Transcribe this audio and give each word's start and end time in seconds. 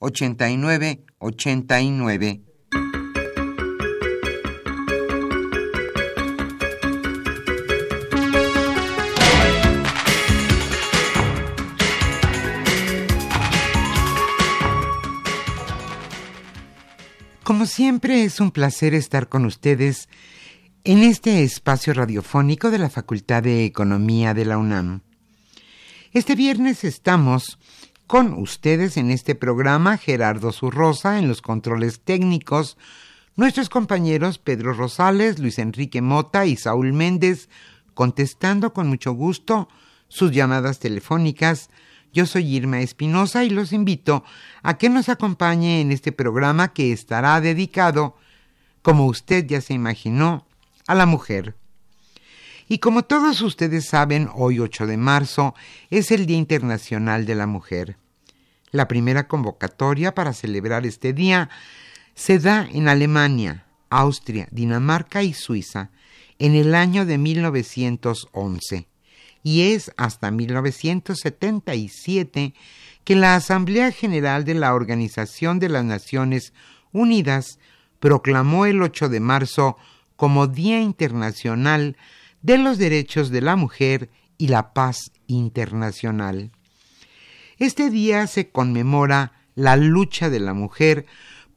89 0.00 1.04
89. 1.18 2.40
Como 17.44 17.66
siempre 17.66 18.24
es 18.24 18.40
un 18.40 18.52
placer 18.52 18.94
estar 18.94 19.28
con 19.28 19.44
ustedes 19.44 20.08
en 20.84 21.02
este 21.02 21.42
espacio 21.42 21.92
radiofónico 21.92 22.70
de 22.70 22.78
la 22.78 22.88
Facultad 22.88 23.42
de 23.42 23.66
Economía 23.66 24.32
de 24.32 24.46
la 24.46 24.56
UNAM. 24.56 25.02
Este 26.12 26.36
viernes 26.36 26.84
estamos 26.84 27.58
con 28.10 28.32
ustedes 28.32 28.96
en 28.96 29.12
este 29.12 29.36
programa 29.36 29.96
Gerardo 29.96 30.50
Zurrosa 30.50 31.20
en 31.20 31.28
los 31.28 31.42
controles 31.42 32.00
técnicos, 32.00 32.76
nuestros 33.36 33.68
compañeros 33.68 34.38
Pedro 34.38 34.72
Rosales, 34.72 35.38
Luis 35.38 35.60
Enrique 35.60 36.02
Mota 36.02 36.44
y 36.44 36.56
Saúl 36.56 36.92
Méndez, 36.92 37.48
contestando 37.94 38.72
con 38.72 38.88
mucho 38.88 39.12
gusto 39.12 39.68
sus 40.08 40.32
llamadas 40.32 40.80
telefónicas. 40.80 41.70
Yo 42.12 42.26
soy 42.26 42.52
Irma 42.52 42.80
Espinosa 42.80 43.44
y 43.44 43.50
los 43.50 43.72
invito 43.72 44.24
a 44.64 44.76
que 44.76 44.88
nos 44.88 45.08
acompañe 45.08 45.80
en 45.80 45.92
este 45.92 46.10
programa 46.10 46.72
que 46.72 46.90
estará 46.90 47.40
dedicado, 47.40 48.16
como 48.82 49.06
usted 49.06 49.46
ya 49.46 49.60
se 49.60 49.74
imaginó, 49.74 50.48
a 50.88 50.96
la 50.96 51.06
mujer. 51.06 51.54
Y 52.66 52.78
como 52.78 53.04
todos 53.04 53.40
ustedes 53.40 53.84
saben, 53.84 54.28
hoy 54.34 54.58
8 54.58 54.88
de 54.88 54.96
marzo 54.96 55.54
es 55.90 56.10
el 56.10 56.26
Día 56.26 56.38
Internacional 56.38 57.24
de 57.24 57.36
la 57.36 57.46
Mujer. 57.46 57.99
La 58.70 58.88
primera 58.88 59.28
convocatoria 59.28 60.14
para 60.14 60.32
celebrar 60.32 60.86
este 60.86 61.12
día 61.12 61.50
se 62.14 62.38
da 62.38 62.68
en 62.70 62.88
Alemania, 62.88 63.66
Austria, 63.88 64.48
Dinamarca 64.50 65.22
y 65.22 65.32
Suiza 65.32 65.90
en 66.38 66.54
el 66.54 66.74
año 66.74 67.06
de 67.06 67.18
1911 67.18 68.90
y 69.42 69.72
es 69.72 69.90
hasta 69.96 70.30
1977 70.30 72.52
que 73.04 73.16
la 73.16 73.34
Asamblea 73.34 73.90
General 73.90 74.44
de 74.44 74.52
la 74.54 74.74
Organización 74.74 75.58
de 75.58 75.70
las 75.70 75.84
Naciones 75.84 76.52
Unidas 76.92 77.58
proclamó 77.98 78.66
el 78.66 78.82
8 78.82 79.08
de 79.08 79.20
marzo 79.20 79.78
como 80.16 80.46
Día 80.46 80.80
Internacional 80.80 81.96
de 82.42 82.58
los 82.58 82.76
Derechos 82.78 83.30
de 83.30 83.40
la 83.40 83.56
Mujer 83.56 84.10
y 84.38 84.46
la 84.48 84.72
Paz 84.72 85.10
Internacional. 85.26 86.52
Este 87.60 87.90
día 87.90 88.26
se 88.26 88.48
conmemora 88.48 89.32
la 89.54 89.76
lucha 89.76 90.30
de 90.30 90.40
la 90.40 90.54
mujer 90.54 91.04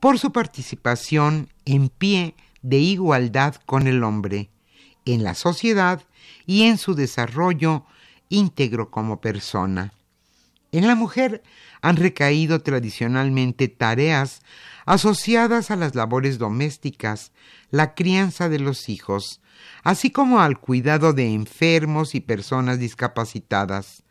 por 0.02 0.19
su 0.19 0.34
participación 0.34 1.47
en 1.64 1.88
pie 1.88 2.36
de 2.62 2.78
igualdad 2.80 3.56
con 3.66 3.88
el 3.88 4.03
hombre, 4.03 4.50
en 5.06 5.24
la 5.24 5.34
sociedad 5.34 6.03
y 6.46 6.64
en 6.64 6.78
su 6.78 6.94
desarrollo 6.94 7.86
íntegro 8.28 8.91
como 8.91 9.22
persona. 9.22 9.94
En 10.74 10.88
la 10.88 10.96
mujer 10.96 11.41
han 11.81 11.96
recaído 11.96 12.59
tradicionalmente 12.59 13.70
tareas 13.70 14.41
asociadas 14.85 15.72
a 15.72 15.78
las 15.78 15.96
labores 15.96 16.38
domésticas, 16.38 17.31
la 17.72 17.96
crianza 17.96 18.50
de 18.50 18.59
los 18.59 18.90
hijos, 18.90 19.40
así 19.84 20.12
como 20.12 20.41
al 20.41 20.59
cuidado 20.59 21.14
de 21.14 21.34
enfermos 21.34 22.14
y 22.14 22.20
personas 22.20 22.78
discapacitadas. 22.78 24.03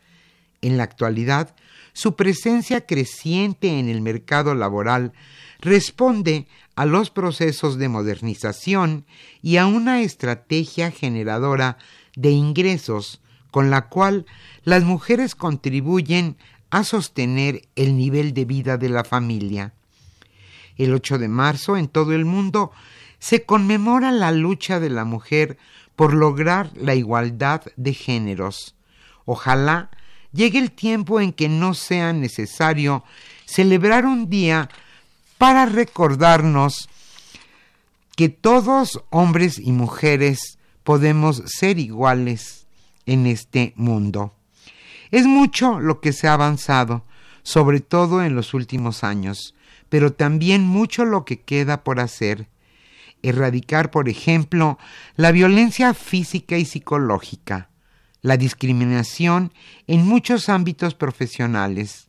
En 0.63 0.77
la 0.77 0.83
actualidad, 0.85 1.53
su 1.93 2.15
presencia 2.15 2.85
creciente 2.85 3.79
en 3.79 3.87
el 3.87 4.01
mercado 4.01 4.55
laboral 4.55 5.13
responde 5.59 6.47
a 6.75 6.85
los 6.85 7.09
procesos 7.09 7.77
de 7.77 7.87
modernización 7.87 9.05
y 9.41 9.57
a 9.57 9.67
una 9.67 10.01
estrategia 10.01 10.91
generadora 10.91 11.77
de 12.15 12.31
ingresos 12.31 13.21
con 13.51 13.69
la 13.69 13.87
cual 13.87 14.25
las 14.63 14.83
mujeres 14.83 15.35
contribuyen 15.35 16.37
a 16.71 16.83
sostener 16.83 17.67
el 17.75 17.95
nivel 17.95 18.33
de 18.33 18.45
vida 18.45 18.77
de 18.77 18.89
la 18.89 19.03
familia. 19.03 19.73
El 20.75 20.93
8 20.93 21.19
de 21.19 21.27
marzo 21.27 21.77
en 21.77 21.87
todo 21.87 22.13
el 22.13 22.25
mundo 22.25 22.71
se 23.19 23.45
conmemora 23.45 24.11
la 24.11 24.31
lucha 24.31 24.79
de 24.79 24.89
la 24.89 25.05
mujer 25.05 25.57
por 25.95 26.13
lograr 26.13 26.71
la 26.75 26.95
igualdad 26.95 27.61
de 27.75 27.93
géneros. 27.93 28.75
Ojalá 29.25 29.91
llegue 30.33 30.59
el 30.59 30.71
tiempo 30.71 31.21
en 31.21 31.31
que 31.31 31.47
no 31.47 31.73
sea 31.73 32.11
necesario 32.11 33.03
celebrar 33.45 34.05
un 34.05 34.29
día 34.29 34.69
para 35.37 35.65
recordarnos 35.65 36.89
que 38.15 38.29
todos, 38.29 39.03
hombres 39.09 39.57
y 39.59 39.71
mujeres, 39.71 40.57
podemos 40.83 41.41
ser 41.45 41.79
iguales 41.79 42.67
en 43.05 43.25
este 43.25 43.73
mundo. 43.75 44.33
Es 45.11 45.25
mucho 45.25 45.79
lo 45.79 45.99
que 45.99 46.13
se 46.13 46.27
ha 46.27 46.33
avanzado, 46.33 47.05
sobre 47.43 47.79
todo 47.79 48.23
en 48.23 48.35
los 48.35 48.53
últimos 48.53 49.03
años, 49.03 49.55
pero 49.89 50.13
también 50.13 50.63
mucho 50.63 51.05
lo 51.05 51.25
que 51.25 51.41
queda 51.41 51.83
por 51.83 51.99
hacer. 51.99 52.47
Erradicar, 53.21 53.91
por 53.91 54.09
ejemplo, 54.09 54.77
la 55.15 55.31
violencia 55.31 55.93
física 55.93 56.57
y 56.57 56.65
psicológica, 56.65 57.69
la 58.23 58.37
discriminación 58.37 59.53
en 59.85 60.07
muchos 60.07 60.49
ámbitos 60.49 60.95
profesionales. 60.95 62.07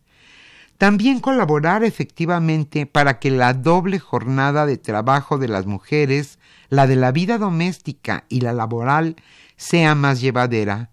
También 0.79 1.21
colaborar 1.21 1.85
efectivamente 1.85 2.87
para 2.87 3.19
que 3.19 3.31
la 3.31 3.53
doble 3.53 3.99
jornada 3.99 4.65
de 4.65 4.79
trabajo 4.79 5.37
de 5.37 5.49
las 5.49 5.67
mujeres 5.67 6.39
la 6.71 6.87
de 6.87 6.97
la 6.97 7.13
vida 7.13 7.39
doméstica 7.39 8.25
y 8.29 8.41
la 8.41 8.53
laboral 8.53 9.17
sea 9.57 9.95
más 9.95 10.21
llevadera. 10.21 10.91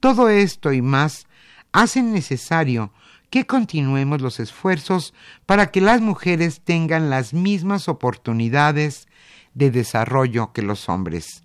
Todo 0.00 0.28
esto 0.28 0.72
y 0.72 0.82
más 0.82 1.26
hacen 1.72 2.12
necesario 2.12 2.92
que 3.30 3.46
continuemos 3.46 4.20
los 4.20 4.40
esfuerzos 4.40 5.14
para 5.46 5.70
que 5.70 5.80
las 5.80 6.00
mujeres 6.00 6.60
tengan 6.60 7.10
las 7.10 7.32
mismas 7.32 7.88
oportunidades 7.88 9.08
de 9.54 9.70
desarrollo 9.70 10.52
que 10.52 10.62
los 10.62 10.88
hombres. 10.88 11.42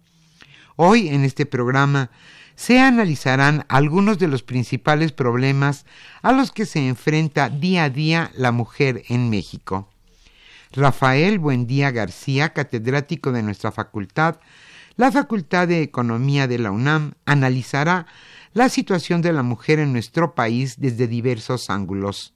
Hoy 0.75 1.07
en 1.09 1.23
este 1.23 1.45
programa 1.45 2.11
se 2.57 2.79
analizarán 2.79 3.65
algunos 3.69 4.17
de 4.17 4.27
los 4.27 4.41
principales 4.41 5.11
problemas 5.11 5.85
a 6.23 6.31
los 6.31 6.51
que 6.51 6.65
se 6.65 6.87
enfrenta 6.87 7.49
día 7.49 7.83
a 7.83 7.89
día 7.91 8.31
la 8.35 8.51
mujer 8.51 9.03
en 9.09 9.29
México. 9.29 9.87
Rafael 10.71 11.37
Buendía 11.37 11.91
García, 11.91 12.53
catedrático 12.53 13.31
de 13.31 13.43
nuestra 13.43 13.71
facultad, 13.71 14.39
la 14.95 15.11
Facultad 15.11 15.67
de 15.67 15.83
Economía 15.83 16.47
de 16.47 16.57
la 16.57 16.71
UNAM, 16.71 17.13
analizará 17.25 18.07
la 18.53 18.69
situación 18.69 19.21
de 19.21 19.33
la 19.33 19.43
mujer 19.43 19.77
en 19.77 19.93
nuestro 19.93 20.33
país 20.33 20.77
desde 20.79 21.07
diversos 21.07 21.69
ángulos. 21.69 22.33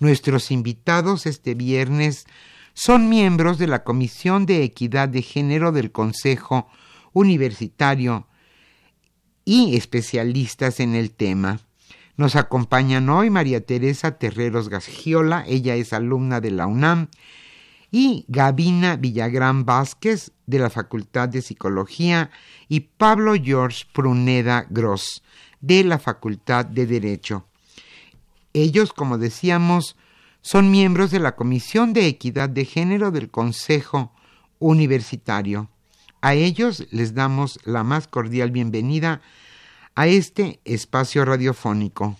Nuestros 0.00 0.50
invitados 0.50 1.26
este 1.26 1.54
viernes 1.54 2.26
son 2.74 3.08
miembros 3.08 3.58
de 3.58 3.68
la 3.68 3.84
Comisión 3.84 4.46
de 4.46 4.64
Equidad 4.64 5.08
de 5.08 5.22
Género 5.22 5.70
del 5.70 5.92
Consejo 5.92 6.68
Universitario 7.12 8.27
y 9.48 9.76
especialistas 9.76 10.78
en 10.78 10.94
el 10.94 11.10
tema. 11.10 11.60
Nos 12.18 12.36
acompañan 12.36 13.08
hoy 13.08 13.30
María 13.30 13.64
Teresa 13.64 14.18
Terreros 14.18 14.68
Gasgiola, 14.68 15.42
ella 15.48 15.74
es 15.74 15.94
alumna 15.94 16.42
de 16.42 16.50
la 16.50 16.66
UNAM, 16.66 17.08
y 17.90 18.26
Gabina 18.28 18.96
Villagrán 18.96 19.64
Vázquez 19.64 20.32
de 20.44 20.58
la 20.58 20.68
Facultad 20.68 21.30
de 21.30 21.40
Psicología 21.40 22.30
y 22.68 22.80
Pablo 22.80 23.36
George 23.42 23.86
Pruneda 23.94 24.66
Gross 24.68 25.22
de 25.62 25.82
la 25.82 25.98
Facultad 25.98 26.66
de 26.66 26.86
Derecho. 26.86 27.46
Ellos, 28.52 28.92
como 28.92 29.16
decíamos, 29.16 29.96
son 30.42 30.70
miembros 30.70 31.10
de 31.10 31.20
la 31.20 31.36
Comisión 31.36 31.94
de 31.94 32.06
Equidad 32.06 32.50
de 32.50 32.66
Género 32.66 33.10
del 33.12 33.30
Consejo 33.30 34.12
Universitario. 34.58 35.70
A 36.20 36.34
ellos 36.34 36.86
les 36.90 37.14
damos 37.14 37.60
la 37.64 37.82
más 37.82 38.08
cordial 38.08 38.50
bienvenida 38.50 39.22
a 39.98 40.06
este 40.06 40.60
espacio 40.64 41.24
radiofónico. 41.24 42.16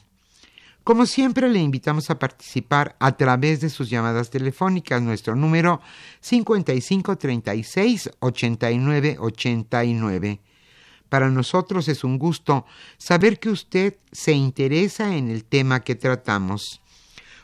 Como 0.83 1.07
siempre, 1.07 1.49
le 1.49 1.61
invitamos 1.61 2.11
a 2.11 2.19
participar 2.19 2.97
a 2.99 3.17
través 3.17 3.61
de 3.61 3.71
sus 3.71 3.89
llamadas 3.89 4.31
telefónicas. 4.31 5.01
Nuestro 5.01 5.37
número 5.37 5.81
5536 6.21 8.11
8989. 8.19 10.41
Para 11.09 11.31
nosotros 11.31 11.87
es 11.87 12.03
un 12.03 12.19
gusto 12.19 12.67
saber 12.97 13.39
que 13.39 13.51
usted 13.51 13.95
se 14.11 14.33
interesa 14.33 15.15
en 15.15 15.31
el 15.31 15.45
tema 15.45 15.79
que 15.79 15.95
tratamos. 15.95 16.81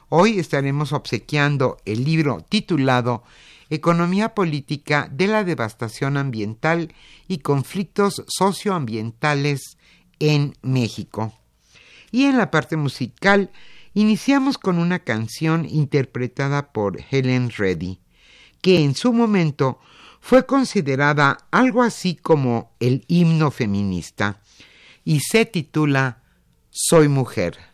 Hoy 0.09 0.41
estaremos 0.41 0.93
obsequiando 0.93 1.77
el 1.85 2.03
libro 2.03 2.45
titulado 2.49 3.23
Economía 3.71 4.35
política 4.35 5.09
de 5.13 5.29
la 5.29 5.45
devastación 5.45 6.17
ambiental 6.17 6.93
y 7.29 7.39
conflictos 7.39 8.25
socioambientales 8.27 9.77
en 10.33 10.57
México. 10.63 11.33
Y 12.11 12.25
en 12.25 12.39
la 12.39 12.51
parte 12.51 12.77
musical 12.77 13.51
iniciamos 13.93 14.59
con 14.59 14.79
una 14.79 15.01
canción 15.01 15.67
interpretada 15.69 16.73
por 16.73 16.99
Helen 17.11 17.51
Reddy, 17.51 18.01
que 18.61 18.83
en 18.83 18.95
su 18.95 19.13
momento 19.13 19.79
fue 20.21 20.47
considerada 20.47 21.39
algo 21.51 21.83
así 21.83 22.15
como 22.15 22.73
el 22.81 23.05
himno 23.09 23.51
feminista, 23.51 24.41
y 25.05 25.21
se 25.21 25.45
titula 25.45 26.23
Soy 26.71 27.09
mujer. 27.09 27.74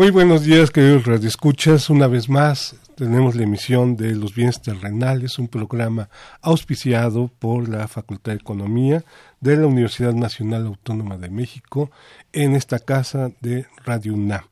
Muy 0.00 0.08
buenos 0.08 0.44
días, 0.44 0.70
queridos 0.70 1.04
radioescuchas. 1.04 1.90
Una 1.90 2.06
vez 2.06 2.30
más 2.30 2.74
tenemos 2.96 3.34
la 3.34 3.42
emisión 3.42 3.98
de 3.98 4.14
Los 4.14 4.34
Bienes 4.34 4.62
Terrenales, 4.62 5.38
un 5.38 5.46
programa 5.46 6.08
auspiciado 6.40 7.30
por 7.38 7.68
la 7.68 7.86
Facultad 7.86 8.32
de 8.32 8.38
Economía 8.38 9.04
de 9.40 9.58
la 9.58 9.66
Universidad 9.66 10.14
Nacional 10.14 10.64
Autónoma 10.64 11.18
de 11.18 11.28
México 11.28 11.90
en 12.32 12.56
esta 12.56 12.78
casa 12.78 13.30
de 13.42 13.66
Radio 13.84 14.14
UNAM. 14.14 14.44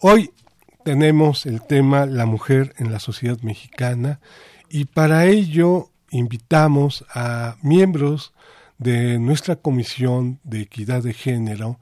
Hoy 0.00 0.32
tenemos 0.82 1.46
el 1.46 1.62
tema 1.62 2.04
La 2.04 2.26
mujer 2.26 2.74
en 2.78 2.90
la 2.90 2.98
sociedad 2.98 3.38
mexicana 3.42 4.18
y 4.68 4.86
para 4.86 5.26
ello 5.26 5.90
invitamos 6.10 7.04
a 7.14 7.54
miembros 7.62 8.32
de 8.78 9.20
nuestra 9.20 9.54
Comisión 9.54 10.40
de 10.42 10.62
Equidad 10.62 11.04
de 11.04 11.14
Género, 11.14 11.78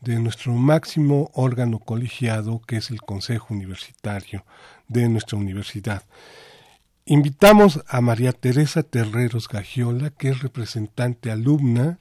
de 0.00 0.18
nuestro 0.18 0.52
máximo 0.52 1.30
órgano 1.34 1.78
colegiado, 1.78 2.60
que 2.66 2.76
es 2.76 2.90
el 2.90 3.00
Consejo 3.02 3.54
Universitario 3.54 4.44
de 4.86 5.08
nuestra 5.08 5.38
universidad. 5.38 6.04
Invitamos 7.04 7.82
a 7.88 8.00
María 8.00 8.32
Teresa 8.32 8.82
Terreros 8.82 9.48
Gagiola, 9.48 10.10
que 10.10 10.28
es 10.28 10.42
representante 10.42 11.30
alumna 11.30 11.98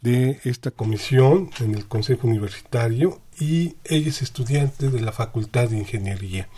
de 0.00 0.40
esta 0.44 0.70
comisión 0.70 1.50
en 1.60 1.74
el 1.74 1.86
Consejo 1.86 2.28
Universitario 2.28 3.20
y 3.38 3.76
ella 3.84 4.08
es 4.08 4.22
estudiante 4.22 4.90
de 4.90 5.00
la 5.00 5.12
Facultad 5.12 5.68
de 5.68 5.78
Ingeniería. 5.78 6.48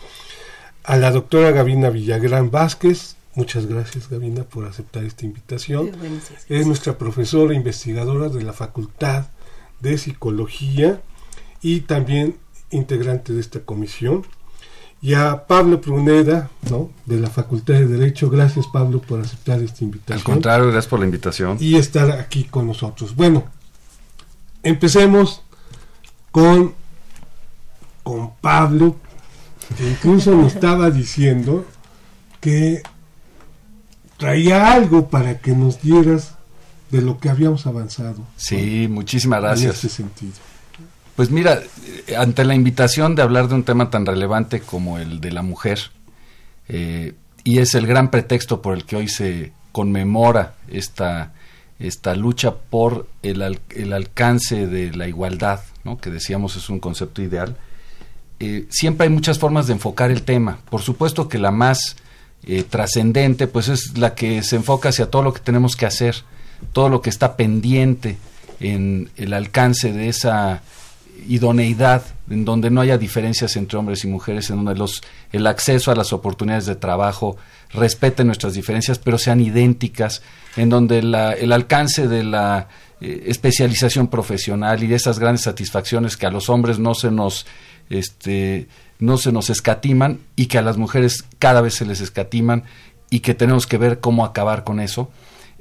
A 0.83 0.95
la 0.95 1.11
doctora 1.11 1.51
Gabina 1.51 1.89
Villagrán 1.89 2.51
Vázquez, 2.51 3.15
muchas 3.35 3.65
gracias 3.65 4.09
Gabina 4.09 4.43
por 4.43 4.65
aceptar 4.65 5.03
esta 5.03 5.25
invitación. 5.25 5.91
Es 6.49 6.67
nuestra 6.67 6.97
profesora 6.97 7.55
investigadora 7.55 8.29
de 8.29 8.43
la 8.43 8.53
Facultad 8.53 9.25
de 9.81 9.97
Psicología 9.97 11.01
y 11.61 11.81
también 11.81 12.37
integrante 12.69 13.33
de 13.33 13.41
esta 13.41 13.61
comisión. 13.61 14.25
Y 15.03 15.15
a 15.15 15.47
Pablo 15.47 15.81
Pruneda, 15.81 16.51
¿no? 16.69 16.91
de 17.07 17.19
la 17.19 17.29
Facultad 17.29 17.73
de 17.73 17.87
Derecho. 17.87 18.29
Gracias, 18.29 18.67
Pablo, 18.67 19.01
por 19.01 19.19
aceptar 19.19 19.59
esta 19.61 19.83
invitación. 19.83 20.19
Al 20.19 20.23
contrario, 20.23 20.65
gracias 20.65 20.87
por 20.87 20.99
la 20.99 21.05
invitación. 21.05 21.57
Y 21.59 21.75
estar 21.77 22.11
aquí 22.11 22.43
con 22.43 22.67
nosotros. 22.67 23.15
Bueno, 23.15 23.45
empecemos 24.61 25.41
con, 26.31 26.75
con 28.03 28.35
Pablo, 28.41 28.95
que 29.75 29.89
incluso 29.89 30.35
nos 30.35 30.53
estaba 30.53 30.91
diciendo 30.91 31.65
que 32.39 32.83
traía 34.17 34.73
algo 34.73 35.09
para 35.09 35.39
que 35.39 35.53
nos 35.53 35.81
dieras 35.81 36.35
de 36.91 37.01
lo 37.01 37.19
que 37.19 37.29
habíamos 37.29 37.65
avanzado. 37.65 38.23
Sí, 38.35 38.87
muchísimas 38.89 39.41
gracias. 39.41 39.65
En 39.65 39.71
este 39.71 39.89
sentido. 39.89 40.33
Pues 41.15 41.29
mira, 41.29 41.61
ante 42.17 42.43
la 42.45 42.55
invitación 42.55 43.15
de 43.15 43.21
hablar 43.21 43.47
de 43.47 43.55
un 43.55 43.63
tema 43.63 43.89
tan 43.89 44.05
relevante 44.05 44.61
como 44.61 44.97
el 44.97 45.21
de 45.21 45.31
la 45.31 45.41
mujer, 45.41 45.91
eh, 46.67 47.13
y 47.43 47.59
es 47.59 47.75
el 47.75 47.87
gran 47.87 48.11
pretexto 48.11 48.61
por 48.61 48.75
el 48.75 48.85
que 48.85 48.95
hoy 48.95 49.07
se 49.07 49.51
conmemora 49.71 50.55
esta, 50.67 51.33
esta 51.79 52.15
lucha 52.15 52.55
por 52.55 53.07
el, 53.23 53.59
el 53.69 53.93
alcance 53.93 54.67
de 54.67 54.93
la 54.93 55.07
igualdad, 55.07 55.61
¿no? 55.83 55.97
que 55.97 56.09
decíamos 56.09 56.55
es 56.55 56.69
un 56.69 56.79
concepto 56.79 57.21
ideal, 57.21 57.57
eh, 58.39 58.65
siempre 58.69 59.05
hay 59.05 59.13
muchas 59.13 59.37
formas 59.37 59.67
de 59.67 59.73
enfocar 59.73 60.09
el 60.09 60.23
tema. 60.23 60.59
Por 60.69 60.81
supuesto 60.81 61.29
que 61.29 61.37
la 61.37 61.51
más 61.51 61.95
eh, 62.43 62.63
trascendente 62.63 63.47
pues 63.47 63.67
es 63.67 63.97
la 63.97 64.15
que 64.15 64.41
se 64.41 64.55
enfoca 64.55 64.89
hacia 64.89 65.11
todo 65.11 65.21
lo 65.21 65.33
que 65.33 65.41
tenemos 65.41 65.75
que 65.75 65.85
hacer 65.85 66.23
todo 66.73 66.89
lo 66.89 67.01
que 67.01 67.09
está 67.09 67.35
pendiente 67.35 68.17
en 68.59 69.09
el 69.17 69.33
alcance 69.33 69.91
de 69.91 70.09
esa 70.09 70.61
idoneidad, 71.27 72.03
en 72.29 72.45
donde 72.45 72.71
no 72.71 72.81
haya 72.81 72.97
diferencias 72.97 73.55
entre 73.55 73.77
hombres 73.77 74.03
y 74.03 74.07
mujeres, 74.07 74.49
en 74.49 74.57
donde 74.57 74.75
los, 74.75 75.01
el 75.31 75.45
acceso 75.47 75.91
a 75.91 75.95
las 75.95 76.13
oportunidades 76.13 76.65
de 76.65 76.75
trabajo 76.75 77.37
respeten 77.73 78.27
nuestras 78.27 78.53
diferencias, 78.53 78.97
pero 78.99 79.17
sean 79.17 79.39
idénticas, 79.39 80.21
en 80.55 80.69
donde 80.69 81.03
la, 81.03 81.33
el 81.33 81.51
alcance 81.51 82.07
de 82.07 82.23
la 82.23 82.67
eh, 82.99 83.23
especialización 83.27 84.07
profesional 84.07 84.81
y 84.83 84.87
de 84.87 84.95
esas 84.95 85.19
grandes 85.19 85.43
satisfacciones 85.43 86.17
que 86.17 86.25
a 86.25 86.31
los 86.31 86.49
hombres 86.49 86.79
no 86.79 86.95
se 86.95 87.11
nos 87.11 87.45
este, 87.89 88.67
no 88.99 89.17
se 89.17 89.31
nos 89.31 89.49
escatiman 89.49 90.19
y 90.35 90.45
que 90.45 90.57
a 90.57 90.61
las 90.61 90.77
mujeres 90.77 91.25
cada 91.39 91.61
vez 91.61 91.73
se 91.73 91.85
les 91.85 91.99
escatiman 92.01 92.63
y 93.09 93.19
que 93.19 93.33
tenemos 93.33 93.67
que 93.67 93.77
ver 93.77 93.99
cómo 93.99 94.23
acabar 94.23 94.63
con 94.63 94.79
eso. 94.79 95.09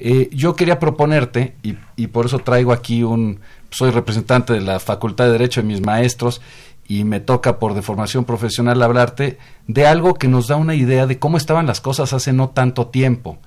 Eh, 0.02 0.30
yo 0.32 0.56
quería 0.56 0.78
proponerte, 0.78 1.56
y, 1.62 1.76
y, 1.96 2.06
por 2.06 2.24
eso 2.24 2.38
traigo 2.38 2.72
aquí 2.72 3.02
un, 3.02 3.40
soy 3.70 3.90
representante 3.90 4.54
de 4.54 4.62
la 4.62 4.80
Facultad 4.80 5.26
de 5.26 5.32
Derecho 5.32 5.60
de 5.60 5.66
mis 5.66 5.82
maestros, 5.82 6.40
y 6.88 7.04
me 7.04 7.20
toca 7.20 7.58
por 7.58 7.74
deformación 7.74 8.24
profesional 8.24 8.82
hablarte 8.82 9.38
de 9.68 9.86
algo 9.86 10.14
que 10.14 10.26
nos 10.26 10.48
da 10.48 10.56
una 10.56 10.74
idea 10.74 11.06
de 11.06 11.18
cómo 11.18 11.36
estaban 11.36 11.66
las 11.66 11.80
cosas 11.80 12.12
hace 12.14 12.32
no 12.32 12.48
tanto 12.48 12.86
tiempo. 12.88 13.38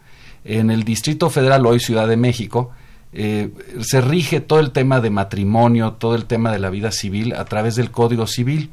En 0.45 0.71
el 0.71 0.83
Distrito 0.83 1.29
Federal, 1.29 1.65
hoy 1.65 1.79
Ciudad 1.79 2.07
de 2.07 2.17
México, 2.17 2.71
eh, 3.11 3.51
se 3.81 3.99
rige 3.99 4.39
todo 4.39 4.59
el 4.59 4.71
tema 4.71 5.01
de 5.01 5.09
matrimonio, 5.09 5.93
todo 5.93 6.15
el 6.15 6.25
tema 6.25 6.51
de 6.51 6.59
la 6.59 6.69
vida 6.69 6.91
civil 6.91 7.33
a 7.33 7.45
través 7.45 7.75
del 7.75 7.91
Código 7.91 8.27
Civil. 8.27 8.69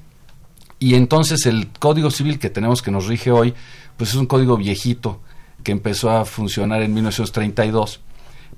Y 0.78 0.94
entonces 0.94 1.46
el 1.46 1.68
Código 1.78 2.10
Civil 2.10 2.38
que 2.38 2.50
tenemos 2.50 2.80
que 2.82 2.90
nos 2.90 3.06
rige 3.06 3.30
hoy, 3.30 3.54
pues 3.96 4.10
es 4.10 4.16
un 4.16 4.26
código 4.26 4.56
viejito, 4.56 5.20
que 5.62 5.72
empezó 5.72 6.10
a 6.10 6.24
funcionar 6.24 6.82
en 6.82 6.94
1932. 6.94 8.00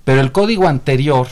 Pero 0.04 0.21
el 0.21 0.32
código 0.32 0.68
anterior, 0.68 1.28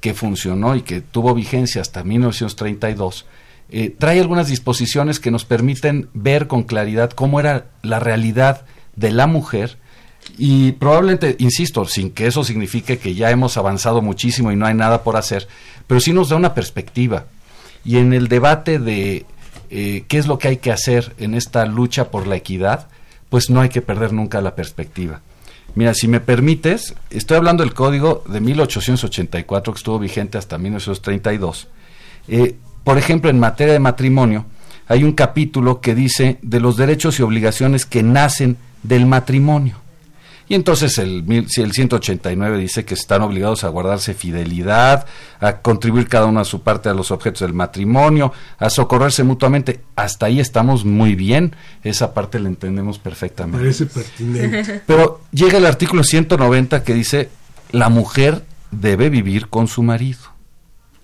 que 0.00 0.14
funcionó 0.14 0.76
y 0.76 0.82
que 0.82 1.00
tuvo 1.00 1.34
vigencia 1.34 1.82
hasta 1.82 2.04
1932, 2.04 3.26
eh, 3.70 3.94
trae 3.96 4.20
algunas 4.20 4.48
disposiciones 4.48 5.20
que 5.20 5.30
nos 5.30 5.44
permiten 5.44 6.08
ver 6.14 6.46
con 6.46 6.62
claridad 6.62 7.10
cómo 7.10 7.40
era 7.40 7.66
la 7.82 7.98
realidad 7.98 8.64
de 8.96 9.10
la 9.10 9.26
mujer 9.26 9.76
y 10.36 10.72
probablemente, 10.72 11.36
insisto, 11.38 11.84
sin 11.84 12.10
que 12.10 12.26
eso 12.26 12.44
signifique 12.44 12.98
que 12.98 13.14
ya 13.14 13.30
hemos 13.30 13.56
avanzado 13.56 14.02
muchísimo 14.02 14.52
y 14.52 14.56
no 14.56 14.66
hay 14.66 14.74
nada 14.74 15.02
por 15.02 15.16
hacer, 15.16 15.48
pero 15.86 16.00
sí 16.00 16.12
nos 16.12 16.28
da 16.28 16.36
una 16.36 16.54
perspectiva. 16.54 17.26
Y 17.84 17.96
en 17.98 18.12
el 18.12 18.28
debate 18.28 18.78
de 18.78 19.24
eh, 19.70 20.04
qué 20.08 20.18
es 20.18 20.26
lo 20.26 20.38
que 20.38 20.48
hay 20.48 20.56
que 20.58 20.72
hacer 20.72 21.14
en 21.18 21.34
esta 21.34 21.64
lucha 21.66 22.10
por 22.10 22.26
la 22.26 22.36
equidad, 22.36 22.88
pues 23.28 23.50
no 23.50 23.60
hay 23.60 23.68
que 23.68 23.82
perder 23.82 24.12
nunca 24.12 24.40
la 24.40 24.54
perspectiva. 24.54 25.20
Mira, 25.74 25.94
si 25.94 26.08
me 26.08 26.20
permites, 26.20 26.94
estoy 27.10 27.36
hablando 27.36 27.62
del 27.62 27.74
código 27.74 28.24
de 28.28 28.40
1884 28.40 29.72
que 29.72 29.76
estuvo 29.76 29.98
vigente 29.98 30.38
hasta 30.38 30.58
1932. 30.58 31.68
Eh, 32.28 32.56
por 32.84 32.98
ejemplo, 32.98 33.30
en 33.30 33.38
materia 33.38 33.74
de 33.74 33.78
matrimonio, 33.78 34.46
hay 34.86 35.04
un 35.04 35.12
capítulo 35.12 35.80
que 35.80 35.94
dice 35.94 36.38
de 36.42 36.60
los 36.60 36.76
derechos 36.76 37.18
y 37.18 37.22
obligaciones 37.22 37.84
que 37.84 38.02
nacen 38.02 38.56
del 38.82 39.06
matrimonio. 39.06 39.76
Y 40.48 40.54
entonces 40.54 40.96
el, 40.98 41.24
si 41.48 41.60
el 41.60 41.72
189 41.72 42.58
dice 42.58 42.84
que 42.84 42.94
están 42.94 43.20
obligados 43.22 43.64
a 43.64 43.68
guardarse 43.68 44.14
fidelidad, 44.14 45.06
a 45.40 45.58
contribuir 45.58 46.08
cada 46.08 46.26
uno 46.26 46.40
a 46.40 46.44
su 46.44 46.62
parte 46.62 46.88
a 46.88 46.94
los 46.94 47.10
objetos 47.10 47.40
del 47.40 47.52
matrimonio, 47.52 48.32
a 48.58 48.70
socorrerse 48.70 49.24
mutuamente. 49.24 49.80
Hasta 49.94 50.26
ahí 50.26 50.40
estamos 50.40 50.86
muy 50.86 51.14
bien. 51.14 51.54
Esa 51.84 52.14
parte 52.14 52.40
la 52.40 52.48
entendemos 52.48 52.98
perfectamente. 52.98 53.58
Parece 53.58 53.86
pertinente. 53.86 54.82
Pero 54.86 55.20
llega 55.32 55.58
el 55.58 55.66
artículo 55.66 56.02
190 56.02 56.82
que 56.82 56.94
dice, 56.94 57.28
la 57.70 57.90
mujer 57.90 58.42
debe 58.70 59.10
vivir 59.10 59.48
con 59.48 59.68
su 59.68 59.82
marido. 59.82 60.20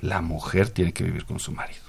La 0.00 0.22
mujer 0.22 0.70
tiene 0.70 0.92
que 0.92 1.04
vivir 1.04 1.26
con 1.26 1.38
su 1.38 1.52
marido. 1.52 1.82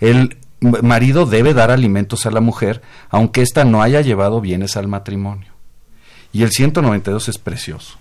El 0.00 0.38
marido 0.60 1.26
debe 1.26 1.52
dar 1.52 1.70
alimentos 1.70 2.24
a 2.24 2.30
la 2.30 2.40
mujer, 2.40 2.80
aunque 3.10 3.42
ésta 3.42 3.64
no 3.64 3.82
haya 3.82 4.00
llevado 4.00 4.40
bienes 4.40 4.76
al 4.76 4.88
matrimonio. 4.88 5.57
Y 6.32 6.42
el 6.42 6.50
192 6.50 7.28
es 7.28 7.38
precioso. 7.38 7.98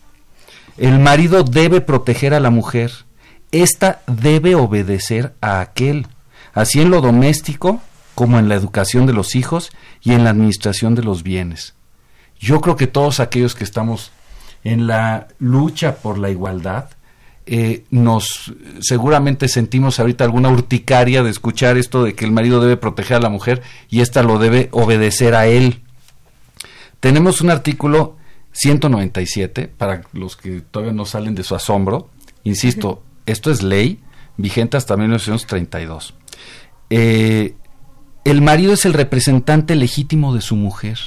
El 0.78 1.00
marido 1.00 1.44
debe 1.44 1.82
proteger 1.82 2.34
a 2.34 2.40
la 2.40 2.50
mujer. 2.50 2.92
Esta 3.52 4.02
debe 4.08 4.56
obedecer 4.56 5.34
a 5.42 5.62
aquel, 5.62 6.08
así 6.54 6.82
en 6.82 6.90
lo 6.90 7.02
doméstico 7.02 7.82
como 8.14 8.40
en 8.40 8.50
la 8.50 8.56
educación 8.56 9.06
de 9.06 9.14
los 9.14 9.36
hijos 9.36 9.72
y 10.02 10.14
en 10.14 10.24
la 10.24 10.32
administración 10.32 10.96
de 10.96 11.04
los 11.04 11.24
bienes. 11.24 11.76
Yo 12.40 12.62
creo 12.62 12.76
que 12.76 12.88
todos 12.88 13.20
aquellos 13.20 13.56
que 13.56 13.64
estamos 13.64 14.12
en 14.64 14.88
la 14.88 15.28
lucha 15.40 15.96
por 15.96 16.18
la 16.18 16.30
igualdad, 16.30 16.90
eh, 17.46 17.86
nos 17.92 18.54
seguramente 18.82 19.48
sentimos 19.48 20.00
ahorita 20.00 20.26
alguna 20.26 20.50
urticaria 20.50 21.24
de 21.24 21.30
escuchar 21.30 21.78
esto 21.78 22.04
de 22.04 22.14
que 22.14 22.26
el 22.26 22.32
marido 22.32 22.60
debe 22.60 22.76
proteger 22.76 23.18
a 23.18 23.22
la 23.22 23.30
mujer 23.30 23.62
y 23.90 24.02
ésta 24.02 24.22
lo 24.22 24.38
debe 24.38 24.68
obedecer 24.72 25.34
a 25.34 25.48
él. 25.48 25.82
Tenemos 27.00 27.42
un 27.42 27.50
artículo 27.50 28.16
197 28.54 29.68
para 29.68 30.02
los 30.14 30.36
que 30.36 30.62
todavía 30.62 30.94
no 30.94 31.06
salen 31.06 31.36
de 31.36 31.44
su 31.44 31.56
asombro. 31.56 32.10
Insisto, 32.44 33.04
esto 33.26 33.52
es 33.52 33.62
ley 33.62 34.00
vigente 34.38 34.78
hasta 34.78 34.98
1932. 34.98 36.14
Eh, 36.90 37.56
el 38.24 38.42
marido 38.42 38.74
es 38.74 38.86
el 38.86 38.94
representante 38.94 39.76
legítimo 39.76 40.34
de 40.34 40.42
su 40.42 40.56
mujer. 40.56 40.98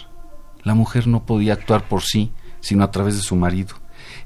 La 0.62 0.74
mujer 0.74 1.06
no 1.06 1.24
podía 1.24 1.54
actuar 1.54 1.88
por 1.88 2.02
sí, 2.02 2.32
sino 2.60 2.84
a 2.84 2.90
través 2.90 3.16
de 3.16 3.22
su 3.22 3.36
marido. 3.36 3.74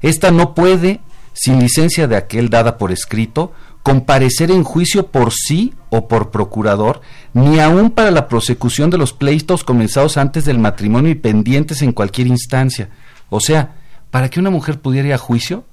Esta 0.01 0.31
no 0.31 0.53
puede, 0.53 0.99
sin 1.33 1.59
licencia 1.59 2.07
de 2.07 2.15
aquel 2.15 2.49
dada 2.49 2.77
por 2.77 2.91
escrito, 2.91 3.53
comparecer 3.85 4.49
en 4.49 4.63
juicio 4.63 5.11
por 5.11 5.31
sí 5.31 5.75
o 5.91 6.07
por 6.07 6.31
procurador, 6.31 7.01
ni 7.35 7.59
aun 7.59 7.91
para 7.91 8.09
la 8.09 8.27
prosecución 8.27 8.89
de 8.89 8.97
los 8.97 9.13
pleitos 9.13 9.63
comenzados 9.63 10.17
antes 10.17 10.43
del 10.43 10.57
matrimonio 10.57 11.11
y 11.11 11.15
pendientes 11.15 11.83
en 11.83 11.91
cualquier 11.91 12.25
instancia. 12.25 12.89
O 13.29 13.39
sea, 13.39 13.75
para 14.09 14.31
que 14.31 14.39
una 14.39 14.49
mujer 14.49 14.81
pudiera 14.81 15.09
ir 15.09 15.13
a 15.13 15.19
juicio, 15.19 15.65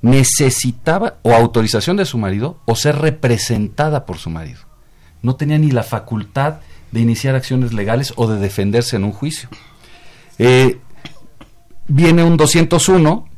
necesitaba 0.00 1.18
o 1.20 1.34
autorización 1.34 1.98
de 1.98 2.06
su 2.06 2.16
marido 2.16 2.62
o 2.64 2.74
ser 2.76 2.96
representada 2.96 4.06
por 4.06 4.16
su 4.16 4.30
marido. 4.30 4.60
No 5.20 5.36
tenía 5.36 5.58
ni 5.58 5.70
la 5.70 5.82
facultad 5.82 6.60
de 6.92 7.00
iniciar 7.00 7.34
acciones 7.34 7.74
legales 7.74 8.14
o 8.16 8.26
de 8.26 8.38
defenderse 8.38 8.96
en 8.96 9.04
un 9.04 9.12
juicio. 9.12 9.50
Eh, 10.38 10.78
viene 11.88 12.24
un 12.24 12.38
201, 12.38 13.02
el 13.02 13.20
eh, 13.20 13.29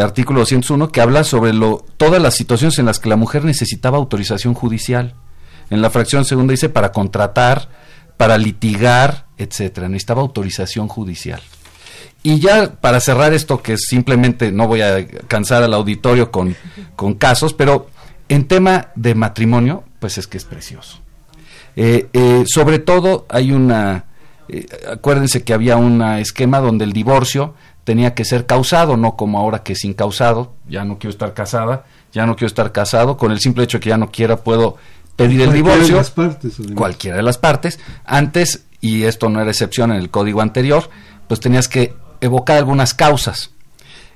artículo 0.00 0.40
201, 0.40 0.90
que 0.90 1.00
habla 1.00 1.24
sobre 1.24 1.52
lo, 1.52 1.84
todas 1.96 2.20
las 2.20 2.34
situaciones 2.34 2.78
en 2.78 2.86
las 2.86 2.98
que 2.98 3.08
la 3.08 3.16
mujer 3.16 3.44
necesitaba 3.44 3.98
autorización 3.98 4.54
judicial. 4.54 5.14
En 5.70 5.82
la 5.82 5.90
fracción 5.90 6.24
segunda 6.24 6.52
dice 6.52 6.68
para 6.68 6.92
contratar, 6.92 7.68
para 8.16 8.38
litigar, 8.38 9.26
etcétera. 9.36 9.88
Necesitaba 9.88 10.22
autorización 10.22 10.88
judicial. 10.88 11.40
Y 12.22 12.40
ya 12.40 12.72
para 12.80 13.00
cerrar 13.00 13.32
esto, 13.32 13.62
que 13.62 13.76
simplemente 13.76 14.50
no 14.50 14.66
voy 14.66 14.80
a 14.80 15.06
cansar 15.28 15.62
al 15.62 15.74
auditorio 15.74 16.32
con, 16.32 16.56
con 16.96 17.14
casos, 17.14 17.54
pero 17.54 17.88
en 18.28 18.48
tema 18.48 18.88
de 18.96 19.14
matrimonio, 19.14 19.84
pues 20.00 20.18
es 20.18 20.26
que 20.26 20.36
es 20.36 20.44
precioso. 20.44 20.98
Eh, 21.76 22.08
eh, 22.12 22.44
sobre 22.46 22.78
todo 22.78 23.26
hay 23.28 23.52
una, 23.52 24.06
eh, 24.48 24.66
acuérdense 24.90 25.44
que 25.44 25.52
había 25.52 25.76
un 25.76 26.02
esquema 26.02 26.58
donde 26.60 26.84
el 26.84 26.92
divorcio 26.92 27.54
tenía 27.86 28.14
que 28.14 28.24
ser 28.24 28.46
causado, 28.46 28.96
no 28.96 29.14
como 29.14 29.38
ahora 29.38 29.62
que 29.62 29.74
es 29.74 29.84
incausado, 29.84 30.52
ya 30.68 30.84
no 30.84 30.98
quiero 30.98 31.12
estar 31.12 31.34
casada, 31.34 31.84
ya 32.12 32.26
no 32.26 32.34
quiero 32.34 32.48
estar 32.48 32.72
casado, 32.72 33.16
con 33.16 33.30
el 33.30 33.38
simple 33.38 33.62
hecho 33.62 33.78
que 33.78 33.90
ya 33.90 33.96
no 33.96 34.10
quiera 34.10 34.38
puedo 34.38 34.76
pedir 35.14 35.42
el 35.42 35.52
divorcio. 35.52 35.94
De 35.94 36.00
las 36.00 36.10
partes, 36.10 36.54
cualquiera 36.74 37.16
de 37.16 37.22
las 37.22 37.38
partes. 37.38 37.78
Antes, 38.04 38.64
y 38.80 39.04
esto 39.04 39.28
no 39.28 39.40
era 39.40 39.52
excepción 39.52 39.92
en 39.92 39.98
el 39.98 40.10
código 40.10 40.42
anterior, 40.42 40.90
pues 41.28 41.38
tenías 41.38 41.68
que 41.68 41.94
evocar 42.20 42.56
algunas 42.56 42.92
causas. 42.92 43.52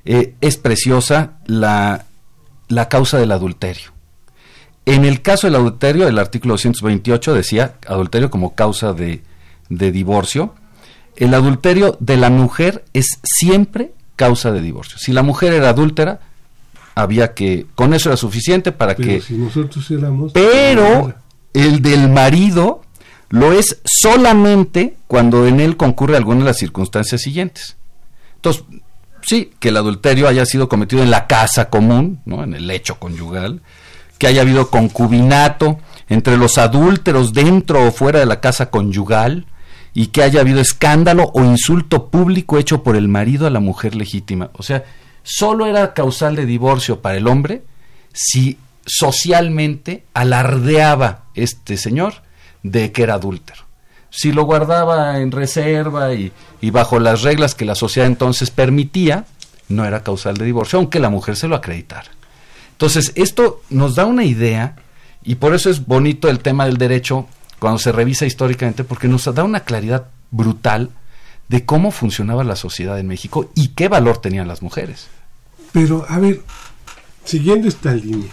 Eh, 0.04 0.34
es 0.40 0.56
preciosa 0.56 1.34
la, 1.46 2.06
la 2.66 2.88
causa 2.88 3.18
del 3.18 3.30
adulterio. 3.30 3.92
En 4.84 5.04
el 5.04 5.22
caso 5.22 5.46
del 5.46 5.54
adulterio, 5.54 6.08
el 6.08 6.18
artículo 6.18 6.54
228 6.54 7.34
decía 7.34 7.76
adulterio 7.86 8.30
como 8.30 8.56
causa 8.56 8.94
de, 8.94 9.22
de 9.68 9.92
divorcio. 9.92 10.56
El 11.20 11.34
adulterio 11.34 11.96
de 12.00 12.16
la 12.16 12.30
mujer 12.30 12.84
es 12.94 13.20
siempre 13.22 13.92
causa 14.16 14.50
de 14.52 14.62
divorcio. 14.62 14.98
Si 14.98 15.12
la 15.12 15.22
mujer 15.22 15.52
era 15.52 15.68
adúltera, 15.68 16.18
había 16.94 17.34
que, 17.34 17.66
con 17.74 17.94
eso 17.94 18.08
era 18.08 18.16
suficiente 18.16 18.72
para 18.72 18.94
que... 18.96 19.20
Si 19.20 19.34
nosotros 19.34 19.88
éramos... 19.90 20.32
Pero 20.32 21.14
el 21.52 21.82
del 21.82 22.08
marido 22.08 22.82
lo 23.28 23.52
es 23.52 23.80
solamente 23.84 24.96
cuando 25.06 25.46
en 25.46 25.60
él 25.60 25.76
concurre 25.76 26.16
alguna 26.16 26.40
de 26.40 26.46
las 26.46 26.58
circunstancias 26.58 27.20
siguientes. 27.20 27.76
Entonces, 28.36 28.64
sí, 29.22 29.50
que 29.58 29.68
el 29.68 29.76
adulterio 29.76 30.26
haya 30.26 30.46
sido 30.46 30.70
cometido 30.70 31.02
en 31.02 31.10
la 31.10 31.26
casa 31.26 31.68
común, 31.68 32.20
¿no? 32.24 32.42
en 32.44 32.54
el 32.54 32.66
lecho 32.66 32.98
conyugal, 32.98 33.60
que 34.16 34.26
haya 34.26 34.40
habido 34.40 34.70
concubinato 34.70 35.78
entre 36.08 36.38
los 36.38 36.56
adúlteros 36.56 37.34
dentro 37.34 37.86
o 37.86 37.92
fuera 37.92 38.20
de 38.20 38.26
la 38.26 38.40
casa 38.40 38.70
conyugal, 38.70 39.44
y 39.94 40.08
que 40.08 40.22
haya 40.22 40.40
habido 40.40 40.60
escándalo 40.60 41.30
o 41.34 41.42
insulto 41.42 42.08
público 42.08 42.58
hecho 42.58 42.82
por 42.82 42.96
el 42.96 43.08
marido 43.08 43.46
a 43.46 43.50
la 43.50 43.60
mujer 43.60 43.94
legítima. 43.94 44.50
O 44.54 44.62
sea, 44.62 44.84
solo 45.22 45.66
era 45.66 45.94
causal 45.94 46.36
de 46.36 46.46
divorcio 46.46 47.00
para 47.00 47.16
el 47.16 47.26
hombre 47.26 47.62
si 48.12 48.58
socialmente 48.86 50.04
alardeaba 50.14 51.24
este 51.34 51.76
señor 51.76 52.14
de 52.62 52.92
que 52.92 53.02
era 53.02 53.14
adúltero 53.14 53.70
si 54.10 54.32
lo 54.32 54.44
guardaba 54.44 55.18
en 55.20 55.30
reserva 55.30 56.12
y, 56.12 56.32
bajo 56.70 56.98
las 56.98 57.22
reglas 57.22 57.54
que 57.54 57.64
la 57.64 57.76
sociedad 57.76 58.08
entonces 58.08 58.50
permitía, 58.50 59.24
no 59.68 59.84
era 59.84 60.02
causal 60.02 60.36
de 60.36 60.44
divorcio, 60.44 60.78
aunque 60.78 60.98
la 60.98 61.10
mujer 61.10 61.36
se 61.36 61.48
lo 61.48 61.56
acreditara. 61.56 62.10
Entonces, 62.72 63.12
esto 63.14 63.62
nos 63.70 63.94
da 63.94 64.04
una 64.04 64.24
idea, 64.24 64.76
y 65.22 65.36
por 65.36 65.54
eso 65.54 65.70
es 65.70 65.86
bonito 65.86 66.28
el 66.28 66.40
tema 66.40 66.66
del 66.66 66.76
derecho 66.76 67.26
cuando 67.60 67.78
se 67.78 67.92
revisa 67.92 68.26
históricamente, 68.26 68.82
porque 68.82 69.06
nos 69.06 69.32
da 69.32 69.44
una 69.44 69.60
claridad 69.60 70.08
brutal 70.32 70.90
de 71.48 71.64
cómo 71.64 71.92
funcionaba 71.92 72.42
la 72.42 72.56
sociedad 72.56 72.98
en 72.98 73.06
México 73.06 73.50
y 73.54 73.68
qué 73.68 73.86
valor 73.88 74.18
tenían 74.18 74.48
las 74.48 74.62
mujeres. 74.62 75.06
Pero, 75.72 76.04
a 76.08 76.18
ver, 76.18 76.42
siguiendo 77.24 77.68
esta 77.68 77.94
línea, 77.94 78.30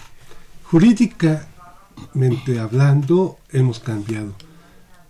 jurídicamente 0.63 1.45
hablando, 2.59 3.37
hemos 3.51 3.79
cambiado 3.79 4.33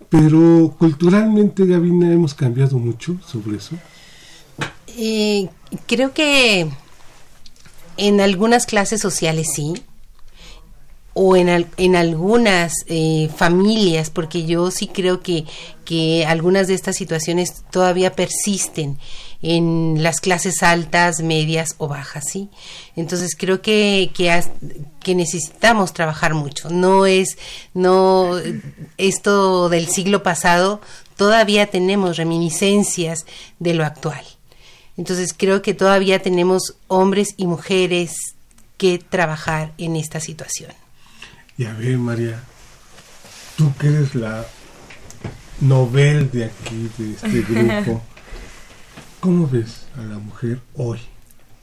pero 0.10 0.75
culturalmente, 0.77 1.65
Gavina, 1.65 2.12
hemos 2.12 2.34
cambiado 2.34 2.77
mucho 2.77 3.17
sobre 3.25 3.58
eso. 3.58 3.75
Eh, 4.97 5.49
creo 5.86 6.13
que 6.13 6.67
en 7.97 8.21
algunas 8.21 8.65
clases 8.65 9.01
sociales 9.01 9.47
sí, 9.53 9.73
o 11.19 11.36
en, 11.36 11.67
en 11.77 11.95
algunas 11.95 12.73
eh, 12.86 13.27
familias, 13.36 14.12
porque 14.12 14.45
yo 14.45 14.69
sí 14.69 14.86
creo 14.86 15.21
que, 15.21 15.45
que 15.84 16.27
algunas 16.27 16.67
de 16.67 16.75
estas 16.75 16.95
situaciones 16.95 17.63
todavía 17.71 18.15
persisten 18.15 18.99
en 19.41 20.03
las 20.03 20.21
clases 20.21 20.62
altas, 20.62 21.21
medias 21.23 21.73
o 21.80 21.88
bajas, 21.88 22.25
¿sí? 22.32 22.49
Entonces 22.95 23.36
creo 23.36 23.63
que, 23.63 24.12
que, 24.13 25.15
necesitamos 25.15 25.91
trabajar 25.91 26.36
mucho. 26.36 26.69
No 26.69 27.08
es, 27.08 27.39
no, 27.73 28.34
esto 28.99 29.69
del 29.69 29.88
siglo 29.88 30.21
pasado, 30.21 30.82
todavía 31.15 31.65
tenemos 31.65 32.17
reminiscencias 32.17 33.25
de 33.58 33.73
lo 33.73 33.84
actual. 33.84 34.23
Entonces 34.97 35.34
creo 35.36 35.63
que 35.63 35.73
todavía 35.73 36.21
tenemos 36.21 36.75
hombres 36.88 37.34
y 37.38 37.47
mujeres 37.47 38.36
que 38.77 38.99
trabajar 38.99 39.73
en 39.80 39.95
esta 39.95 40.19
situación. 40.19 40.73
Y 41.58 41.65
a 41.65 41.74
ver, 41.74 41.98
María, 41.98 42.39
tú 43.58 43.72
que 43.80 43.88
eres 43.88 44.15
la 44.15 44.46
novel 45.60 46.30
de 46.32 46.46
aquí, 46.46 46.89
de 46.98 47.13
este 47.13 47.41
grupo, 47.50 48.02
¿Cómo 49.20 49.48
ves 49.48 49.88
a 49.98 50.04
la 50.04 50.20
mujer 50.20 50.60
hoy? 50.76 51.00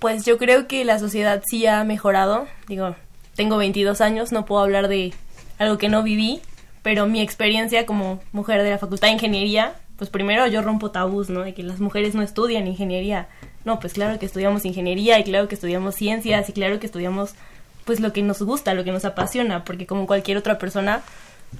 Pues 0.00 0.26
yo 0.26 0.38
creo 0.38 0.66
que 0.66 0.84
la 0.84 0.98
sociedad 0.98 1.42
sí 1.46 1.66
ha 1.66 1.84
mejorado. 1.84 2.46
Digo, 2.66 2.96
tengo 3.36 3.56
22 3.56 4.00
años, 4.00 4.32
no 4.32 4.44
puedo 4.44 4.60
hablar 4.60 4.88
de 4.88 5.14
algo 5.58 5.78
que 5.78 5.88
no 5.88 6.02
viví, 6.02 6.40
pero 6.82 7.06
mi 7.06 7.20
experiencia 7.20 7.86
como 7.86 8.20
mujer 8.32 8.62
de 8.64 8.70
la 8.70 8.78
Facultad 8.78 9.06
de 9.06 9.14
Ingeniería, 9.14 9.76
pues 9.96 10.10
primero 10.10 10.46
yo 10.48 10.62
rompo 10.62 10.90
tabús, 10.90 11.30
¿no? 11.30 11.42
De 11.42 11.54
que 11.54 11.62
las 11.62 11.78
mujeres 11.78 12.16
no 12.16 12.22
estudian 12.22 12.66
ingeniería. 12.66 13.28
No, 13.64 13.78
pues 13.78 13.92
claro 13.92 14.18
que 14.18 14.26
estudiamos 14.26 14.64
ingeniería 14.64 15.18
y 15.20 15.24
claro 15.24 15.46
que 15.46 15.54
estudiamos 15.54 15.94
ciencias 15.94 16.48
y 16.48 16.52
claro 16.52 16.80
que 16.80 16.86
estudiamos 16.86 17.34
pues 17.84 18.00
lo 18.00 18.12
que 18.12 18.22
nos 18.22 18.42
gusta, 18.42 18.74
lo 18.74 18.84
que 18.84 18.92
nos 18.92 19.04
apasiona, 19.04 19.64
porque 19.64 19.86
como 19.86 20.06
cualquier 20.06 20.36
otra 20.36 20.58
persona, 20.58 21.02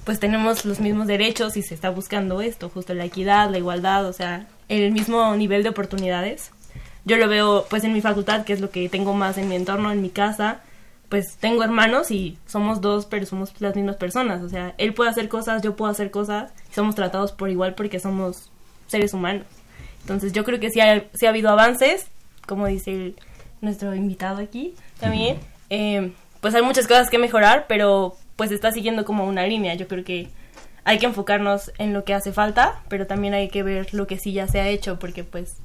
pues 0.03 0.19
tenemos 0.19 0.65
los 0.65 0.79
mismos 0.79 1.07
derechos 1.07 1.57
y 1.57 1.61
se 1.61 1.73
está 1.73 1.89
buscando 1.89 2.41
esto, 2.41 2.69
justo 2.69 2.93
la 2.93 3.05
equidad, 3.05 3.49
la 3.49 3.57
igualdad, 3.57 4.05
o 4.05 4.13
sea, 4.13 4.47
el 4.67 4.91
mismo 4.91 5.35
nivel 5.35 5.63
de 5.63 5.69
oportunidades. 5.69 6.51
Yo 7.05 7.17
lo 7.17 7.27
veo 7.27 7.65
pues 7.69 7.83
en 7.83 7.93
mi 7.93 8.01
facultad, 8.01 8.43
que 8.45 8.53
es 8.53 8.61
lo 8.61 8.71
que 8.71 8.89
tengo 8.89 9.13
más 9.13 9.37
en 9.37 9.47
mi 9.47 9.55
entorno, 9.55 9.91
en 9.91 10.01
mi 10.01 10.09
casa, 10.09 10.61
pues 11.09 11.37
tengo 11.37 11.63
hermanos 11.63 12.09
y 12.09 12.37
somos 12.47 12.81
dos, 12.81 13.05
pero 13.05 13.25
somos 13.25 13.53
las 13.61 13.75
mismas 13.75 13.95
personas, 13.95 14.41
o 14.41 14.49
sea, 14.49 14.73
él 14.77 14.93
puede 14.93 15.11
hacer 15.11 15.29
cosas, 15.29 15.61
yo 15.61 15.75
puedo 15.75 15.91
hacer 15.91 16.09
cosas, 16.09 16.51
y 16.71 16.73
somos 16.73 16.95
tratados 16.95 17.31
por 17.31 17.49
igual 17.49 17.75
porque 17.75 17.99
somos 17.99 18.49
seres 18.87 19.13
humanos. 19.13 19.45
Entonces 20.01 20.33
yo 20.33 20.43
creo 20.43 20.59
que 20.59 20.71
sí 20.71 20.79
ha, 20.79 21.03
sí 21.13 21.25
ha 21.25 21.29
habido 21.29 21.49
avances, 21.49 22.07
como 22.47 22.67
dice 22.67 23.15
nuestro 23.61 23.95
invitado 23.95 24.41
aquí 24.41 24.73
también. 24.99 25.37
Eh, 25.75 26.13
pues 26.39 26.55
hay 26.55 26.61
muchas 26.61 26.87
cosas 26.87 27.09
que 27.09 27.17
mejorar, 27.17 27.65
pero 27.67 28.15
pues 28.37 28.51
está 28.51 28.71
siguiendo 28.71 29.03
como 29.03 29.25
una 29.25 29.45
línea. 29.45 29.73
Yo 29.73 29.89
creo 29.89 30.05
que 30.05 30.29
hay 30.85 30.99
que 30.99 31.05
enfocarnos 31.05 31.73
en 31.77 31.91
lo 31.91 32.05
que 32.05 32.13
hace 32.13 32.31
falta, 32.31 32.81
pero 32.87 33.07
también 33.07 33.33
hay 33.33 33.49
que 33.49 33.61
ver 33.61 33.93
lo 33.93 34.07
que 34.07 34.17
sí 34.17 34.31
ya 34.31 34.47
se 34.47 34.61
ha 34.61 34.69
hecho, 34.69 34.99
porque 34.99 35.25
pues 35.25 35.57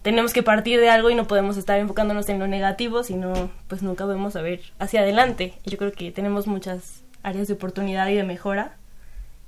tenemos 0.00 0.32
que 0.32 0.42
partir 0.42 0.80
de 0.80 0.88
algo 0.88 1.10
y 1.10 1.14
no 1.14 1.26
podemos 1.26 1.58
estar 1.58 1.78
enfocándonos 1.78 2.26
en 2.30 2.38
lo 2.38 2.46
negativo, 2.46 3.02
sino 3.02 3.50
pues 3.68 3.82
nunca 3.82 4.04
podemos 4.04 4.32
ver 4.32 4.62
hacia 4.78 5.00
adelante. 5.00 5.52
Yo 5.66 5.76
creo 5.76 5.92
que 5.92 6.10
tenemos 6.10 6.46
muchas 6.46 7.02
áreas 7.22 7.46
de 7.48 7.54
oportunidad 7.54 8.08
y 8.08 8.14
de 8.14 8.24
mejora 8.24 8.76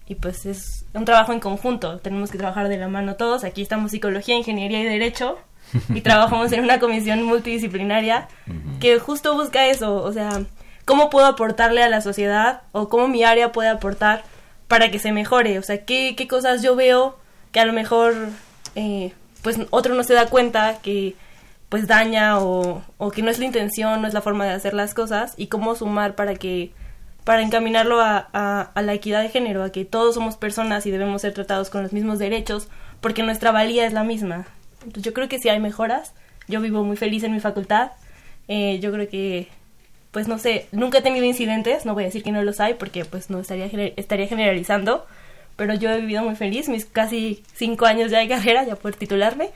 y 0.06 0.16
pues 0.16 0.44
es 0.44 0.84
un 0.92 1.06
trabajo 1.06 1.32
en 1.32 1.40
conjunto, 1.40 2.00
tenemos 2.00 2.30
que 2.30 2.38
trabajar 2.38 2.68
de 2.68 2.76
la 2.76 2.88
mano 2.88 3.16
todos. 3.16 3.44
Aquí 3.44 3.62
estamos 3.62 3.92
psicología, 3.92 4.36
ingeniería 4.36 4.80
y 4.80 4.84
derecho 4.84 5.38
y 5.88 6.00
trabajamos 6.00 6.52
en 6.52 6.64
una 6.64 6.78
comisión 6.78 7.22
multidisciplinaria 7.22 8.28
que 8.80 8.98
justo 8.98 9.34
busca 9.34 9.66
eso, 9.66 10.02
o 10.02 10.12
sea, 10.12 10.42
cómo 10.84 11.10
puedo 11.10 11.26
aportarle 11.26 11.82
a 11.82 11.88
la 11.88 12.00
sociedad 12.00 12.62
o 12.72 12.88
cómo 12.88 13.08
mi 13.08 13.24
área 13.24 13.52
puede 13.52 13.68
aportar 13.68 14.24
para 14.68 14.90
que 14.90 14.98
se 14.98 15.12
mejore, 15.12 15.58
o 15.58 15.62
sea, 15.62 15.84
qué, 15.84 16.14
qué 16.16 16.28
cosas 16.28 16.62
yo 16.62 16.76
veo 16.76 17.18
que 17.52 17.60
a 17.60 17.66
lo 17.66 17.72
mejor 17.72 18.14
eh, 18.74 19.12
pues 19.42 19.58
otro 19.70 19.94
no 19.94 20.02
se 20.02 20.14
da 20.14 20.26
cuenta 20.26 20.78
que 20.82 21.14
pues 21.68 21.86
daña 21.86 22.38
o, 22.38 22.82
o 22.98 23.10
que 23.10 23.22
no 23.22 23.30
es 23.30 23.38
la 23.38 23.44
intención, 23.44 24.00
no 24.00 24.08
es 24.08 24.14
la 24.14 24.22
forma 24.22 24.44
de 24.44 24.52
hacer 24.52 24.74
las 24.74 24.94
cosas 24.94 25.34
y 25.36 25.48
cómo 25.48 25.74
sumar 25.74 26.14
para 26.14 26.34
que 26.34 26.72
para 27.24 27.42
encaminarlo 27.42 28.00
a, 28.00 28.28
a, 28.32 28.70
a 28.72 28.82
la 28.82 28.94
equidad 28.94 29.20
de 29.20 29.30
género, 29.30 29.64
a 29.64 29.72
que 29.72 29.84
todos 29.84 30.14
somos 30.14 30.36
personas 30.36 30.86
y 30.86 30.92
debemos 30.92 31.22
ser 31.22 31.34
tratados 31.34 31.70
con 31.70 31.82
los 31.82 31.92
mismos 31.92 32.20
derechos, 32.20 32.68
porque 33.00 33.24
nuestra 33.24 33.50
valía 33.50 33.84
es 33.84 33.92
la 33.92 34.04
misma. 34.04 34.46
Entonces 34.86 35.04
yo 35.04 35.12
creo 35.12 35.28
que 35.28 35.38
sí 35.38 35.48
hay 35.48 35.60
mejoras. 35.60 36.12
Yo 36.48 36.60
vivo 36.60 36.82
muy 36.84 36.96
feliz 36.96 37.22
en 37.24 37.32
mi 37.32 37.40
facultad. 37.40 37.90
Eh, 38.48 38.78
yo 38.80 38.92
creo 38.92 39.08
que, 39.08 39.48
pues 40.12 40.28
no 40.28 40.38
sé, 40.38 40.66
nunca 40.72 40.98
he 40.98 41.02
tenido 41.02 41.24
incidentes, 41.26 41.84
no 41.84 41.94
voy 41.94 42.04
a 42.04 42.06
decir 42.06 42.22
que 42.22 42.32
no 42.32 42.42
los 42.42 42.60
hay 42.60 42.74
porque 42.74 43.04
pues 43.04 43.28
no 43.28 43.40
estaría, 43.40 43.68
gener- 43.68 43.92
estaría 43.96 44.28
generalizando, 44.28 45.04
pero 45.56 45.74
yo 45.74 45.90
he 45.90 46.00
vivido 46.00 46.22
muy 46.22 46.36
feliz, 46.36 46.68
mis 46.68 46.84
casi 46.86 47.42
cinco 47.54 47.86
años 47.86 48.10
ya 48.12 48.20
de 48.20 48.28
carrera, 48.28 48.64
ya 48.64 48.76
por 48.76 48.94
titularme. 48.94 49.50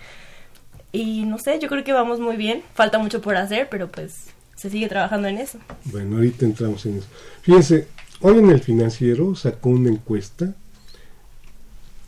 Y 0.92 1.22
no 1.24 1.38
sé, 1.38 1.60
yo 1.60 1.68
creo 1.68 1.84
que 1.84 1.92
vamos 1.92 2.18
muy 2.18 2.36
bien. 2.36 2.62
Falta 2.74 2.98
mucho 2.98 3.20
por 3.22 3.36
hacer, 3.36 3.68
pero 3.70 3.88
pues 3.88 4.26
se 4.56 4.68
sigue 4.70 4.88
trabajando 4.88 5.28
en 5.28 5.38
eso. 5.38 5.58
Bueno, 5.84 6.16
ahorita 6.16 6.44
entramos 6.44 6.84
en 6.86 6.98
eso. 6.98 7.06
Fíjense, 7.42 7.86
hoy 8.20 8.38
en 8.38 8.50
el 8.50 8.60
financiero 8.60 9.36
sacó 9.36 9.68
una 9.68 9.88
encuesta 9.90 10.52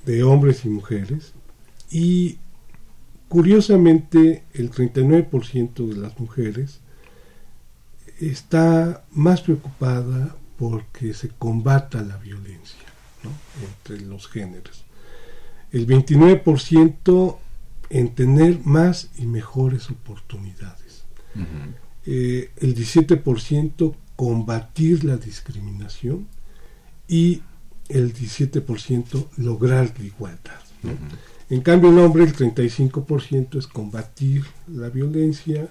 de 0.05 0.25
hombres 0.25 0.65
y 0.65 0.69
mujeres 0.69 1.33
y 1.91 2.39
curiosamente 3.33 4.45
el 4.53 4.71
39% 4.71 5.89
de 5.89 5.97
las 5.97 6.21
mujeres 6.21 6.81
está 8.21 9.05
más 9.11 9.41
preocupada 9.41 10.37
porque 10.59 11.15
se 11.15 11.31
combata 11.31 12.03
la 12.03 12.19
violencia 12.19 12.85
¿no? 13.25 13.31
entre 13.67 14.07
los 14.07 14.29
géneros. 14.29 14.85
El 15.71 15.87
29% 15.87 17.39
en 17.89 18.15
tener 18.15 18.61
más 18.67 19.09
y 19.17 19.25
mejores 19.25 19.89
oportunidades 19.89 21.05
eh, 22.05 22.51
el 22.59 22.75
17% 22.75 23.95
combatir 24.15 25.05
la 25.05 25.17
discriminación 25.17 26.29
y 27.09 27.41
el 27.89 28.13
17% 28.13 29.29
lograr 29.39 29.95
la 29.99 30.05
igualdad. 30.05 30.61
¿no? 30.83 30.91
En 31.53 31.61
cambio, 31.61 31.91
el 31.91 31.99
hombre, 31.99 32.25
el 32.25 32.35
35% 32.35 33.59
es 33.59 33.67
combatir 33.67 34.47
la 34.69 34.89
violencia, 34.89 35.69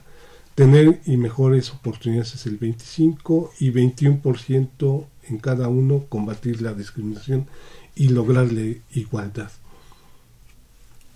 tener 0.54 1.02
y 1.08 1.18
mejores 1.18 1.72
oportunidades 1.72 2.36
es 2.36 2.46
el 2.46 2.60
25% 2.60 3.50
y 3.60 3.72
21% 3.72 5.06
en 5.28 5.38
cada 5.40 5.70
uno 5.70 6.06
combatir 6.08 6.62
la 6.62 6.76
discriminación 6.76 7.48
y 7.96 8.10
lograr 8.10 8.54
la 8.54 8.76
igualdad. 8.94 9.50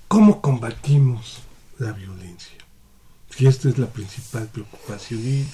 ¿Cómo 0.08 0.42
combatimos 0.42 1.44
la 1.78 1.92
violencia? 1.92 2.58
Si 3.30 3.46
esta 3.46 3.70
es 3.70 3.78
la 3.78 3.94
principal 3.94 4.50
preocupación. 4.52 5.20
Y, 5.20 5.46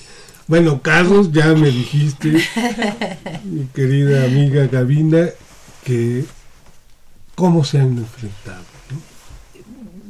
bueno, 0.48 0.82
Carlos, 0.82 1.34
ya 1.34 1.54
me 1.54 1.70
dijiste, 1.70 2.32
mi 3.44 3.66
querida 3.74 4.24
amiga 4.24 4.68
Gavina, 4.68 5.28
que 5.84 6.24
cómo 7.42 7.64
se 7.66 7.80
han 7.80 7.98
enfrentado. 7.98 8.64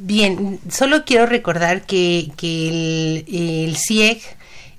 Bien, 0.03 0.59
solo 0.69 1.05
quiero 1.05 1.25
recordar 1.25 1.85
que, 1.85 2.31
que 2.35 2.67
el, 2.67 3.25
el 3.67 3.77
CIEG 3.77 4.19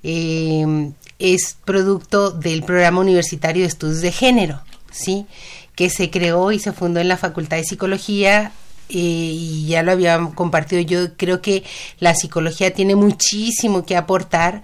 eh, 0.03 0.93
es 1.19 1.57
producto 1.65 2.31
del 2.31 2.63
Programa 2.63 3.01
Universitario 3.01 3.63
de 3.63 3.69
Estudios 3.69 4.03
de 4.03 4.13
Género, 4.13 4.61
¿sí? 4.91 5.27
Que 5.75 5.89
se 5.89 6.11
creó 6.11 6.53
y 6.53 6.59
se 6.59 6.73
fundó 6.73 7.01
en 7.01 7.09
la 7.09 7.17
Facultad 7.17 7.57
de 7.57 7.65
Psicología 7.65 8.53
eh, 8.91 8.95
y 8.99 9.67
ya 9.67 9.83
lo 9.83 9.93
había 9.93 10.19
compartido. 10.35 10.83
Yo 10.83 11.17
creo 11.17 11.41
que 11.41 11.65
la 11.99 12.15
psicología 12.15 12.75
tiene 12.75 12.95
muchísimo 12.97 13.87
que 13.87 13.97
aportar 13.97 14.63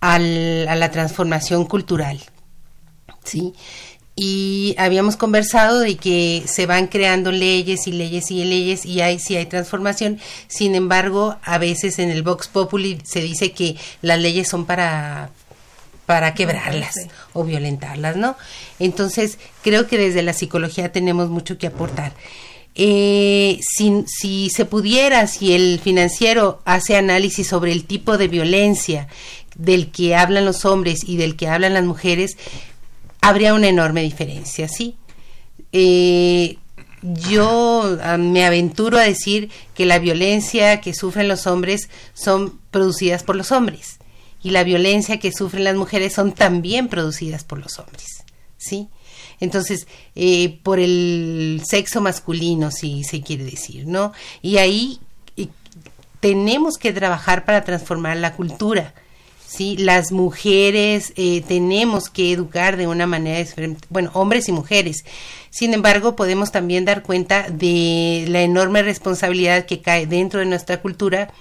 al- 0.00 0.66
a 0.68 0.74
la 0.76 0.90
transformación 0.90 1.64
cultural, 1.64 2.20
¿sí? 3.24 3.54
Y 4.16 4.74
habíamos 4.78 5.16
conversado 5.16 5.80
de 5.80 5.96
que 5.96 6.42
se 6.46 6.66
van 6.66 6.88
creando 6.88 7.32
leyes 7.32 7.86
y 7.86 7.92
leyes 7.92 8.30
y 8.30 8.44
leyes 8.44 8.84
y 8.84 9.00
hay 9.00 9.18
sí 9.18 9.36
hay 9.36 9.46
transformación. 9.46 10.18
Sin 10.48 10.74
embargo, 10.74 11.36
a 11.42 11.58
veces 11.58 11.98
en 11.98 12.10
el 12.10 12.22
Vox 12.22 12.48
Populi 12.48 12.98
se 13.04 13.20
dice 13.22 13.52
que 13.52 13.76
las 14.02 14.18
leyes 14.20 14.48
son 14.48 14.66
para 14.66 15.30
para 16.06 16.34
quebrarlas 16.34 16.94
Sí. 16.94 17.08
o 17.34 17.44
violentarlas, 17.44 18.16
¿no? 18.16 18.36
Entonces, 18.80 19.38
creo 19.62 19.86
que 19.86 19.96
desde 19.96 20.22
la 20.22 20.32
psicología 20.32 20.90
tenemos 20.90 21.30
mucho 21.30 21.56
que 21.56 21.68
aportar. 21.68 22.12
Eh, 22.74 23.60
si, 23.62 24.04
si 24.06 24.50
se 24.50 24.64
pudiera, 24.64 25.26
si 25.28 25.52
el 25.52 25.78
financiero 25.78 26.62
hace 26.64 26.96
análisis 26.96 27.46
sobre 27.46 27.70
el 27.72 27.84
tipo 27.84 28.18
de 28.18 28.26
violencia 28.26 29.06
del 29.56 29.90
que 29.90 30.16
hablan 30.16 30.44
los 30.44 30.64
hombres 30.64 31.00
y 31.06 31.16
del 31.16 31.36
que 31.36 31.48
hablan 31.48 31.74
las 31.74 31.84
mujeres, 31.84 32.36
habría 33.20 33.54
una 33.54 33.68
enorme 33.68 34.02
diferencia, 34.02 34.68
¿sí? 34.68 34.96
Eh, 35.72 36.58
yo 37.02 37.98
ah, 38.02 38.18
me 38.18 38.44
aventuro 38.44 38.98
a 38.98 39.02
decir 39.02 39.50
que 39.74 39.86
la 39.86 39.98
violencia 39.98 40.80
que 40.80 40.94
sufren 40.94 41.28
los 41.28 41.46
hombres 41.46 41.88
son 42.14 42.58
producidas 42.70 43.22
por 43.22 43.36
los 43.36 43.52
hombres 43.52 43.98
y 44.42 44.50
la 44.50 44.64
violencia 44.64 45.18
que 45.18 45.32
sufren 45.32 45.64
las 45.64 45.76
mujeres 45.76 46.14
son 46.14 46.32
también 46.32 46.88
producidas 46.88 47.44
por 47.44 47.58
los 47.58 47.78
hombres, 47.78 48.24
¿sí? 48.56 48.88
Entonces, 49.38 49.86
eh, 50.14 50.60
por 50.62 50.78
el 50.78 51.62
sexo 51.64 52.00
masculino, 52.00 52.70
si 52.70 53.04
se 53.04 53.22
quiere 53.22 53.44
decir, 53.44 53.86
¿no? 53.86 54.12
Y 54.42 54.58
ahí 54.58 55.00
eh, 55.36 55.48
tenemos 56.20 56.76
que 56.76 56.92
trabajar 56.92 57.46
para 57.46 57.64
transformar 57.64 58.18
la 58.18 58.34
cultura. 58.34 58.94
Sí, 59.50 59.76
las 59.76 60.12
mujeres 60.12 61.12
eh, 61.16 61.42
tenemos 61.42 62.08
que 62.08 62.30
educar 62.30 62.76
de 62.76 62.86
una 62.86 63.08
manera 63.08 63.40
diferente, 63.40 63.84
bueno, 63.90 64.12
hombres 64.14 64.48
y 64.48 64.52
mujeres. 64.52 65.04
Sin 65.50 65.74
embargo, 65.74 66.14
podemos 66.14 66.52
también 66.52 66.84
dar 66.84 67.02
cuenta 67.02 67.50
de 67.50 68.26
la 68.28 68.42
enorme 68.42 68.84
responsabilidad 68.84 69.66
que 69.66 69.80
cae 69.80 70.06
dentro 70.06 70.38
de 70.38 70.46
nuestra 70.46 70.80
cultura 70.80 71.34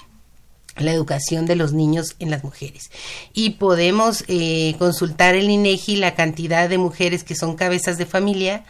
la 0.75 0.91
educación 0.91 1.45
de 1.45 1.55
los 1.55 1.71
niños 1.71 2.15
en 2.17 2.31
las 2.31 2.43
mujeres. 2.43 2.89
Y 3.31 3.51
podemos 3.51 4.23
eh, 4.27 4.73
consultar 4.79 5.35
el 5.35 5.47
INEGI 5.47 5.97
la 5.97 6.15
cantidad 6.15 6.67
de 6.67 6.79
mujeres 6.79 7.23
que 7.23 7.35
son 7.35 7.55
cabezas 7.55 7.99
de 7.99 8.07
familia 8.07 8.65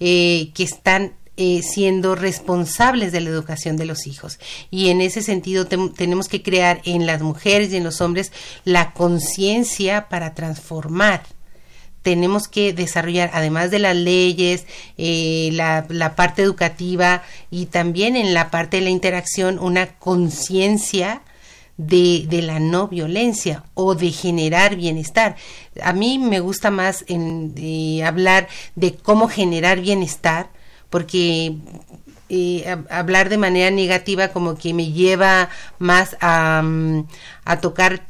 eh, 0.00 0.52
que 0.54 0.62
están 0.62 1.12
eh, 1.42 1.62
siendo 1.62 2.14
responsables 2.14 3.12
de 3.12 3.22
la 3.22 3.30
educación 3.30 3.78
de 3.78 3.86
los 3.86 4.06
hijos. 4.06 4.38
Y 4.70 4.90
en 4.90 5.00
ese 5.00 5.22
sentido 5.22 5.66
tenemos 5.66 6.28
que 6.28 6.42
crear 6.42 6.82
en 6.84 7.06
las 7.06 7.22
mujeres 7.22 7.72
y 7.72 7.78
en 7.78 7.84
los 7.84 8.02
hombres 8.02 8.30
la 8.64 8.92
conciencia 8.92 10.10
para 10.10 10.34
transformar 10.34 11.22
tenemos 12.02 12.48
que 12.48 12.72
desarrollar, 12.72 13.30
además 13.34 13.70
de 13.70 13.78
las 13.78 13.94
leyes, 13.94 14.64
eh, 14.96 15.50
la, 15.52 15.86
la 15.88 16.14
parte 16.14 16.42
educativa 16.42 17.22
y 17.50 17.66
también 17.66 18.16
en 18.16 18.32
la 18.32 18.50
parte 18.50 18.78
de 18.78 18.84
la 18.84 18.90
interacción, 18.90 19.58
una 19.58 19.98
conciencia 19.98 21.22
de, 21.76 22.26
de 22.28 22.42
la 22.42 22.60
no 22.60 22.88
violencia 22.88 23.64
o 23.74 23.94
de 23.94 24.10
generar 24.12 24.76
bienestar. 24.76 25.36
A 25.82 25.92
mí 25.94 26.18
me 26.18 26.40
gusta 26.40 26.70
más 26.70 27.04
en, 27.08 27.54
eh, 27.56 28.04
hablar 28.04 28.48
de 28.76 28.94
cómo 28.94 29.28
generar 29.28 29.80
bienestar, 29.80 30.50
porque 30.90 31.56
eh, 32.28 32.64
hab- 32.66 32.86
hablar 32.90 33.28
de 33.28 33.38
manera 33.38 33.70
negativa 33.70 34.28
como 34.28 34.56
que 34.56 34.74
me 34.74 34.92
lleva 34.92 35.48
más 35.78 36.16
a, 36.20 36.62
mm, 36.62 37.06
a 37.44 37.60
tocar 37.60 38.02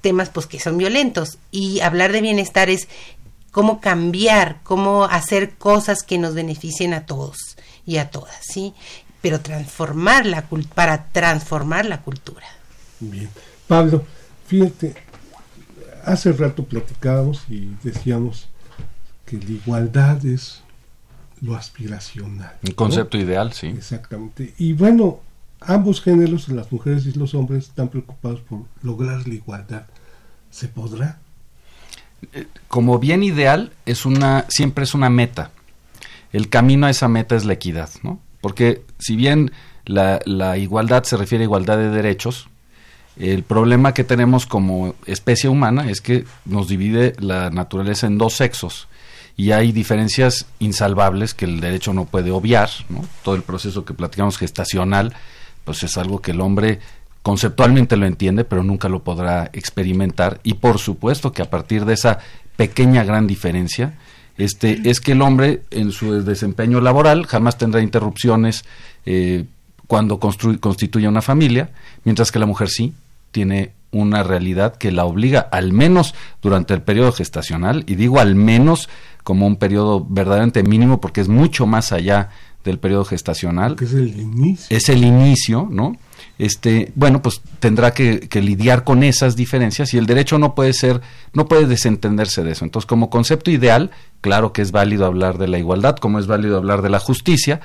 temas 0.00 0.30
pues 0.30 0.46
que 0.46 0.60
son 0.60 0.78
violentos 0.78 1.38
y 1.50 1.80
hablar 1.80 2.12
de 2.12 2.22
bienestar 2.22 2.70
es 2.70 2.88
cómo 3.50 3.80
cambiar, 3.80 4.60
cómo 4.62 5.04
hacer 5.04 5.56
cosas 5.56 6.02
que 6.02 6.18
nos 6.18 6.34
beneficien 6.34 6.94
a 6.94 7.04
todos 7.04 7.56
y 7.84 7.96
a 7.98 8.10
todas, 8.10 8.36
¿sí? 8.40 8.72
Pero 9.20 9.40
transformar 9.40 10.24
la 10.24 10.46
para 10.74 11.06
transformar 11.06 11.84
la 11.84 12.00
cultura. 12.00 12.46
Bien. 13.00 13.28
Pablo, 13.68 14.04
fíjate, 14.46 14.94
hace 16.04 16.32
rato 16.32 16.64
platicábamos 16.64 17.42
y 17.48 17.70
decíamos 17.82 18.48
que 19.26 19.36
la 19.36 19.50
igualdad 19.50 20.24
es 20.24 20.62
lo 21.40 21.56
aspiracional. 21.56 22.52
Un 22.62 22.70
¿no? 22.70 22.76
concepto 22.76 23.18
ideal, 23.18 23.52
sí. 23.52 23.68
Exactamente. 23.68 24.54
Y 24.58 24.72
bueno, 24.72 25.20
ambos 25.60 26.00
géneros, 26.00 26.48
las 26.48 26.70
mujeres 26.70 27.06
y 27.06 27.12
los 27.12 27.34
hombres, 27.34 27.68
están 27.68 27.88
preocupados 27.88 28.40
por 28.40 28.62
lograr 28.82 29.26
la 29.26 29.34
igualdad. 29.34 29.86
¿Se 30.50 30.68
podrá? 30.68 31.18
Como 32.68 32.98
bien 32.98 33.22
ideal, 33.22 33.72
es 33.86 34.04
una, 34.04 34.46
siempre 34.48 34.84
es 34.84 34.94
una 34.94 35.08
meta. 35.08 35.50
El 36.32 36.48
camino 36.48 36.86
a 36.86 36.90
esa 36.90 37.08
meta 37.08 37.36
es 37.36 37.44
la 37.44 37.54
equidad, 37.54 37.90
¿no? 38.02 38.20
Porque 38.40 38.82
si 38.98 39.16
bien 39.16 39.52
la, 39.84 40.20
la 40.24 40.58
igualdad 40.58 41.04
se 41.04 41.16
refiere 41.16 41.44
a 41.44 41.46
igualdad 41.46 41.78
de 41.78 41.90
derechos, 41.90 42.48
el 43.16 43.42
problema 43.42 43.94
que 43.94 44.04
tenemos 44.04 44.46
como 44.46 44.94
especie 45.06 45.50
humana 45.50 45.90
es 45.90 46.00
que 46.00 46.24
nos 46.44 46.68
divide 46.68 47.14
la 47.18 47.50
naturaleza 47.50 48.06
en 48.06 48.18
dos 48.18 48.34
sexos 48.34 48.88
y 49.36 49.52
hay 49.52 49.72
diferencias 49.72 50.46
insalvables 50.58 51.34
que 51.34 51.44
el 51.44 51.60
derecho 51.60 51.92
no 51.92 52.04
puede 52.04 52.30
obviar, 52.30 52.70
¿no? 52.88 53.04
Todo 53.22 53.34
el 53.34 53.42
proceso 53.42 53.84
que 53.84 53.94
platicamos 53.94 54.38
gestacional, 54.38 55.14
pues 55.64 55.82
es 55.82 55.96
algo 55.96 56.20
que 56.20 56.32
el 56.32 56.40
hombre 56.40 56.80
conceptualmente 57.22 57.96
lo 57.96 58.06
entiende, 58.06 58.44
pero 58.44 58.62
nunca 58.62 58.88
lo 58.88 59.02
podrá 59.02 59.50
experimentar 59.52 60.40
y 60.42 60.54
por 60.54 60.78
supuesto 60.78 61.32
que 61.32 61.42
a 61.42 61.50
partir 61.50 61.84
de 61.84 61.94
esa 61.94 62.18
pequeña 62.56 63.04
gran 63.04 63.26
diferencia 63.26 63.94
este 64.36 64.88
es 64.88 65.00
que 65.00 65.12
el 65.12 65.22
hombre 65.22 65.62
en 65.70 65.92
su 65.92 66.24
desempeño 66.24 66.80
laboral 66.80 67.26
jamás 67.26 67.58
tendrá 67.58 67.82
interrupciones 67.82 68.64
eh, 69.04 69.44
cuando 69.86 70.18
constituye 70.18 71.08
una 71.08 71.20
familia 71.20 71.70
mientras 72.04 72.32
que 72.32 72.38
la 72.38 72.46
mujer 72.46 72.68
sí 72.68 72.94
tiene 73.32 73.72
una 73.92 74.22
realidad 74.22 74.76
que 74.76 74.92
la 74.92 75.04
obliga 75.04 75.40
al 75.40 75.72
menos 75.72 76.14
durante 76.42 76.74
el 76.74 76.82
periodo 76.82 77.12
gestacional 77.12 77.84
y 77.86 77.96
digo 77.96 78.20
al 78.20 78.34
menos 78.34 78.88
como 79.24 79.46
un 79.46 79.56
periodo 79.56 80.06
verdaderamente 80.08 80.62
mínimo 80.62 81.00
porque 81.00 81.20
es 81.20 81.28
mucho 81.28 81.66
más 81.66 81.92
allá 81.92 82.30
del 82.64 82.78
periodo 82.78 83.04
gestacional. 83.04 83.76
es 83.80 83.92
el 83.92 84.18
inicio. 84.18 84.76
Es 84.76 84.88
el 84.88 85.04
inicio, 85.04 85.68
¿no? 85.70 85.96
Este, 86.38 86.92
bueno, 86.94 87.20
pues 87.20 87.42
tendrá 87.58 87.92
que, 87.92 88.28
lidiar 88.40 88.84
con 88.84 89.02
esas 89.02 89.36
diferencias 89.36 89.92
y 89.92 89.98
el 89.98 90.06
derecho 90.06 90.38
no 90.38 90.54
puede 90.54 90.72
ser, 90.72 91.00
no 91.32 91.46
puede 91.46 91.66
desentenderse 91.66 92.42
de 92.42 92.52
eso. 92.52 92.64
Entonces, 92.64 92.86
como 92.86 93.10
concepto 93.10 93.50
ideal, 93.50 93.90
claro 94.20 94.52
que 94.52 94.62
es 94.62 94.72
válido 94.72 95.04
hablar 95.06 95.38
de 95.38 95.48
la 95.48 95.58
igualdad, 95.58 95.96
como 95.96 96.18
es 96.18 96.26
válido 96.26 96.56
hablar 96.56 96.82
de 96.82 96.90
la 96.90 96.98
justicia, 96.98 97.60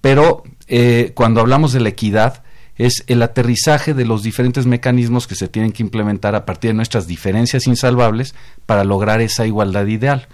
pero 0.00 0.42
eh, 0.68 1.12
cuando 1.14 1.40
hablamos 1.40 1.72
de 1.72 1.80
la 1.80 1.90
equidad, 1.90 2.42
es 2.86 3.04
el 3.08 3.22
aterrizaje 3.22 3.92
de 3.92 4.06
los 4.06 4.22
diferentes 4.22 4.64
mecanismos 4.64 5.26
que 5.26 5.34
se 5.34 5.48
tienen 5.48 5.70
que 5.70 5.82
implementar 5.82 6.34
a 6.34 6.46
partir 6.46 6.70
de 6.70 6.74
nuestras 6.74 7.06
diferencias 7.06 7.66
insalvables 7.66 8.34
para 8.64 8.84
lograr 8.84 9.20
esa 9.20 9.46
igualdad 9.46 9.86
ideal. 9.86 10.28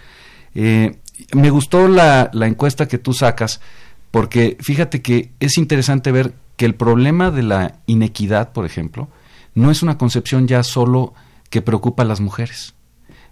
Eh, 0.54 0.96
me 1.34 1.50
gustó 1.50 1.88
la, 1.88 2.30
la 2.32 2.46
encuesta 2.46 2.86
que 2.86 2.98
tú 2.98 3.12
sacas 3.12 3.60
porque 4.12 4.56
fíjate 4.60 5.02
que 5.02 5.32
es 5.40 5.58
interesante 5.58 6.12
ver 6.12 6.34
que 6.56 6.66
el 6.66 6.76
problema 6.76 7.32
de 7.32 7.42
la 7.42 7.80
inequidad, 7.86 8.52
por 8.52 8.64
ejemplo, 8.64 9.08
no 9.54 9.72
es 9.72 9.82
una 9.82 9.98
concepción 9.98 10.46
ya 10.46 10.62
solo 10.62 11.14
que 11.50 11.62
preocupa 11.62 12.04
a 12.04 12.06
las 12.06 12.20
mujeres. 12.20 12.74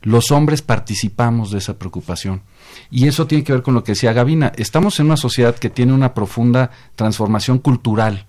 Los 0.02 0.32
hombres 0.32 0.60
participamos 0.60 1.52
de 1.52 1.58
esa 1.58 1.78
preocupación. 1.78 2.42
Y 2.90 3.06
eso 3.06 3.28
tiene 3.28 3.44
que 3.44 3.52
ver 3.52 3.62
con 3.62 3.74
lo 3.74 3.84
que 3.84 3.92
decía 3.92 4.12
Gavina. 4.12 4.50
Estamos 4.56 4.98
en 4.98 5.06
una 5.06 5.16
sociedad 5.16 5.54
que 5.54 5.70
tiene 5.70 5.92
una 5.92 6.14
profunda 6.14 6.72
transformación 6.96 7.58
cultural. 7.58 8.26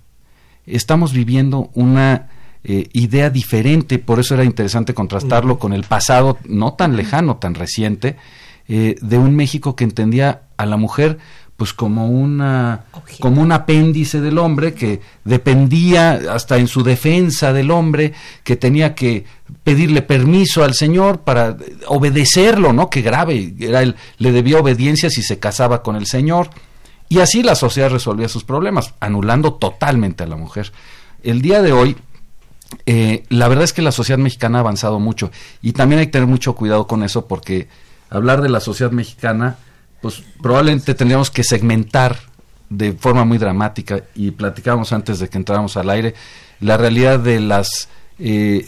Estamos 0.65 1.13
viviendo 1.13 1.69
una 1.73 2.29
eh, 2.63 2.89
idea 2.93 3.29
diferente, 3.29 3.99
por 3.99 4.19
eso 4.19 4.33
era 4.33 4.43
interesante 4.43 4.93
contrastarlo 4.93 5.59
con 5.59 5.73
el 5.73 5.83
pasado 5.83 6.39
no 6.45 6.73
tan 6.73 6.95
lejano, 6.95 7.37
tan 7.37 7.53
reciente, 7.53 8.15
eh, 8.67 8.95
de 8.99 9.17
un 9.19 9.35
México 9.35 9.75
que 9.75 9.83
entendía 9.83 10.41
a 10.57 10.65
la 10.65 10.77
mujer 10.77 11.19
pues 11.57 11.71
como 11.71 12.09
una 12.09 12.85
como 13.19 13.41
un 13.41 13.51
apéndice 13.51 14.19
del 14.19 14.39
hombre 14.39 14.73
que 14.73 14.99
dependía 15.23 16.19
hasta 16.33 16.57
en 16.57 16.67
su 16.67 16.83
defensa 16.83 17.53
del 17.53 17.71
hombre 17.71 18.13
que 18.43 18.57
tenía 18.57 18.93
que 18.93 19.23
pedirle 19.63 20.01
permiso 20.01 20.63
al 20.63 20.73
señor 20.73 21.21
para 21.21 21.55
obedecerlo 21.87 22.73
no 22.73 22.89
que 22.89 23.01
grave 23.01 23.53
era 23.57 23.83
el 23.83 23.95
le 24.17 24.31
debía 24.33 24.59
obediencia 24.59 25.09
si 25.09 25.21
se 25.21 25.39
casaba 25.39 25.81
con 25.81 25.95
el 25.95 26.07
señor 26.07 26.49
y 27.09 27.19
así 27.19 27.43
la 27.43 27.55
sociedad 27.55 27.89
resolvía 27.89 28.27
sus 28.27 28.43
problemas 28.43 28.93
anulando 28.99 29.53
totalmente 29.53 30.23
a 30.23 30.27
la 30.27 30.35
mujer. 30.35 30.71
El 31.23 31.41
día 31.41 31.61
de 31.61 31.71
hoy 31.71 31.97
eh, 32.85 33.23
la 33.29 33.47
verdad 33.47 33.63
es 33.63 33.73
que 33.73 33.81
la 33.81 33.91
sociedad 33.91 34.19
mexicana 34.19 34.59
ha 34.59 34.61
avanzado 34.61 34.99
mucho. 34.99 35.31
Y 35.61 35.73
también 35.73 35.99
hay 35.99 36.07
que 36.07 36.13
tener 36.13 36.27
mucho 36.27 36.55
cuidado 36.55 36.87
con 36.87 37.03
eso 37.03 37.27
porque 37.27 37.67
hablar 38.09 38.41
de 38.41 38.49
la 38.49 38.59
sociedad 38.59 38.91
mexicana 38.91 39.57
pues 40.01 40.23
probablemente 40.41 40.93
tendríamos 40.93 41.31
que 41.31 41.43
segmentar 41.43 42.19
de 42.69 42.93
forma 42.93 43.25
muy 43.25 43.37
dramática. 43.37 44.03
Y 44.15 44.31
platicábamos 44.31 44.93
antes 44.93 45.19
de 45.19 45.29
que 45.29 45.37
entráramos 45.37 45.77
al 45.77 45.89
aire 45.89 46.13
la 46.59 46.77
realidad 46.77 47.19
de 47.19 47.39
las 47.39 47.89
eh, 48.17 48.65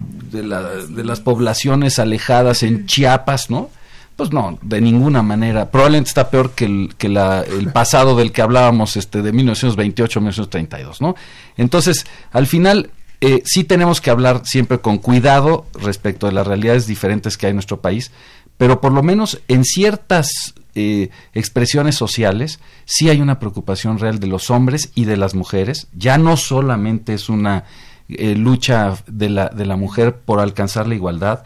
de, 0.00 0.42
las 0.42 1.20
poblaciones 1.20 1.98
alejadas 1.98 2.62
en 2.62 2.86
Chiapas, 2.86 3.50
¿no? 3.50 3.70
Pues 4.16 4.32
no, 4.32 4.58
de 4.62 4.80
ninguna 4.80 5.22
manera. 5.22 5.70
Probablemente 5.70 6.08
está 6.08 6.30
peor 6.30 6.52
que 6.52 6.64
el, 6.64 7.70
pasado 7.74 8.16
del 8.16 8.32
que 8.32 8.40
hablábamos 8.40 8.96
este, 8.96 9.20
de 9.20 9.32
1928-1932, 9.34 11.00
¿no? 11.00 11.14
Entonces, 11.58 12.06
al 12.32 12.46
final, 12.46 12.90
eh, 13.20 13.42
sí 13.44 13.64
tenemos 13.64 14.00
que 14.00 14.10
hablar 14.10 14.40
siempre 14.44 14.78
con 14.78 14.96
cuidado 14.96 15.66
respecto 15.74 16.26
de 16.26 16.32
las 16.32 16.46
realidades 16.46 16.86
diferentes 16.86 17.36
que 17.36 17.46
hay 17.46 17.50
en 17.50 17.56
nuestro 17.56 17.82
país, 17.82 18.10
pero 18.56 18.80
por 18.80 18.92
lo 18.92 19.02
menos 19.02 19.42
en 19.48 19.64
ciertas 19.64 20.54
eh, 20.74 21.10
expresiones 21.34 21.94
sociales, 21.94 22.58
sí 22.86 23.10
hay 23.10 23.20
una 23.20 23.38
preocupación 23.38 23.98
real 23.98 24.18
de 24.18 24.28
los 24.28 24.48
hombres 24.48 24.92
y 24.94 25.04
de 25.04 25.18
las 25.18 25.34
mujeres. 25.34 25.88
Ya 25.92 26.16
no 26.16 26.38
solamente 26.38 27.12
es 27.12 27.28
una 27.28 27.64
eh, 28.08 28.34
lucha 28.34 28.96
de 29.06 29.28
la 29.28 29.76
mujer 29.76 30.16
por 30.16 30.40
alcanzar 30.40 30.88
la 30.88 30.94
igualdad. 30.94 31.44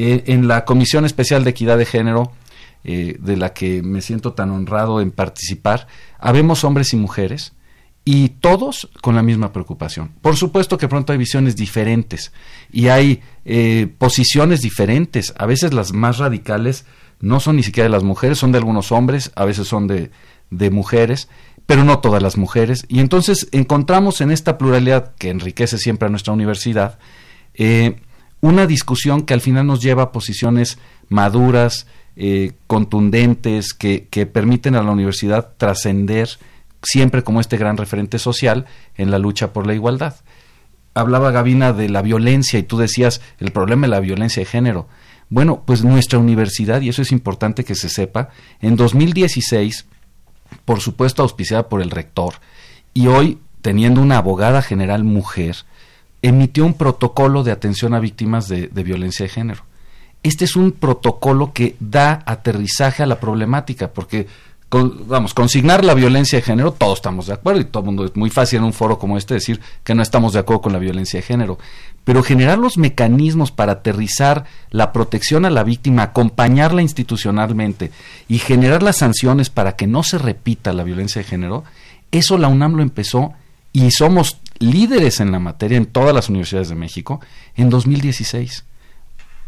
Eh, 0.00 0.24
en 0.26 0.46
la 0.46 0.64
Comisión 0.64 1.04
Especial 1.04 1.44
de 1.44 1.50
Equidad 1.50 1.78
de 1.78 1.86
Género, 1.86 2.32
de 2.84 3.36
la 3.36 3.52
que 3.52 3.82
me 3.82 4.00
siento 4.00 4.32
tan 4.32 4.50
honrado 4.50 5.02
en 5.02 5.10
participar, 5.10 5.88
habemos 6.18 6.64
hombres 6.64 6.94
y 6.94 6.96
mujeres 6.96 7.52
y 8.04 8.30
todos 8.30 8.88
con 9.02 9.14
la 9.14 9.22
misma 9.22 9.52
preocupación. 9.52 10.12
Por 10.22 10.36
supuesto 10.36 10.78
que 10.78 10.88
pronto 10.88 11.12
hay 11.12 11.18
visiones 11.18 11.54
diferentes 11.54 12.32
y 12.72 12.86
hay 12.88 13.20
posiciones 13.98 14.62
diferentes, 14.62 15.34
a 15.36 15.44
veces 15.44 15.74
las 15.74 15.92
más 15.92 16.16
radicales 16.16 16.86
no 17.20 17.40
son 17.40 17.56
ni 17.56 17.62
siquiera 17.62 17.88
de 17.88 17.92
las 17.92 18.04
mujeres, 18.04 18.38
son 18.38 18.52
de 18.52 18.58
algunos 18.58 18.90
hombres, 18.90 19.32
a 19.34 19.44
veces 19.44 19.68
son 19.68 19.86
de, 19.86 20.10
de 20.50 20.70
mujeres, 20.70 21.28
pero 21.66 21.84
no 21.84 21.98
todas 21.98 22.22
las 22.22 22.36
mujeres. 22.36 22.86
Y 22.88 23.00
entonces 23.00 23.48
encontramos 23.52 24.20
en 24.20 24.30
esta 24.30 24.56
pluralidad 24.56 25.14
que 25.16 25.30
enriquece 25.30 25.78
siempre 25.78 26.06
a 26.06 26.10
nuestra 26.10 26.32
universidad, 26.32 26.98
eh, 27.54 28.00
una 28.40 28.66
discusión 28.66 29.22
que 29.22 29.34
al 29.34 29.40
final 29.40 29.66
nos 29.66 29.82
lleva 29.82 30.04
a 30.04 30.12
posiciones 30.12 30.78
maduras, 31.08 31.86
eh, 32.16 32.52
contundentes, 32.66 33.74
que, 33.74 34.06
permiten 34.32 34.74
a 34.74 34.82
la 34.82 34.92
universidad 34.92 35.54
trascender 35.56 36.28
siempre 36.82 37.22
como 37.24 37.40
este 37.40 37.56
gran 37.56 37.76
referente 37.76 38.18
social 38.18 38.66
en 38.96 39.10
la 39.10 39.18
lucha 39.18 39.52
por 39.52 39.66
la 39.66 39.74
igualdad. 39.74 40.16
Hablaba 40.94 41.30
Gavina 41.30 41.72
de 41.72 41.88
la 41.88 42.02
violencia 42.02 42.58
y 42.58 42.64
tú 42.64 42.78
decías 42.78 43.20
el 43.38 43.52
problema 43.52 43.86
de 43.86 43.90
la 43.90 44.00
violencia 44.00 44.40
de 44.40 44.46
género. 44.46 44.88
Bueno, 45.30 45.62
pues 45.66 45.84
nuestra 45.84 46.18
universidad, 46.18 46.80
y 46.80 46.88
eso 46.88 47.02
es 47.02 47.12
importante 47.12 47.64
que 47.64 47.74
se 47.74 47.88
sepa, 47.88 48.30
en 48.60 48.76
2016, 48.76 49.86
por 50.64 50.80
supuesto 50.80 51.22
auspiciada 51.22 51.68
por 51.68 51.82
el 51.82 51.90
rector, 51.90 52.34
y 52.94 53.08
hoy 53.08 53.38
teniendo 53.62 54.00
una 54.00 54.18
abogada 54.18 54.62
general 54.62 55.04
mujer, 55.04 55.56
emitió 56.22 56.64
un 56.64 56.74
protocolo 56.74 57.42
de 57.44 57.52
atención 57.52 57.94
a 57.94 58.00
víctimas 58.00 58.48
de, 58.48 58.68
violencia 58.68 59.24
de 59.24 59.30
género. 59.30 59.62
Este 60.22 60.44
es 60.44 60.56
un 60.56 60.72
protocolo 60.72 61.52
que 61.52 61.76
da 61.78 62.22
aterrizaje 62.26 63.02
a 63.02 63.06
la 63.06 63.20
problemática, 63.20 63.92
porque 63.92 64.26
vamos, 64.70 65.32
consignar 65.32 65.84
la 65.84 65.94
violencia 65.94 66.38
de 66.38 66.42
género, 66.42 66.72
todos 66.72 66.98
estamos 66.98 67.26
de 67.26 67.34
acuerdo 67.34 67.60
y 67.60 67.64
todo 67.64 67.80
el 67.82 67.86
mundo 67.86 68.04
es 68.04 68.16
muy 68.16 68.28
fácil 68.28 68.58
en 68.58 68.64
un 68.64 68.72
foro 68.72 68.98
como 68.98 69.16
este 69.16 69.34
decir 69.34 69.60
que 69.82 69.94
no 69.94 70.02
estamos 70.02 70.32
de 70.32 70.40
acuerdo 70.40 70.62
con 70.62 70.72
la 70.72 70.78
violencia 70.78 71.20
de 71.20 71.26
género, 71.26 71.58
pero 72.04 72.22
generar 72.22 72.58
los 72.58 72.76
mecanismos 72.76 73.50
para 73.50 73.72
aterrizar 73.72 74.44
la 74.70 74.92
protección 74.92 75.44
a 75.46 75.50
la 75.50 75.62
víctima, 75.62 76.02
acompañarla 76.02 76.82
institucionalmente 76.82 77.92
y 78.28 78.38
generar 78.38 78.82
las 78.82 78.96
sanciones 78.96 79.48
para 79.50 79.76
que 79.76 79.86
no 79.86 80.02
se 80.02 80.18
repita 80.18 80.72
la 80.72 80.82
violencia 80.82 81.22
de 81.22 81.28
género, 81.28 81.64
eso 82.10 82.36
la 82.36 82.48
UNAM 82.48 82.74
lo 82.74 82.82
empezó 82.82 83.34
y 83.72 83.90
somos 83.90 84.38
líderes 84.58 85.20
en 85.20 85.32
la 85.32 85.38
materia 85.38 85.76
en 85.76 85.86
todas 85.86 86.14
las 86.14 86.28
universidades 86.28 86.68
de 86.68 86.74
México 86.74 87.20
en 87.56 87.70
2016. 87.70 88.64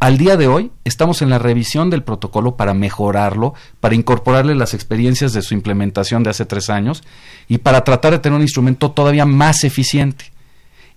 Al 0.01 0.16
día 0.16 0.38
de 0.38 0.49
hoy 0.49 0.70
estamos 0.85 1.20
en 1.20 1.29
la 1.29 1.38
revisión 1.38 1.90
del 1.90 2.03
protocolo 2.03 2.57
para 2.57 2.73
mejorarlo, 2.73 3.53
para 3.81 3.94
incorporarle 3.94 4.55
las 4.55 4.73
experiencias 4.73 5.35
de 5.35 5.42
su 5.42 5.53
implementación 5.53 6.23
de 6.23 6.31
hace 6.31 6.46
tres 6.46 6.70
años 6.70 7.03
y 7.49 7.59
para 7.59 7.85
tratar 7.85 8.12
de 8.12 8.18
tener 8.18 8.37
un 8.37 8.42
instrumento 8.42 8.92
todavía 8.92 9.27
más 9.27 9.62
eficiente. 9.62 10.33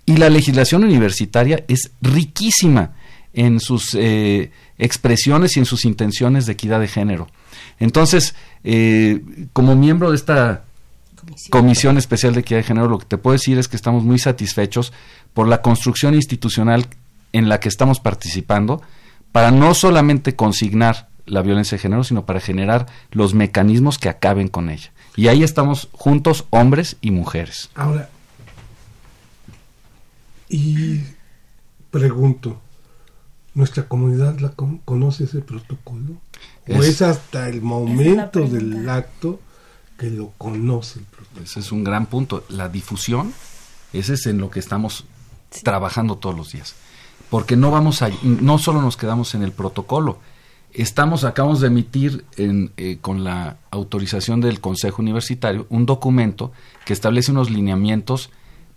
Y 0.05 0.15
la 0.17 0.29
legislación 0.29 0.85
universitaria 0.85 1.65
es 1.67 1.91
riquísima 2.01 2.93
en 3.33 3.59
sus 3.59 3.93
eh, 3.93 4.51
expresiones 4.77 5.57
y 5.57 5.59
en 5.59 5.65
sus 5.65 5.83
intenciones 5.83 6.45
de 6.45 6.53
equidad 6.53 6.79
de 6.79 6.87
género. 6.87 7.27
Entonces, 7.79 8.35
eh, 8.63 9.21
como 9.51 9.75
miembro 9.75 10.11
de 10.11 10.15
esta 10.15 10.63
Comisión 11.49 11.97
Especial 11.97 12.33
de 12.33 12.41
Equidad 12.41 12.59
de 12.59 12.63
Género, 12.63 12.87
lo 12.87 12.99
que 12.99 13.05
te 13.05 13.17
puedo 13.17 13.33
decir 13.33 13.57
es 13.57 13.67
que 13.67 13.75
estamos 13.75 14.03
muy 14.03 14.19
satisfechos 14.19 14.93
por 15.33 15.47
la 15.47 15.61
construcción 15.61 16.13
institucional 16.13 16.87
en 17.31 17.49
la 17.49 17.59
que 17.59 17.69
estamos 17.69 17.99
participando 17.99 18.81
para 19.31 19.51
no 19.51 19.73
solamente 19.73 20.35
consignar 20.35 21.09
la 21.25 21.41
violencia 21.41 21.77
de 21.77 21.81
género, 21.81 22.03
sino 22.03 22.25
para 22.25 22.39
generar 22.39 22.85
los 23.11 23.33
mecanismos 23.33 23.97
que 23.97 24.09
acaben 24.09 24.47
con 24.47 24.69
ella. 24.69 24.91
Y 25.15 25.27
ahí 25.27 25.43
estamos 25.43 25.89
juntos, 25.91 26.45
hombres 26.49 26.97
y 27.01 27.11
mujeres. 27.11 27.69
Ahora, 27.75 28.09
y 30.49 31.01
pregunto, 31.89 32.61
¿nuestra 33.55 33.87
comunidad 33.87 34.39
la 34.39 34.53
conoce 34.85 35.23
ese 35.23 35.39
protocolo? 35.39 36.17
¿O 36.67 36.83
es 36.83 37.01
hasta 37.01 37.49
el 37.49 37.61
momento 37.61 38.47
del 38.47 38.87
acto 38.87 39.39
que 40.03 40.15
lo 40.15 40.31
conoce 40.37 40.99
el 40.99 41.05
protocolo? 41.05 41.43
Ese 41.43 41.59
es 41.59 41.71
un 41.71 41.83
gran 41.83 42.07
punto. 42.07 42.43
La 42.49 42.69
difusión, 42.69 43.33
ese 43.93 44.13
es 44.13 44.25
en 44.25 44.39
lo 44.39 44.49
que 44.49 44.59
estamos 44.59 45.05
trabajando 45.63 46.17
todos 46.17 46.35
los 46.35 46.51
días 46.51 46.75
porque 47.33 47.55
no 47.55 47.71
vamos 47.71 48.03
a, 48.03 48.11
no 48.21 48.59
solo 48.59 48.79
nos 48.79 48.95
quedamos 48.95 49.33
en 49.33 49.41
el 49.41 49.51
protocolo, 49.51 50.19
estamos, 50.71 51.23
acabamos 51.23 51.61
de 51.61 51.67
emitir 51.69 52.25
en, 52.37 52.71
eh, 52.77 52.99
con 53.01 53.23
la 53.23 53.57
autorización 53.71 54.39
del 54.39 54.61
Consejo 54.61 55.01
Universitario 55.01 55.65
un 55.69 55.87
documento 55.87 56.51
que 56.85 56.93
establece 56.93 57.31
unos 57.31 57.49
lineamientos 57.49 58.29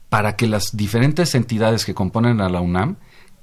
para 0.09 0.37
que 0.37 0.47
las 0.47 0.75
diferentes 0.75 1.35
entidades 1.35 1.85
que 1.85 1.93
componen 1.93 2.41
a 2.41 2.49
la 2.49 2.63
UNAM, 2.63 2.97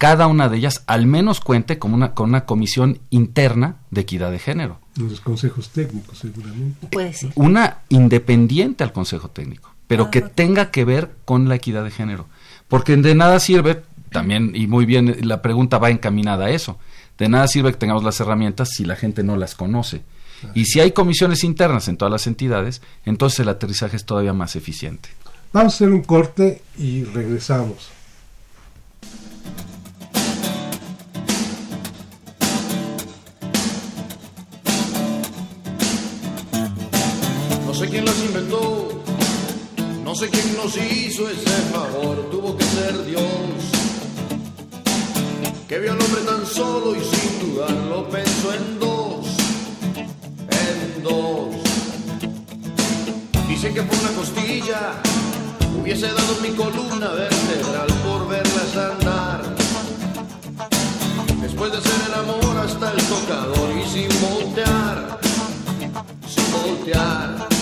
cada 0.03 0.27
una 0.27 0.49
de 0.49 0.57
ellas 0.57 0.83
al 0.85 1.07
menos 1.07 1.39
cuente 1.39 1.79
con 1.79 1.93
una, 1.93 2.13
con 2.13 2.27
una 2.27 2.43
comisión 2.43 2.99
interna 3.09 3.77
de 3.89 4.01
equidad 4.01 4.31
de 4.31 4.39
género. 4.39 4.81
Los 4.97 5.21
consejos 5.21 5.69
técnicos, 5.69 6.17
seguramente. 6.17 6.87
Puede 6.87 7.13
ser. 7.13 7.31
Una 7.35 7.77
independiente 7.87 8.83
al 8.83 8.91
Consejo 8.91 9.29
Técnico, 9.29 9.73
pero 9.87 10.03
Ah, 10.03 10.11
que 10.11 10.19
tenga 10.19 10.71
que 10.71 10.83
ver 10.83 11.11
con 11.23 11.47
la 11.47 11.55
equidad 11.55 11.85
de 11.85 11.91
género. 11.91 12.27
Porque 12.67 12.97
de 12.97 13.15
nada 13.15 13.39
sirve, 13.39 13.81
también, 14.11 14.51
y 14.53 14.67
muy 14.67 14.85
bien, 14.85 15.15
la 15.21 15.41
pregunta 15.41 15.77
va 15.77 15.89
encaminada 15.89 16.47
a 16.47 16.49
eso, 16.49 16.77
de 17.17 17.29
nada 17.29 17.47
sirve 17.47 17.71
que 17.71 17.77
tengamos 17.77 18.03
las 18.03 18.19
herramientas 18.19 18.71
si 18.73 18.83
la 18.83 18.97
gente 18.97 19.23
no 19.23 19.37
las 19.37 19.55
conoce. 19.55 20.01
Y 20.53 20.65
si 20.65 20.81
hay 20.81 20.91
comisiones 20.91 21.45
internas 21.45 21.87
en 21.87 21.95
todas 21.95 22.11
las 22.11 22.27
entidades, 22.27 22.81
entonces 23.05 23.39
el 23.39 23.47
aterrizaje 23.47 23.95
es 23.95 24.03
todavía 24.03 24.33
más 24.33 24.57
eficiente. 24.57 25.07
Vamos 25.53 25.71
a 25.71 25.75
hacer 25.77 25.93
un 25.93 26.01
corte 26.01 26.61
y 26.77 27.05
regresamos. 27.05 27.93
Sé 37.83 37.89
quién 37.89 38.05
las 38.05 38.19
inventó, 38.19 38.87
no 40.05 40.15
sé 40.15 40.29
quién 40.29 40.55
nos 40.55 40.77
hizo 40.77 41.27
ese 41.29 41.49
favor, 41.73 42.29
tuvo 42.31 42.55
que 42.55 42.63
ser 42.63 43.05
Dios. 43.05 43.23
Que 45.67 45.79
vio 45.79 45.91
al 45.91 46.01
hombre 46.01 46.21
tan 46.21 46.45
solo 46.45 46.95
y 46.95 47.01
sin 47.03 47.39
dudarlo 47.41 48.07
pensó 48.09 48.53
en 48.53 48.79
dos, 48.79 49.25
en 49.97 51.03
dos. 51.03 51.55
Dicen 53.49 53.73
que 53.73 53.83
por 53.83 53.97
una 53.99 54.11
costilla 54.11 54.93
hubiese 55.81 56.07
dado 56.07 56.35
mi 56.41 56.51
columna 56.51 57.09
vertebral 57.09 57.87
por 58.05 58.29
verlas 58.29 58.77
andar. 58.77 59.55
Después 61.41 61.71
de 61.73 61.79
hacer 61.79 62.01
el 62.07 62.13
amor 62.13 62.57
hasta 62.63 62.91
el 62.91 63.03
tocador 63.07 63.69
y 63.77 63.89
sin 63.89 64.09
voltear 64.21 65.19
sin 66.27 66.51
voltear, 66.51 67.52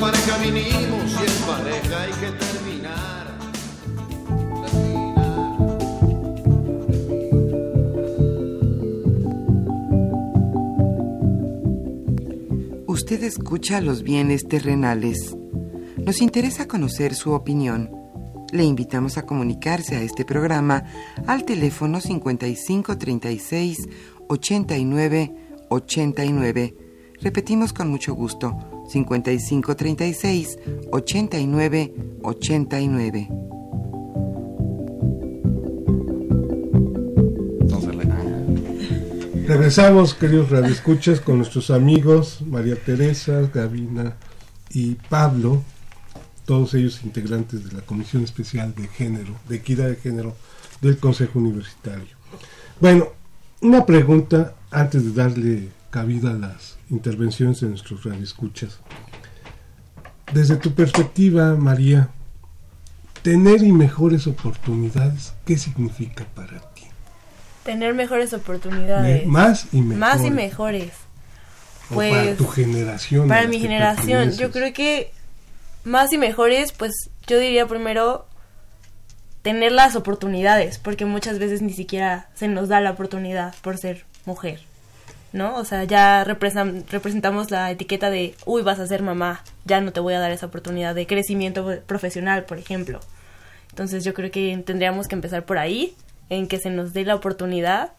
pareja 0.00 0.38
vinimos 0.38 1.12
y 1.12 1.24
en 1.26 1.46
pareja 1.46 2.02
hay 2.02 2.12
que 2.12 2.30
terminar. 2.32 3.20
Usted 12.86 13.22
escucha 13.24 13.80
los 13.80 14.02
bienes 14.02 14.48
terrenales. 14.48 15.36
Nos 15.98 16.22
interesa 16.22 16.66
conocer 16.66 17.14
su 17.14 17.32
opinión. 17.32 17.90
Le 18.52 18.64
invitamos 18.64 19.18
a 19.18 19.26
comunicarse 19.26 19.96
a 19.96 20.02
este 20.02 20.24
programa 20.24 20.84
al 21.26 21.44
teléfono 21.44 22.00
5536 22.00 23.78
89 24.28 25.34
89. 25.68 26.74
Repetimos 27.20 27.72
con 27.72 27.90
mucho 27.90 28.14
gusto, 28.14 28.56
5536 28.90 30.58
89 30.90 31.94
89. 32.22 33.28
Entonces, 37.60 37.94
la- 37.94 38.16
Regresamos, 39.46 40.14
queridos 40.14 40.50
radioescuchas, 40.50 41.20
con 41.20 41.38
nuestros 41.38 41.70
amigos 41.70 42.40
María 42.46 42.76
Teresa, 42.76 43.48
Gavina 43.52 44.16
y 44.72 44.94
Pablo, 45.08 45.62
todos 46.44 46.74
ellos 46.74 47.00
integrantes 47.04 47.68
de 47.68 47.72
la 47.76 47.82
Comisión 47.82 48.22
Especial 48.24 48.74
de 48.74 48.86
Género, 48.88 49.34
de 49.48 49.56
Equidad 49.56 49.88
de 49.88 49.96
Género 49.96 50.34
del 50.80 50.98
Consejo 50.98 51.38
Universitario. 51.38 52.06
Bueno, 52.80 53.08
una 53.60 53.84
pregunta 53.86 54.54
antes 54.70 55.04
de 55.04 55.12
darle 55.12 55.68
cabida 55.90 56.32
las 56.32 56.76
intervenciones 56.88 57.60
de 57.60 57.68
nuestros 57.68 58.04
radioescuchas. 58.04 58.78
Desde 60.32 60.56
tu 60.56 60.74
perspectiva, 60.74 61.54
María, 61.56 62.08
tener 63.22 63.62
y 63.62 63.72
mejores 63.72 64.26
oportunidades, 64.26 65.34
¿qué 65.44 65.58
significa 65.58 66.24
para 66.34 66.60
ti? 66.74 66.84
Tener 67.64 67.94
mejores 67.94 68.32
oportunidades. 68.32 69.24
Me- 69.26 69.30
más 69.30 69.66
y 69.72 69.80
mejores. 69.82 69.98
Más 69.98 70.24
y 70.24 70.30
mejores. 70.30 70.92
O 71.90 71.94
Pues, 71.94 72.12
para 72.12 72.36
tu 72.36 72.46
generación. 72.46 73.28
Para 73.28 73.48
mi 73.48 73.56
que 73.56 73.62
generación, 73.62 74.30
yo 74.32 74.50
creo 74.52 74.72
que 74.72 75.10
más 75.84 76.12
y 76.12 76.18
mejores, 76.18 76.72
pues 76.72 76.92
yo 77.26 77.38
diría 77.38 77.66
primero 77.66 78.26
tener 79.42 79.72
las 79.72 79.96
oportunidades, 79.96 80.78
porque 80.78 81.04
muchas 81.04 81.38
veces 81.38 81.62
ni 81.62 81.72
siquiera 81.72 82.28
se 82.34 82.46
nos 82.46 82.68
da 82.68 82.80
la 82.80 82.92
oportunidad 82.92 83.54
por 83.62 83.78
ser 83.78 84.04
mujer, 84.26 84.60
¿no? 85.32 85.56
O 85.56 85.64
sea, 85.64 85.84
ya 85.84 86.24
representamos 86.24 87.50
la 87.50 87.70
etiqueta 87.70 88.10
de, 88.10 88.34
uy, 88.46 88.62
vas 88.62 88.80
a 88.80 88.86
ser 88.86 89.02
mamá, 89.02 89.42
ya 89.64 89.80
no 89.80 89.92
te 89.92 90.00
voy 90.00 90.14
a 90.14 90.20
dar 90.20 90.30
esa 90.32 90.46
oportunidad 90.46 90.94
de 90.94 91.06
crecimiento 91.06 91.80
profesional, 91.86 92.44
por 92.44 92.58
ejemplo. 92.58 93.00
Entonces 93.70 94.04
yo 94.04 94.14
creo 94.14 94.30
que 94.30 94.62
tendríamos 94.66 95.08
que 95.08 95.14
empezar 95.14 95.44
por 95.44 95.58
ahí, 95.58 95.94
en 96.28 96.46
que 96.48 96.58
se 96.58 96.70
nos 96.70 96.92
dé 96.92 97.04
la 97.04 97.14
oportunidad. 97.14 97.92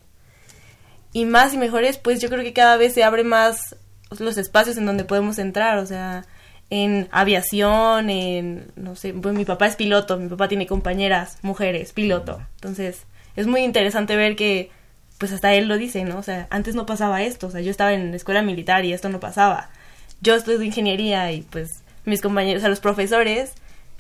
Y 1.13 1.25
más 1.25 1.53
y 1.53 1.57
mejores, 1.57 1.97
pues 1.97 2.21
yo 2.21 2.29
creo 2.29 2.43
que 2.43 2.53
cada 2.53 2.77
vez 2.77 2.93
se 2.93 3.03
abre 3.03 3.23
más 3.23 3.75
los 4.19 4.37
espacios 4.37 4.77
en 4.77 4.85
donde 4.85 5.03
podemos 5.03 5.39
entrar, 5.39 5.77
o 5.77 5.85
sea, 5.85 6.25
en 6.69 7.09
aviación, 7.11 8.09
en, 8.09 8.71
no 8.75 8.95
sé, 8.95 9.13
pues 9.13 9.35
mi 9.35 9.45
papá 9.45 9.67
es 9.67 9.75
piloto, 9.75 10.17
mi 10.17 10.29
papá 10.29 10.47
tiene 10.47 10.67
compañeras 10.67 11.37
mujeres, 11.41 11.91
piloto. 11.91 12.41
Entonces, 12.55 13.03
es 13.35 13.47
muy 13.47 13.61
interesante 13.61 14.15
ver 14.15 14.35
que, 14.35 14.71
pues 15.21 15.31
hasta 15.33 15.53
él 15.53 15.67
lo 15.67 15.77
dice, 15.77 16.03
¿no? 16.03 16.17
O 16.17 16.23
sea, 16.23 16.47
antes 16.49 16.73
no 16.73 16.87
pasaba 16.87 17.21
esto, 17.21 17.45
o 17.45 17.51
sea, 17.51 17.61
yo 17.61 17.69
estaba 17.69 17.93
en 17.93 18.09
la 18.09 18.17
escuela 18.17 18.41
militar 18.41 18.85
y 18.85 18.91
esto 18.91 19.07
no 19.07 19.19
pasaba. 19.19 19.69
Yo 20.19 20.33
estudio 20.33 20.63
ingeniería 20.63 21.31
y 21.31 21.43
pues 21.43 21.83
mis 22.05 22.23
compañeros, 22.23 22.61
o 22.61 22.61
sea, 22.61 22.69
los 22.69 22.79
profesores, 22.79 23.51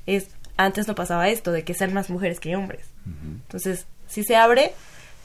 es, 0.07 0.29
antes 0.57 0.87
no 0.87 0.95
pasaba 0.95 1.29
esto, 1.29 1.51
de 1.51 1.63
que 1.63 1.75
sean 1.75 1.93
más 1.93 2.09
mujeres 2.09 2.39
que 2.39 2.55
hombres. 2.55 2.87
Entonces, 3.05 3.85
si 4.07 4.23
se 4.23 4.35
abre, 4.35 4.73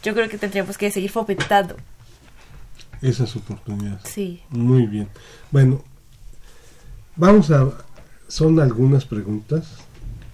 yo 0.03 0.13
creo 0.13 0.29
que 0.29 0.37
tendríamos 0.37 0.77
que 0.77 0.91
seguir 0.91 1.11
fomentando. 1.11 1.77
Esas 3.01 3.35
oportunidades. 3.35 4.03
Sí. 4.05 4.43
Muy 4.51 4.85
bien. 4.87 5.09
Bueno, 5.51 5.83
vamos 7.17 7.51
a... 7.53 7.71
Son 8.29 8.61
algunas 8.61 9.07
preguntas, 9.07 9.79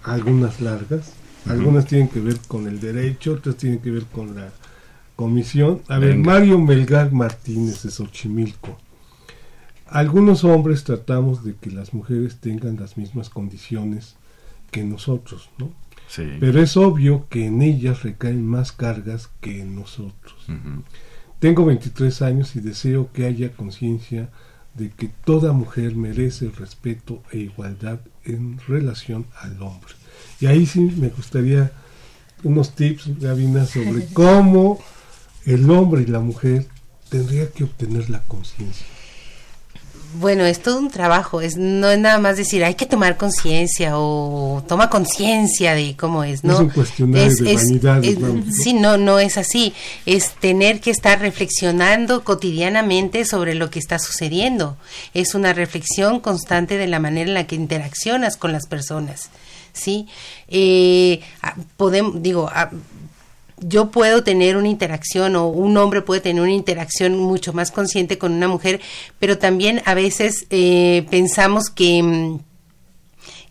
algunas 0.03 0.59
largas, 0.59 1.13
algunas 1.47 1.85
tienen 1.85 2.09
que 2.09 2.19
ver 2.19 2.37
con 2.49 2.67
el 2.67 2.81
derecho, 2.81 3.35
otras 3.35 3.55
tienen 3.55 3.79
que 3.79 3.91
ver 3.91 4.03
con 4.07 4.35
la 4.35 4.51
comisión. 5.15 5.81
A 5.87 5.99
ver. 5.99 6.17
Mario 6.17 6.59
Melgar 6.59 7.11
Martínez 7.11 7.83
de 7.83 7.91
Xochimilco. 7.91 8.77
Algunos 9.87 10.43
hombres 10.43 10.83
tratamos 10.83 11.43
de 11.43 11.55
que 11.55 11.69
las 11.69 11.93
mujeres 11.93 12.37
tengan 12.37 12.77
las 12.77 12.97
mismas 12.97 13.29
condiciones 13.29 14.15
que 14.71 14.83
nosotros, 14.83 15.49
¿no? 15.59 15.71
Sí. 16.07 16.23
Pero 16.39 16.61
es 16.61 16.77
obvio 16.77 17.27
que 17.29 17.45
en 17.45 17.61
ellas 17.61 18.03
recaen 18.03 18.45
más 18.45 18.71
cargas 18.71 19.29
que 19.39 19.61
en 19.61 19.75
nosotros. 19.75 20.35
Tengo 21.39 21.65
23 21.65 22.21
años 22.21 22.55
y 22.55 22.59
deseo 22.59 23.11
que 23.11 23.25
haya 23.25 23.51
conciencia 23.51 24.29
de 24.73 24.89
que 24.89 25.09
toda 25.23 25.53
mujer 25.53 25.95
merece 25.95 26.49
respeto 26.49 27.21
e 27.31 27.39
igualdad 27.39 27.99
en 28.25 28.59
relación 28.67 29.25
al 29.39 29.61
hombre. 29.61 29.93
Y 30.39 30.47
ahí 30.47 30.65
sí 30.65 30.79
me 30.79 31.09
gustaría 31.09 31.71
unos 32.43 32.75
tips, 32.75 33.19
Gabina, 33.19 33.65
sobre 33.65 34.05
cómo 34.13 34.79
el 35.45 35.69
hombre 35.69 36.03
y 36.03 36.05
la 36.05 36.19
mujer 36.19 36.67
tendría 37.09 37.49
que 37.51 37.63
obtener 37.63 38.09
la 38.09 38.21
conciencia. 38.23 38.85
Bueno, 40.15 40.45
es 40.45 40.61
todo 40.61 40.77
un 40.77 40.91
trabajo, 40.91 41.41
es 41.41 41.57
no 41.57 41.89
es 41.89 41.97
nada 41.97 42.19
más 42.19 42.37
decir 42.37 42.63
hay 42.63 42.75
que 42.75 42.85
tomar 42.85 43.17
conciencia 43.17 43.97
o 43.97 44.63
toma 44.67 44.89
conciencia 44.89 45.73
de 45.73 45.95
cómo 45.97 46.23
es, 46.23 46.43
¿no? 46.43 46.53
es 46.53 46.59
un 46.59 46.69
cuestionario 46.69 47.35
de 47.35 47.55
vanidades, 47.55 48.21
vamos, 48.21 48.45
¿no? 48.45 48.53
Sí, 48.53 48.73
no, 48.73 48.97
no 48.97 49.17
es 49.17 49.37
así. 49.39 49.73
Es 50.05 50.33
tener 50.35 50.81
que 50.81 50.91
estar 50.91 51.19
reflexionando 51.19 52.23
cotidianamente 52.23 53.25
sobre 53.25 53.55
lo 53.55 53.71
que 53.71 53.79
está 53.79 53.97
sucediendo. 53.97 54.77
Es 55.15 55.33
una 55.33 55.51
reflexión 55.51 56.19
constante 56.19 56.77
de 56.77 56.87
la 56.87 56.99
manera 56.99 57.29
en 57.29 57.33
la 57.33 57.47
que 57.47 57.55
interaccionas 57.55 58.37
con 58.37 58.51
las 58.51 58.67
personas, 58.67 59.31
¿sí? 59.73 60.07
Eh, 60.47 61.21
podemos, 61.75 62.21
digo, 62.21 62.51
yo 63.65 63.91
puedo 63.91 64.23
tener 64.23 64.57
una 64.57 64.67
interacción 64.67 65.35
o 65.35 65.47
un 65.47 65.77
hombre 65.77 66.01
puede 66.01 66.21
tener 66.21 66.41
una 66.41 66.51
interacción 66.51 67.17
mucho 67.17 67.53
más 67.53 67.71
consciente 67.71 68.17
con 68.17 68.33
una 68.33 68.47
mujer, 68.47 68.81
pero 69.19 69.37
también 69.37 69.81
a 69.85 69.93
veces 69.93 70.45
eh, 70.49 71.05
pensamos 71.09 71.69
que 71.69 72.03
mm, 72.03 72.39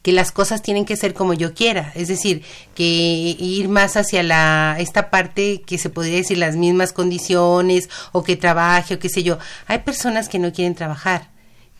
que 0.02 0.12
las 0.12 0.32
cosas 0.32 0.62
tienen 0.62 0.84
que 0.84 0.96
ser 0.96 1.14
como 1.14 1.32
yo 1.32 1.54
quiera, 1.54 1.92
es 1.94 2.08
decir, 2.08 2.42
que 2.74 2.82
ir 2.82 3.68
más 3.68 3.96
hacia 3.96 4.22
la 4.22 4.76
esta 4.78 5.10
parte 5.10 5.62
que 5.62 5.78
se 5.78 5.90
podría 5.90 6.16
decir 6.16 6.38
las 6.38 6.56
mismas 6.56 6.92
condiciones 6.92 7.88
o 8.10 8.24
que 8.24 8.36
trabaje 8.36 8.94
o 8.94 8.98
qué 8.98 9.08
sé 9.08 9.22
yo. 9.22 9.38
Hay 9.68 9.78
personas 9.78 10.28
que 10.28 10.40
no 10.40 10.52
quieren 10.52 10.74
trabajar, 10.74 11.30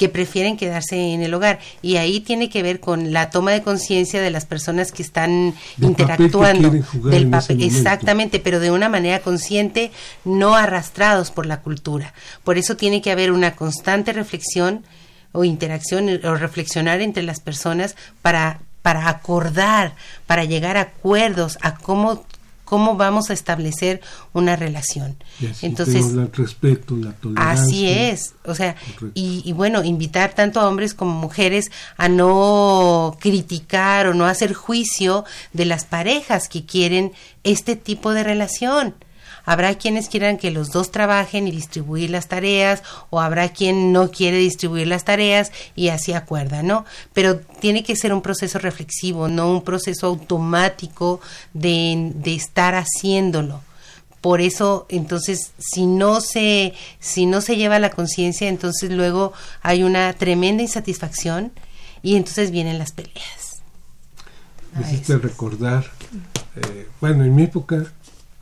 que 0.03 0.09
prefieren 0.09 0.57
quedarse 0.57 0.97
en 1.13 1.23
el 1.23 1.33
hogar. 1.33 1.61
Y 1.81 1.95
ahí 1.95 2.19
tiene 2.19 2.51
que 2.51 2.65
ver 2.65 2.81
con 2.81 3.13
la 3.13 3.31
toma 3.31 3.53
de 3.53 3.63
conciencia 3.63 4.21
de 4.21 4.33
las 4.33 4.47
personas 4.47 4.91
que 4.91 5.01
están 5.01 5.55
Del 5.77 5.91
interactuando 5.91 6.73
papel 6.73 6.85
que 6.91 7.09
del 7.09 7.31
papel. 7.31 7.63
exactamente 7.63 8.41
pero 8.41 8.59
de 8.59 8.73
una 8.73 8.89
manera 8.89 9.21
consciente 9.21 9.93
no 10.25 10.57
arrastrados 10.57 11.31
por 11.31 11.47
la 11.47 11.61
cultura. 11.61 12.15
Por 12.43 12.59
eso 12.59 12.77
tiene 12.77 13.01
que 13.01 13.13
haber 13.13 13.31
una 13.31 13.55
constante 13.55 14.13
reflexión 14.13 14.85
o 15.31 15.45
interacción 15.45 16.09
o 16.25 16.35
reflexionar 16.35 17.01
entre 17.01 17.23
las 17.23 17.39
personas 17.39 17.95
para 18.23 18.59
para 18.83 19.09
acordar 19.09 19.95
para 20.27 20.43
llegar 20.43 20.77
a 20.77 20.81
acuerdos 20.81 21.59
a 21.63 21.77
cómo 21.77 22.25
cómo 22.65 22.97
vamos 22.97 23.31
a 23.31 23.33
establecer 23.33 24.01
una 24.33 24.57
relación 24.57 25.17
Y 25.41 25.47
así 25.47 25.67
entonces 25.67 26.07
el 26.07 26.33
respeto, 26.33 26.97
la 26.97 27.13
tolerancia. 27.13 27.65
Así 27.65 27.89
es, 27.89 28.35
o 28.45 28.55
sea, 28.55 28.77
y, 29.15 29.43
y 29.45 29.53
bueno, 29.53 29.85
invitar 29.85 30.35
tanto 30.35 30.61
a 30.61 30.69
hombres 30.69 30.95
como 30.95 31.13
mujeres 31.13 31.71
a 31.97 32.09
no 32.09 33.17
criticar 33.21 34.07
o 34.07 34.15
no 34.15 34.27
hacer 34.27 34.55
juicio 34.55 35.25
de 35.53 35.67
las 35.67 35.85
parejas 35.85 36.49
que 36.49 36.65
quieren 36.65 37.13
este 37.45 37.77
tipo 37.77 38.13
de 38.13 38.25
relación. 38.25 38.95
Habrá 39.45 39.75
quienes 39.75 40.09
quieran 40.09 40.39
que 40.39 40.51
los 40.51 40.71
dos 40.71 40.91
trabajen 40.91 41.49
y 41.49 41.51
distribuir 41.51 42.11
las 42.11 42.29
tareas, 42.29 42.83
o 43.11 43.21
habrá 43.21 43.49
quien 43.49 43.93
no 43.93 44.11
quiere 44.11 44.39
distribuir 44.39 44.87
las 44.87 45.05
tareas 45.05 45.53
y 45.75 45.89
así 45.89 46.13
acuerda, 46.13 46.63
¿no? 46.63 46.85
Pero 47.13 47.39
tiene 47.39 47.83
que 47.83 47.97
ser 47.97 48.13
un 48.13 48.23
proceso 48.23 48.59
reflexivo, 48.59 49.29
no 49.29 49.51
un 49.51 49.63
proceso 49.63 50.07
automático 50.07 51.21
de, 51.53 52.13
de 52.15 52.35
estar 52.35 52.75
haciéndolo. 52.75 53.61
Por 54.21 54.41
eso 54.41 54.87
entonces 54.89 55.51
si 55.59 55.85
no 55.85 56.21
se 56.21 56.75
si 57.01 57.27
no 57.27 57.41
se 57.41 57.57
lleva 57.57 57.81
la 57.81 57.91
conciencia 57.91 58.49
entonces 58.49 58.93
luego 58.93 59.33
hay 59.63 59.83
una 59.83 60.13
tremenda 60.13 60.63
insatisfacción 60.63 61.51
y 62.03 62.15
entonces 62.15 62.53
vienen 62.53 62.79
las 62.79 62.93
peleas. 62.93 63.63
Me 64.75 64.87
hiciste 64.87 65.19
recordar, 65.19 65.85
eh, 66.57 66.89
bueno, 67.01 67.25
en 67.25 67.35
mi 67.35 67.43
época 67.43 67.85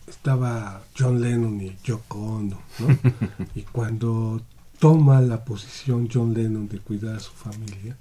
estaba 0.07 0.83
John 1.01 1.21
Lennon 1.21 1.59
y 1.61 1.77
Yoko 1.83 2.19
Ono, 2.19 2.61
¿no? 2.79 2.99
y 3.55 3.63
cuando 3.63 4.43
toma 4.79 5.21
la 5.23 5.45
posición 5.45 6.09
John 6.13 6.35
Lennon 6.35 6.69
de 6.69 6.79
cuidar 6.79 7.17
a 7.17 7.21
su 7.21 7.33
familia 7.33 7.97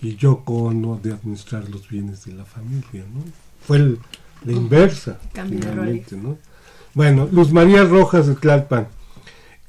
y 0.00 0.14
Yoko 0.16 0.54
Ono 0.64 1.00
de 1.02 1.12
administrar 1.12 1.68
los 1.68 1.88
bienes 1.88 2.24
de 2.24 2.34
la 2.34 2.44
familia, 2.44 3.04
¿no? 3.12 3.22
Fue 3.66 3.78
el- 3.78 3.98
la 4.44 4.52
inversa, 4.52 5.18
Cambio 5.32 5.58
finalmente, 5.60 6.16
¿no? 6.16 6.38
Bueno, 6.94 7.28
Luz 7.32 7.52
María 7.52 7.82
Rojas 7.84 8.28
de 8.28 8.34
Tlalpan. 8.36 8.86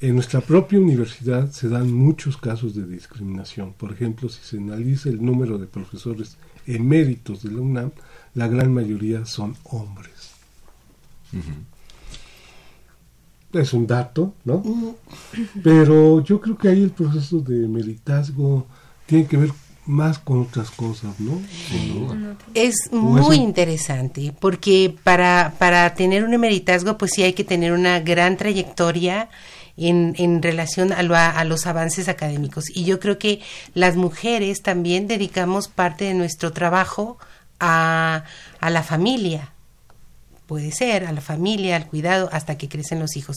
En 0.00 0.14
nuestra 0.14 0.40
propia 0.40 0.78
universidad 0.78 1.50
se 1.50 1.68
dan 1.68 1.92
muchos 1.92 2.36
casos 2.36 2.74
de 2.74 2.86
discriminación. 2.86 3.72
Por 3.74 3.92
ejemplo, 3.92 4.28
si 4.28 4.40
se 4.42 4.56
analiza 4.58 5.08
el 5.10 5.22
número 5.24 5.58
de 5.58 5.66
profesores 5.66 6.36
eméritos 6.66 7.42
de 7.42 7.50
la 7.50 7.60
UNAM, 7.60 7.90
la 8.34 8.46
gran 8.48 8.72
mayoría 8.72 9.26
son 9.26 9.56
hombres. 9.64 10.30
Es 13.52 13.72
un 13.72 13.86
dato, 13.86 14.34
¿no? 14.44 14.62
Pero 15.62 16.22
yo 16.22 16.40
creo 16.40 16.56
que 16.56 16.68
ahí 16.68 16.82
el 16.82 16.90
proceso 16.90 17.40
de 17.40 17.66
meritazgo 17.66 18.66
tiene 19.06 19.26
que 19.26 19.36
ver 19.36 19.50
más 19.86 20.18
con 20.18 20.42
otras 20.42 20.70
cosas, 20.70 21.18
¿no? 21.18 21.40
es 22.54 22.74
muy 22.92 23.20
eso- 23.22 23.32
interesante 23.34 24.32
porque 24.38 24.94
para 25.02 25.54
para 25.58 25.94
tener 25.94 26.22
un 26.24 26.32
emeritazgo 26.34 26.96
pues 26.96 27.12
sí 27.14 27.22
hay 27.24 27.32
que 27.32 27.42
tener 27.44 27.72
una 27.72 27.98
gran 28.00 28.36
trayectoria 28.36 29.30
en, 29.76 30.14
en 30.18 30.42
relación 30.42 30.92
a, 30.92 31.02
lo- 31.02 31.16
a 31.16 31.42
los 31.44 31.66
avances 31.66 32.08
académicos 32.08 32.64
y 32.72 32.84
yo 32.84 33.00
creo 33.00 33.18
que 33.18 33.40
las 33.74 33.96
mujeres 33.96 34.62
también 34.62 35.08
dedicamos 35.08 35.66
parte 35.68 36.04
de 36.04 36.14
nuestro 36.14 36.52
trabajo 36.52 37.18
a, 37.58 38.24
a 38.60 38.70
la 38.70 38.82
familia 38.82 39.52
puede 40.50 40.72
ser, 40.72 41.04
a 41.06 41.12
la 41.12 41.20
familia, 41.20 41.76
al 41.76 41.86
cuidado, 41.86 42.28
hasta 42.32 42.58
que 42.58 42.68
crecen 42.68 42.98
los 42.98 43.16
hijos. 43.16 43.36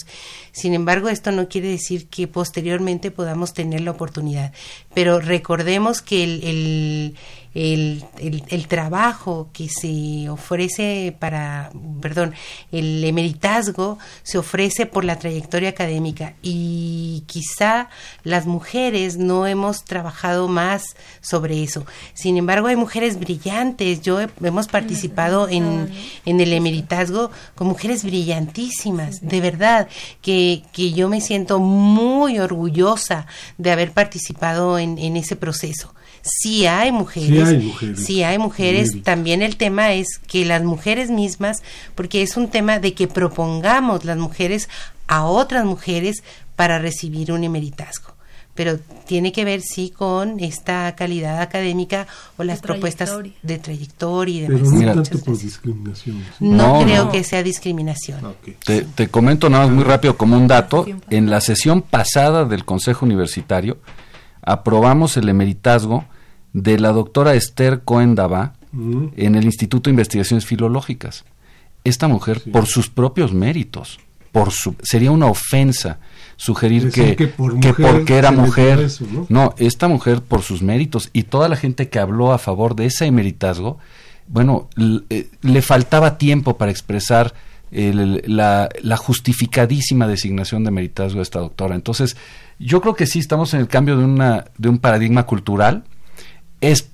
Sin 0.51 0.73
embargo, 0.73 1.09
esto 1.09 1.31
no 1.31 1.47
quiere 1.47 1.67
decir 1.67 2.07
que 2.07 2.27
posteriormente 2.27 3.11
podamos 3.11 3.53
tener 3.53 3.81
la 3.81 3.91
oportunidad. 3.91 4.51
Pero 4.95 5.19
recordemos 5.19 6.01
que 6.01 6.23
el, 6.23 6.43
el, 6.43 7.15
el, 7.55 8.03
el- 8.19 8.43
el 8.49 8.67
trabajo 8.67 9.49
que 9.53 9.69
se 9.69 10.29
ofrece 10.29 11.15
para, 11.19 11.71
perdón, 12.01 12.33
el 12.71 13.03
emeritazgo 13.03 13.97
se 14.23 14.37
ofrece 14.37 14.85
por 14.85 15.03
la 15.05 15.19
trayectoria 15.19 15.69
académica 15.69 16.33
y 16.41 17.23
quizá 17.27 17.89
las 18.23 18.45
mujeres 18.45 19.17
no 19.17 19.45
hemos 19.47 19.83
trabajado 19.85 20.47
más 20.47 20.95
sobre 21.21 21.63
eso. 21.63 21.85
Sin 22.13 22.37
embargo, 22.37 22.67
hay 22.67 22.75
mujeres 22.75 23.19
brillantes. 23.19 24.01
Yo 24.01 24.19
he- 24.21 24.29
hemos 24.43 24.67
participado 24.67 25.47
en, 25.49 25.89
en 26.25 26.39
el 26.39 26.53
emeritazgo 26.53 27.29
con 27.55 27.67
mujeres 27.67 28.03
brillantísimas, 28.03 29.21
de 29.21 29.41
verdad, 29.41 29.87
que, 30.21 30.63
que 30.73 30.93
yo 30.93 31.09
me 31.09 31.21
siento 31.21 31.59
muy 31.59 32.39
orgullosa 32.39 33.27
de 33.57 33.71
haber 33.71 33.91
participado 33.91 34.79
en, 34.79 34.97
en 34.97 35.17
ese 35.17 35.35
proceso. 35.35 35.93
Sí 36.25 36.65
hay 36.67 36.91
mujeres, 36.91 37.29
Sí 37.29 37.55
hay 37.55 37.57
mujeres. 37.59 38.05
sí 38.05 38.23
hay 38.23 38.37
mujeres. 38.37 38.85
Muy 38.87 38.93
bien. 38.93 39.03
También 39.03 39.41
el 39.41 39.57
tema 39.57 39.93
es 39.93 40.07
que 40.25 40.45
las 40.45 40.63
mujeres 40.63 41.11
mismas, 41.11 41.61
porque 41.95 42.21
es 42.21 42.37
un 42.37 42.47
tema 42.47 42.79
de 42.79 42.93
que 42.93 43.07
propongamos 43.09 44.05
las 44.05 44.17
mujeres 44.17 44.69
a 45.07 45.25
otras 45.25 45.65
mujeres 45.65 46.23
para 46.55 46.79
recibir 46.79 47.31
un 47.33 47.43
emeritazgo. 47.43 48.13
Pero 48.55 48.77
tiene 49.07 49.31
que 49.31 49.43
ver, 49.45 49.61
sí, 49.61 49.89
con 49.89 50.39
esta 50.39 50.93
calidad 50.95 51.41
académica 51.41 52.05
o 52.37 52.43
las 52.43 52.61
propuestas 52.61 53.11
de 53.41 53.57
trayectoria 53.57 54.43
y 54.43 54.45
Pero 54.45 54.57
demás. 54.59 54.71
no 54.73 54.79
Mira. 54.79 54.93
tanto 54.93 55.19
por 55.19 55.37
discriminación. 55.39 56.17
¿sí? 56.37 56.45
No, 56.45 56.79
No, 56.79 56.85
creo 56.85 57.05
no. 57.05 57.11
que 57.11 57.23
sea 57.23 57.41
discriminación. 57.43 58.35
Te, 58.63 58.83
te 58.83 59.07
comento 59.09 59.49
nada 59.49 59.65
más 59.65 59.73
muy 59.75 59.83
rápido 59.83 60.15
como 60.15 60.37
un 60.37 60.47
dato. 60.47 60.85
En 61.09 61.29
la 61.31 61.41
sesión 61.41 61.81
pasada 61.81 62.45
del 62.45 62.63
Consejo 62.63 63.05
Universitario 63.05 63.79
aprobamos 64.41 65.17
el 65.17 65.29
emeritazgo 65.29 66.05
de 66.53 66.79
la 66.79 66.91
doctora 66.91 67.33
Esther 67.35 67.81
Cohen 67.83 68.15
Dabá 68.15 68.53
Mm. 68.71 69.07
en 69.17 69.35
el 69.35 69.43
Instituto 69.45 69.89
de 69.89 69.91
Investigaciones 69.93 70.45
Filológicas. 70.47 71.25
Esta 71.83 72.07
mujer, 72.07 72.39
Sí. 72.39 72.49
por 72.49 72.65
sus 72.65 72.89
propios 72.89 73.31
méritos, 73.33 73.99
por 74.31 74.49
su, 74.51 74.75
sería 74.81 75.11
una 75.11 75.27
ofensa 75.27 75.99
sugerir 76.37 76.89
que, 76.91 77.15
que 77.15 77.27
por 77.27 77.59
que 77.59 77.71
porque 77.73 78.17
era 78.17 78.31
mujer. 78.31 78.79
eso, 78.79 79.05
¿no? 79.11 79.27
No, 79.29 79.53
esta 79.59 79.87
mujer 79.87 80.21
por 80.23 80.41
sus 80.41 80.63
méritos 80.63 81.11
y 81.13 81.23
toda 81.23 81.49
la 81.49 81.55
gente 81.55 81.89
que 81.89 81.99
habló 81.99 82.33
a 82.33 82.39
favor 82.39 82.75
de 82.75 82.87
ese 82.87 83.05
emeritazgo, 83.05 83.77
bueno, 84.27 84.69
eh, 85.11 85.27
le 85.43 85.61
faltaba 85.61 86.17
tiempo 86.17 86.57
para 86.57 86.71
expresar 86.71 87.33
el- 87.71 88.23
la, 88.25 88.69
la 88.81 88.97
justificadísima 88.97 90.07
designación 90.07 90.63
de 90.63 90.69
emeritazgo 90.69 91.17
de 91.17 91.23
esta 91.23 91.39
doctora. 91.39 91.75
Entonces, 91.75 92.17
yo 92.57 92.81
creo 92.81 92.95
que 92.95 93.05
sí 93.05 93.19
estamos 93.19 93.53
en 93.53 93.59
el 93.59 93.67
cambio 93.67 93.97
de, 93.97 94.05
una, 94.05 94.45
de 94.57 94.69
un 94.69 94.79
paradigma 94.79 95.27
cultural. 95.27 95.83
Es 96.63 96.89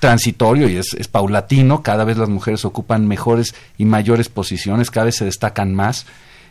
transitorio 0.00 0.68
y 0.68 0.76
es, 0.76 0.94
es 0.94 1.08
paulatino, 1.08 1.82
cada 1.82 2.04
vez 2.04 2.18
las 2.18 2.28
mujeres 2.28 2.64
ocupan 2.66 3.08
mejores 3.08 3.54
y 3.78 3.86
mayores 3.86 4.28
posiciones, 4.28 4.90
cada 4.90 5.06
vez 5.06 5.16
se 5.16 5.24
destacan 5.24 5.74
más. 5.74 6.06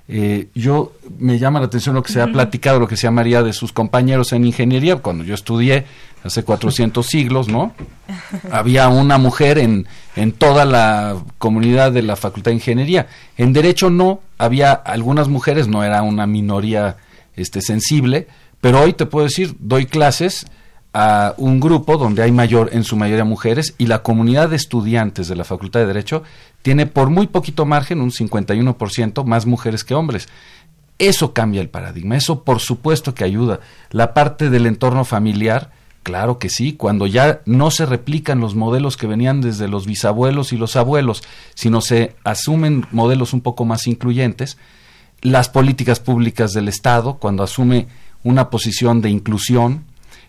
Eh, 0.09 0.47
yo 0.53 0.93
me 1.17 1.39
llama 1.39 1.59
la 1.59 1.67
atención 1.67 1.95
lo 1.95 2.03
que 2.03 2.11
se 2.11 2.21
ha 2.21 2.27
platicado, 2.27 2.79
lo 2.79 2.87
que 2.87 2.97
se 2.97 3.03
llamaría 3.03 3.41
de 3.41 3.53
sus 3.53 3.71
compañeros 3.71 4.33
en 4.33 4.43
ingeniería, 4.43 4.97
cuando 4.97 5.23
yo 5.23 5.33
estudié 5.33 5.85
hace 6.23 6.43
400 6.43 7.05
siglos, 7.05 7.47
¿no? 7.47 7.73
Había 8.51 8.89
una 8.89 9.17
mujer 9.17 9.59
en, 9.59 9.87
en 10.15 10.31
toda 10.31 10.65
la 10.65 11.17
comunidad 11.37 11.91
de 11.91 12.01
la 12.01 12.15
Facultad 12.15 12.51
de 12.51 12.55
Ingeniería. 12.55 13.07
En 13.37 13.53
Derecho 13.53 13.89
no, 13.89 14.21
había 14.37 14.73
algunas 14.73 15.27
mujeres, 15.27 15.67
no 15.67 15.83
era 15.83 16.01
una 16.01 16.25
minoría 16.25 16.97
este, 17.35 17.61
sensible, 17.61 18.27
pero 18.61 18.81
hoy 18.81 18.93
te 18.93 19.05
puedo 19.05 19.25
decir, 19.25 19.55
doy 19.59 19.85
clases 19.85 20.47
a 20.93 21.33
un 21.37 21.59
grupo 21.59 21.97
donde 21.97 22.21
hay 22.21 22.31
mayor, 22.31 22.69
en 22.71 22.83
su 22.83 22.95
mayoría 22.95 23.25
mujeres, 23.25 23.73
y 23.79 23.87
la 23.87 24.03
comunidad 24.03 24.49
de 24.49 24.55
estudiantes 24.55 25.27
de 25.27 25.35
la 25.35 25.43
Facultad 25.43 25.79
de 25.79 25.87
Derecho 25.87 26.23
tiene 26.61 26.85
por 26.85 27.09
muy 27.09 27.27
poquito 27.27 27.65
margen, 27.65 27.99
un 27.99 28.11
51% 28.11 29.25
más 29.25 29.45
mujeres 29.47 29.83
que 29.83 29.95
hombres. 29.95 30.29
Eso 30.99 31.33
cambia 31.33 31.61
el 31.61 31.69
paradigma, 31.69 32.15
eso 32.15 32.43
por 32.43 32.59
supuesto 32.59 33.15
que 33.15 33.23
ayuda. 33.23 33.59
La 33.89 34.13
parte 34.13 34.51
del 34.51 34.67
entorno 34.67 35.03
familiar, 35.03 35.71
claro 36.03 36.37
que 36.37 36.49
sí, 36.49 36.73
cuando 36.73 37.07
ya 37.07 37.41
no 37.45 37.71
se 37.71 37.87
replican 37.87 38.39
los 38.39 38.53
modelos 38.53 38.95
que 38.95 39.07
venían 39.07 39.41
desde 39.41 39.67
los 39.67 39.87
bisabuelos 39.87 40.53
y 40.53 40.57
los 40.57 40.75
abuelos, 40.75 41.23
sino 41.55 41.81
se 41.81 42.15
asumen 42.23 42.85
modelos 42.91 43.33
un 43.33 43.41
poco 43.41 43.65
más 43.65 43.87
incluyentes, 43.87 44.57
las 45.21 45.49
políticas 45.49 45.99
públicas 45.99 46.51
del 46.51 46.67
Estado, 46.67 47.15
cuando 47.15 47.41
asume 47.41 47.87
una 48.23 48.49
posición 48.49 49.01
de 49.01 49.09
inclusión, 49.09 49.85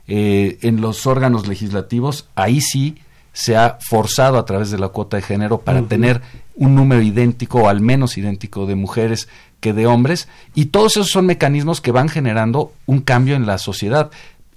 eh, 0.07 0.59
en 0.63 0.81
los 0.81 1.07
órganos 1.07 1.49
legislativos, 1.49 2.29
ahí 2.35 2.61
sí 2.61 2.97
se 3.33 3.57
ha 3.57 3.79
forzado 3.81 4.39
a 4.39 4.45
través 4.45 4.71
de 4.71 4.79
la 4.79 4.89
cuota 4.89 5.17
de 5.17 5.23
género 5.23 5.61
para 5.61 5.83
tener 5.83 6.23
un 6.55 6.75
número 6.75 7.03
idéntico 7.03 7.63
o 7.63 7.69
al 7.69 7.81
menos 7.81 8.17
idéntico 8.17 8.65
de 8.67 8.77
mujeres 8.77 9.29
que 9.61 9.73
de 9.73 9.87
hombres 9.87 10.29
y 10.55 10.67
todos 10.67 10.93
esos 10.93 11.09
son 11.09 11.27
mecanismos 11.27 11.81
que 11.81 11.91
van 11.91 12.09
generando 12.09 12.73
un 12.87 13.01
cambio 13.01 13.35
en 13.35 13.45
la 13.45 13.59
sociedad 13.59 14.11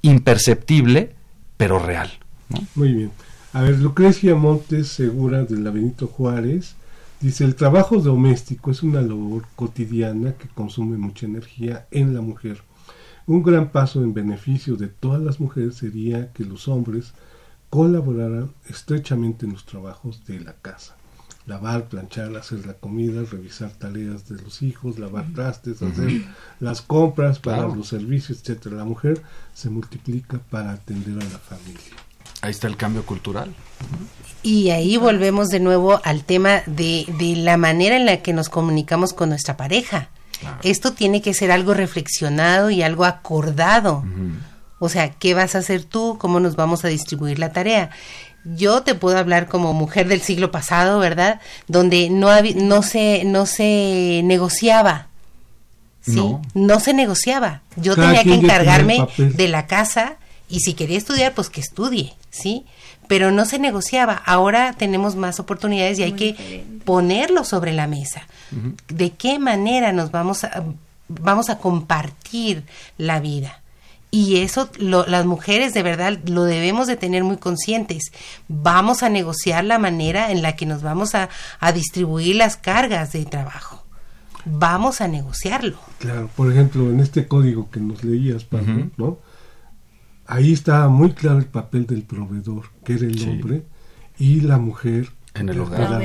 imperceptible 0.03 1.15
pero 1.57 1.79
real. 1.79 2.11
¿no? 2.49 2.59
Muy 2.75 2.93
bien. 2.93 3.11
A 3.53 3.61
ver, 3.61 3.79
Lucrecia 3.79 4.35
Montes 4.35 4.89
Segura 4.89 5.43
de 5.43 5.57
la 5.57 5.71
Benito 5.71 6.05
Juárez 6.05 6.75
dice, 7.19 7.43
el 7.45 7.55
trabajo 7.55 7.97
doméstico 7.99 8.69
es 8.69 8.83
una 8.83 9.01
labor 9.01 9.45
cotidiana 9.55 10.33
que 10.33 10.47
consume 10.49 10.97
mucha 10.97 11.25
energía 11.25 11.87
en 11.89 12.13
la 12.13 12.21
mujer. 12.21 12.61
Un 13.27 13.43
gran 13.43 13.69
paso 13.71 14.01
en 14.01 14.13
beneficio 14.13 14.75
de 14.77 14.87
todas 14.87 15.21
las 15.21 15.39
mujeres 15.39 15.75
sería 15.75 16.31
que 16.31 16.45
los 16.45 16.67
hombres 16.67 17.11
colaboraran 17.69 18.51
estrechamente 18.69 19.45
en 19.45 19.51
los 19.53 19.65
trabajos 19.65 20.25
de 20.25 20.39
la 20.39 20.53
casa. 20.53 20.95
Lavar, 21.45 21.87
planchar, 21.87 22.35
hacer 22.35 22.65
la 22.65 22.73
comida, 22.73 23.23
revisar 23.29 23.71
tareas 23.71 24.27
de 24.27 24.41
los 24.41 24.61
hijos, 24.61 24.99
lavar 24.99 25.25
trastes, 25.33 25.81
hacer 25.81 26.23
las 26.59 26.81
compras, 26.81 27.39
pagar 27.39 27.65
Claro. 27.65 27.75
los 27.75 27.87
servicios, 27.87 28.39
etcétera. 28.41 28.75
La 28.77 28.85
mujer 28.85 29.21
se 29.53 29.69
multiplica 29.69 30.39
para 30.49 30.71
atender 30.71 31.13
a 31.21 31.23
la 31.29 31.37
familia. 31.39 31.81
Ahí 32.41 32.51
está 32.51 32.67
el 32.67 32.75
cambio 32.77 33.05
cultural. 33.05 33.53
Y 34.43 34.69
ahí 34.71 34.97
volvemos 34.97 35.47
de 35.49 35.59
nuevo 35.59 35.99
al 36.03 36.23
tema 36.25 36.61
de, 36.65 37.05
de 37.17 37.35
la 37.37 37.57
manera 37.57 37.95
en 37.97 38.05
la 38.05 38.21
que 38.21 38.33
nos 38.33 38.49
comunicamos 38.49 39.13
con 39.13 39.29
nuestra 39.29 39.57
pareja. 39.57 40.09
Esto 40.63 40.93
tiene 40.93 41.21
que 41.21 41.33
ser 41.33 41.51
algo 41.51 41.73
reflexionado 41.73 42.69
y 42.69 42.83
algo 42.83 43.05
acordado. 43.05 44.03
O 44.79 44.89
sea, 44.89 45.09
¿qué 45.09 45.33
vas 45.33 45.55
a 45.55 45.59
hacer 45.59 45.83
tú? 45.83 46.17
¿Cómo 46.19 46.39
nos 46.39 46.55
vamos 46.55 46.85
a 46.85 46.89
distribuir 46.89 47.39
la 47.39 47.51
tarea? 47.51 47.89
Yo 48.43 48.83
te 48.83 48.95
puedo 48.95 49.17
hablar 49.17 49.47
como 49.47 49.73
mujer 49.73 50.07
del 50.07 50.21
siglo 50.21 50.51
pasado, 50.51 50.99
¿verdad? 50.99 51.41
Donde 51.67 52.09
no, 52.09 52.29
no, 52.55 52.83
se, 52.83 53.23
no 53.25 53.45
se 53.45 54.21
negociaba. 54.23 55.07
¿sí? 56.01 56.15
No. 56.15 56.41
No 56.53 56.79
se 56.79 56.93
negociaba. 56.93 57.61
Yo 57.75 57.95
Cada 57.95 58.07
tenía 58.07 58.23
que 58.23 58.35
encargarme 58.35 59.07
de 59.17 59.47
la 59.47 59.67
casa 59.67 60.17
y 60.49 60.61
si 60.61 60.73
quería 60.73 60.97
estudiar, 60.97 61.33
pues 61.33 61.49
que 61.49 61.59
estudie, 61.59 62.13
¿sí? 62.29 62.65
Pero 63.07 63.31
no 63.31 63.45
se 63.45 63.59
negociaba. 63.59 64.13
Ahora 64.25 64.73
tenemos 64.77 65.15
más 65.15 65.39
oportunidades 65.39 65.99
y 65.99 66.03
hay 66.03 66.13
que 66.13 66.63
ponerlo 66.85 67.43
sobre 67.43 67.73
la 67.73 67.87
mesa. 67.87 68.21
¿De 68.87 69.11
qué 69.11 69.39
manera 69.39 69.91
nos 69.93 70.11
vamos 70.11 70.43
a, 70.43 70.63
vamos 71.07 71.49
a 71.49 71.57
compartir 71.59 72.63
la 72.97 73.19
vida? 73.19 73.61
Y 74.09 74.37
eso 74.37 74.69
lo- 74.79 75.05
las 75.05 75.25
mujeres 75.25 75.73
de 75.73 75.83
verdad 75.83 76.17
lo 76.25 76.43
debemos 76.45 76.87
de 76.87 76.95
tener 76.95 77.23
muy 77.25 77.37
conscientes. 77.37 78.11
Vamos 78.47 79.03
a 79.03 79.09
negociar 79.09 79.65
la 79.65 79.79
manera 79.79 80.31
en 80.31 80.41
la 80.41 80.55
que 80.55 80.65
nos 80.65 80.81
vamos 80.81 81.13
a, 81.13 81.27
a 81.59 81.71
distribuir 81.73 82.37
las 82.37 82.55
cargas 82.55 83.11
de 83.11 83.25
trabajo. 83.25 83.83
Vamos 84.45 85.01
a 85.01 85.09
negociarlo. 85.09 85.77
Claro, 85.99 86.29
por 86.37 86.49
ejemplo, 86.51 86.89
en 86.89 87.01
este 87.01 87.27
código 87.27 87.69
que 87.69 87.81
nos 87.81 88.03
leías, 88.05 88.45
Pablo, 88.45 88.89
¿no? 88.95 89.17
Ahí 90.27 90.53
estaba 90.53 90.89
muy 90.89 91.11
claro 91.13 91.39
el 91.39 91.45
papel 91.45 91.85
del 91.87 92.03
proveedor, 92.03 92.65
que 92.83 92.93
era 92.93 93.05
el 93.05 93.17
Sí. 93.19 93.29
hombre, 93.29 93.63
y 94.19 94.41
la 94.41 94.57
mujer 94.57 95.09
En 95.33 95.49
el 95.49 95.59
hogar. 95.61 96.01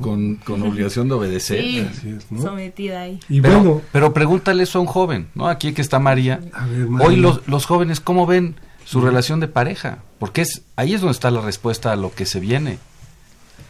Con, 0.00 0.36
con 0.36 0.62
obligación 0.62 1.08
de 1.08 1.14
obedecer. 1.14 1.60
Sí, 1.62 1.78
Así 1.80 2.08
es, 2.10 2.30
¿no? 2.30 2.42
sometida 2.42 3.00
ahí. 3.00 3.18
Y 3.30 3.40
Pero, 3.40 3.60
bueno, 3.62 3.82
pero 3.92 4.12
pregúntale 4.12 4.62
eso 4.64 4.78
a 4.78 4.82
un 4.82 4.86
joven, 4.86 5.28
¿no? 5.34 5.48
Aquí 5.48 5.72
que 5.72 5.80
está 5.80 5.98
María. 5.98 6.38
A 6.52 6.66
ver, 6.66 6.86
María. 6.86 7.08
Hoy 7.08 7.16
los, 7.16 7.46
los 7.48 7.64
jóvenes, 7.64 8.00
¿cómo 8.00 8.26
ven 8.26 8.54
su 8.84 9.00
relación 9.00 9.40
de 9.40 9.48
pareja? 9.48 10.00
Porque 10.18 10.42
es 10.42 10.62
ahí 10.76 10.92
es 10.92 11.00
donde 11.00 11.12
está 11.12 11.30
la 11.30 11.40
respuesta 11.40 11.92
a 11.92 11.96
lo 11.96 12.14
que 12.14 12.26
se 12.26 12.40
viene, 12.40 12.78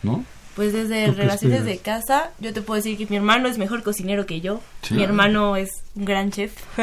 ¿no? 0.03 0.25
Pues 0.57 0.73
desde 0.73 1.07
¿Tú 1.07 1.13
qué 1.15 1.23
relaciones 1.23 1.65
de 1.65 1.79
casa, 1.79 2.31
yo 2.41 2.53
te 2.53 2.61
puedo 2.61 2.77
decir 2.77 2.99
que 2.99 3.07
mi 3.07 3.17
hermano 3.17 3.49
es 3.49 3.57
mejor 3.59 3.83
cocinero 3.85 4.27
que 4.27 4.41
yo. 4.41 4.61
Sí. 4.83 4.95
Mi 4.95 5.05
hermano 5.05 5.55
es 5.57 5.71
un 5.95 6.05
gran 6.05 6.31
chef. 6.33 6.53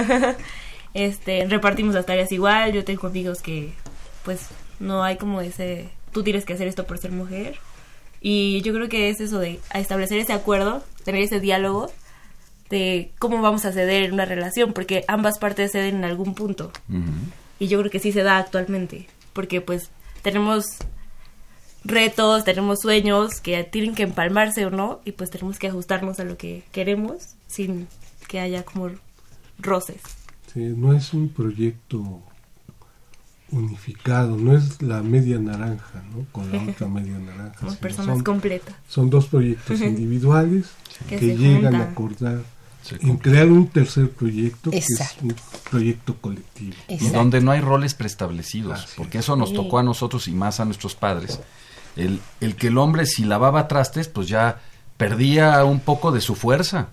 este, 0.94 1.46
repartimos 1.48 1.96
las 1.96 2.06
tareas 2.06 2.32
igual. 2.32 2.74
Yo 2.74 2.84
tengo 2.84 3.08
amigos 3.08 3.42
que, 3.42 3.74
pues, 4.24 4.48
no 4.80 5.04
hay 5.04 5.18
como 5.18 5.42
ese. 5.42 5.90
Tú 6.12 6.24
tienes 6.24 6.46
que 6.46 6.54
hacer 6.54 6.68
esto 6.68 6.86
por 6.86 6.98
ser 6.98 7.12
mujer. 7.12 7.60
Y 8.22 8.62
yo 8.62 8.74
creo 8.74 8.90
que 8.90 9.10
es 9.10 9.22
eso 9.22 9.40
de 9.40 9.60
establecer 9.74 10.20
ese 10.20 10.34
acuerdo, 10.34 10.84
tener 11.04 11.22
ese 11.22 11.40
diálogo 11.40 11.92
de 12.70 13.12
cómo 13.18 13.42
vamos 13.42 13.66
a 13.66 13.72
ceder 13.72 14.04
en 14.04 14.14
una 14.14 14.26
relación, 14.26 14.74
porque 14.74 15.04
ambas 15.08 15.40
partes 15.40 15.72
ceden 15.72 15.98
en 15.98 16.06
algún 16.06 16.36
punto. 16.36 16.72
Y 17.60 17.68
yo 17.68 17.80
creo 17.80 17.92
que 17.92 18.00
sí 18.00 18.12
se 18.12 18.24
da 18.24 18.38
actualmente, 18.38 19.08
porque 19.34 19.62
pues 19.62 19.90
tenemos 20.22 20.66
retos, 21.84 22.44
tenemos 22.44 22.80
sueños 22.82 23.42
que 23.42 23.64
tienen 23.64 23.96
que 23.96 24.04
empalmarse 24.04 24.66
o 24.66 24.70
no, 24.70 25.02
y 25.06 25.14
pues 25.14 25.30
tenemos 25.30 25.58
que 25.58 25.68
ajustarnos 25.68 26.20
a 26.20 26.26
lo 26.26 26.38
que 26.38 26.64
queremos 26.72 27.36
sin 27.48 27.88
que 28.28 28.40
haya 28.40 28.64
como 28.64 28.92
roces. 29.58 30.02
Sí, 30.54 30.60
no 30.76 30.94
es 30.94 31.14
un 31.14 31.30
proyecto 31.30 32.22
unificado, 33.52 34.38
no 34.38 34.56
es 34.56 34.82
la 34.82 35.02
media 35.02 35.40
naranja, 35.40 36.04
¿no? 36.14 36.26
Con 36.32 36.52
la 36.52 36.62
otra 36.72 36.88
media 36.90 37.18
naranja. 37.18 37.68
Personas 37.82 38.16
son, 38.18 38.24
completas. 38.24 38.76
son 38.88 39.10
dos 39.10 39.26
proyectos 39.28 39.82
individuales 39.82 40.68
Que 41.08 41.36
llegan 41.36 41.76
a 41.76 41.84
acordar 41.86 42.42
en 43.02 43.18
crear 43.18 43.48
un 43.48 43.68
tercer 43.68 44.10
proyecto 44.10 44.72
que 44.72 44.78
es 44.78 44.88
un 45.22 45.36
proyecto 45.70 46.16
colectivo. 46.22 46.76
Y 46.88 46.94
Exacto. 46.96 47.18
donde 47.18 47.42
no 47.42 47.52
hay 47.52 47.62
roles 47.62 47.94
preestablecidos, 47.94 48.84
Así 48.84 48.94
porque 48.98 49.18
es. 49.20 49.26
eso 49.26 49.36
nos 49.36 49.50
Sí. 49.50 49.56
tocó 49.56 49.80
a 49.80 49.84
nosotros 49.84 50.28
y 50.28 50.32
más 50.32 50.60
a 50.60 50.66
nuestros 50.66 50.96
padres. 50.96 51.40
El, 51.96 52.20
el 52.40 52.56
que 52.56 52.68
el 52.68 52.78
hombre 52.78 53.06
si 53.06 53.26
lavaba 53.26 53.68
trastes, 53.68 54.08
pues 54.08 54.28
ya 54.28 54.60
perdía 54.98 55.64
un 55.66 55.80
poco 55.82 56.12
de 56.12 56.22
su 56.22 56.36
fuerza. 56.36 56.90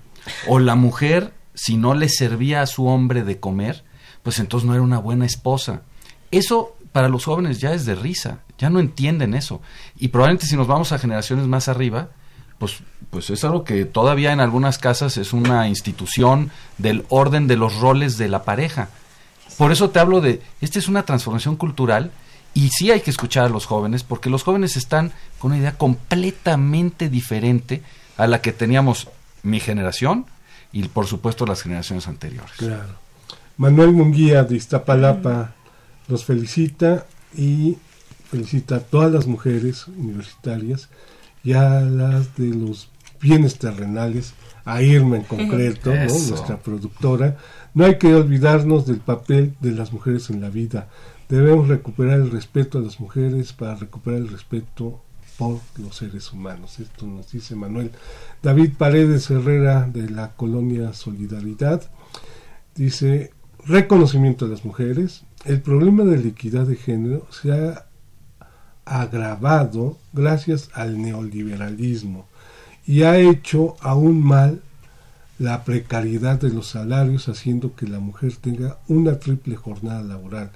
O 0.48 0.58
la 0.58 0.74
mujer, 0.74 1.32
si 1.56 1.76
no 1.76 1.94
le 1.94 2.08
servía 2.08 2.60
a 2.62 2.66
su 2.66 2.86
hombre 2.86 3.24
de 3.24 3.40
comer, 3.40 3.82
pues 4.22 4.38
entonces 4.38 4.66
no 4.66 4.74
era 4.74 4.82
una 4.82 4.98
buena 4.98 5.26
esposa. 5.26 5.82
Eso 6.30 6.76
para 6.92 7.08
los 7.08 7.24
jóvenes 7.24 7.60
ya 7.60 7.72
es 7.72 7.86
de 7.86 7.94
risa, 7.94 8.40
ya 8.58 8.70
no 8.70 8.78
entienden 8.78 9.34
eso. 9.34 9.60
Y 9.98 10.08
probablemente 10.08 10.46
si 10.46 10.56
nos 10.56 10.66
vamos 10.66 10.92
a 10.92 10.98
generaciones 10.98 11.46
más 11.46 11.68
arriba, 11.68 12.10
pues, 12.58 12.78
pues 13.10 13.30
es 13.30 13.42
algo 13.44 13.64
que 13.64 13.84
todavía 13.84 14.32
en 14.32 14.40
algunas 14.40 14.78
casas 14.78 15.16
es 15.16 15.32
una 15.32 15.68
institución 15.68 16.50
del 16.78 17.04
orden 17.08 17.46
de 17.46 17.56
los 17.56 17.76
roles 17.76 18.18
de 18.18 18.28
la 18.28 18.44
pareja. 18.44 18.90
Por 19.58 19.72
eso 19.72 19.90
te 19.90 19.98
hablo 19.98 20.20
de, 20.20 20.42
esta 20.60 20.78
es 20.78 20.88
una 20.88 21.04
transformación 21.04 21.56
cultural 21.56 22.12
y 22.54 22.68
sí 22.68 22.90
hay 22.90 23.00
que 23.00 23.10
escuchar 23.10 23.46
a 23.46 23.50
los 23.50 23.66
jóvenes 23.66 24.02
porque 24.02 24.30
los 24.30 24.42
jóvenes 24.42 24.76
están 24.76 25.12
con 25.38 25.52
una 25.52 25.60
idea 25.60 25.78
completamente 25.78 27.08
diferente 27.08 27.82
a 28.16 28.26
la 28.26 28.40
que 28.42 28.52
teníamos 28.52 29.08
mi 29.42 29.60
generación 29.60 30.26
y 30.76 30.88
por 30.88 31.06
supuesto 31.06 31.46
las 31.46 31.62
generaciones 31.62 32.06
anteriores. 32.06 32.52
Claro. 32.58 32.94
Manuel 33.56 33.92
Munguía 33.92 34.44
de 34.44 34.56
Iztapalapa 34.56 35.54
los 36.08 36.24
felicita 36.24 37.06
y 37.34 37.78
felicita 38.30 38.76
a 38.76 38.80
todas 38.80 39.10
las 39.10 39.26
mujeres 39.26 39.88
universitarias 39.88 40.90
y 41.42 41.54
a 41.54 41.80
las 41.80 42.36
de 42.36 42.48
los 42.48 42.90
bienes 43.20 43.58
terrenales, 43.58 44.34
a 44.66 44.82
Irma 44.82 45.16
en 45.16 45.22
concreto, 45.22 45.94
nuestra 45.94 46.58
productora. 46.58 47.38
No 47.72 47.86
hay 47.86 47.96
que 47.98 48.14
olvidarnos 48.14 48.86
del 48.86 48.98
papel 48.98 49.54
de 49.60 49.70
las 49.72 49.92
mujeres 49.92 50.28
en 50.28 50.42
la 50.42 50.50
vida 50.50 50.88
Debemos 51.28 51.66
recuperar 51.66 52.20
el 52.20 52.30
respeto 52.30 52.78
a 52.78 52.82
las 52.82 53.00
mujeres 53.00 53.52
para 53.52 53.74
recuperar 53.74 54.20
el 54.20 54.28
respeto 54.28 55.00
por 55.38 55.60
los 55.78 55.96
seres 55.96 56.32
humanos. 56.32 56.78
Esto 56.78 57.06
nos 57.06 57.30
dice 57.30 57.54
Manuel. 57.54 57.90
David 58.42 58.72
Paredes 58.76 59.30
Herrera 59.30 59.86
de 59.86 60.10
la 60.10 60.32
colonia 60.32 60.92
Solidaridad 60.92 61.90
dice 62.74 63.32
reconocimiento 63.64 64.46
a 64.46 64.48
las 64.48 64.64
mujeres. 64.64 65.24
El 65.44 65.60
problema 65.60 66.04
de 66.04 66.18
la 66.18 66.28
equidad 66.28 66.66
de 66.66 66.76
género 66.76 67.26
se 67.30 67.52
ha 67.52 67.86
agravado 68.84 69.98
gracias 70.12 70.70
al 70.74 71.00
neoliberalismo 71.00 72.26
y 72.86 73.02
ha 73.02 73.18
hecho 73.18 73.76
aún 73.80 74.22
mal 74.22 74.62
la 75.38 75.64
precariedad 75.64 76.40
de 76.40 76.50
los 76.50 76.68
salarios 76.68 77.28
haciendo 77.28 77.74
que 77.74 77.86
la 77.86 77.98
mujer 77.98 78.36
tenga 78.36 78.78
una 78.88 79.18
triple 79.18 79.56
jornada 79.56 80.02
laboral, 80.02 80.50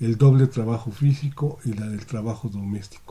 el 0.00 0.18
doble 0.18 0.46
trabajo 0.46 0.90
físico 0.90 1.58
y 1.64 1.72
la 1.72 1.86
del 1.86 2.04
trabajo 2.04 2.48
doméstico. 2.48 3.05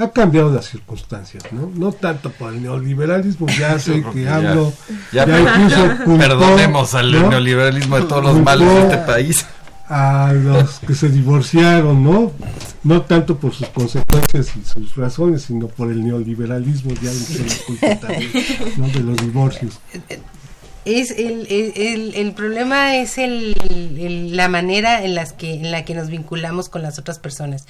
Ha 0.00 0.10
cambiado 0.12 0.52
las 0.54 0.66
circunstancias, 0.66 1.42
¿no? 1.50 1.70
No 1.74 1.90
tanto 1.92 2.30
por 2.30 2.52
el 2.54 2.62
neoliberalismo, 2.62 3.46
ya 3.58 3.78
sé 3.80 4.04
que 4.12 4.28
hablo, 4.28 4.72
ya- 5.12 5.26
ya 5.26 5.40
incluso 5.40 5.96
culpó, 6.04 6.18
Perdonemos 6.18 6.94
al 6.94 7.10
¿no? 7.12 7.28
neoliberalismo 7.30 7.96
de 7.96 8.02
todos 8.02 8.22
los 8.22 8.32
Culpó 8.34 8.44
males 8.44 8.68
de 8.68 8.80
este 8.82 8.98
país. 8.98 9.46
a 9.88 10.32
los 10.34 10.78
que 10.80 10.94
se 10.94 11.08
divorciaron, 11.08 12.04
¿no? 12.04 12.30
No 12.84 13.02
tanto 13.02 13.36
por 13.38 13.52
sus 13.54 13.68
consecuencias 13.68 14.52
y 14.56 14.64
sus 14.64 14.94
razones, 14.96 15.42
sino 15.42 15.66
por 15.66 15.90
el 15.90 16.04
neoliberalismo, 16.04 16.92
ya 17.02 17.10
la 17.10 17.54
culpa 17.66 18.06
también, 18.06 18.30
¿no? 18.76 18.86
De 18.88 19.00
los 19.00 19.16
divorcios. 19.16 19.80
Es 20.84 21.10
el, 21.10 21.46
el, 21.50 22.14
el- 22.14 22.32
problema 22.32 22.96
es 22.96 23.18
el- 23.18 24.36
la 24.36 24.48
manera 24.48 25.04
en 25.04 25.14
las 25.14 25.32
que 25.32 25.54
en 25.54 25.70
la 25.70 25.84
que 25.84 25.94
nos 25.94 26.08
vinculamos 26.08 26.68
con 26.68 26.82
las 26.82 26.98
otras 26.98 27.18
personas. 27.18 27.66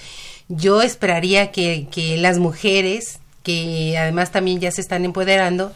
Yo 0.48 0.82
esperaría 0.82 1.50
que, 1.50 1.88
que 1.90 2.16
las 2.16 2.38
mujeres, 2.38 3.18
que 3.42 3.96
además 3.98 4.30
también 4.30 4.60
ya 4.60 4.70
se 4.70 4.80
están 4.80 5.04
empoderando, 5.04 5.72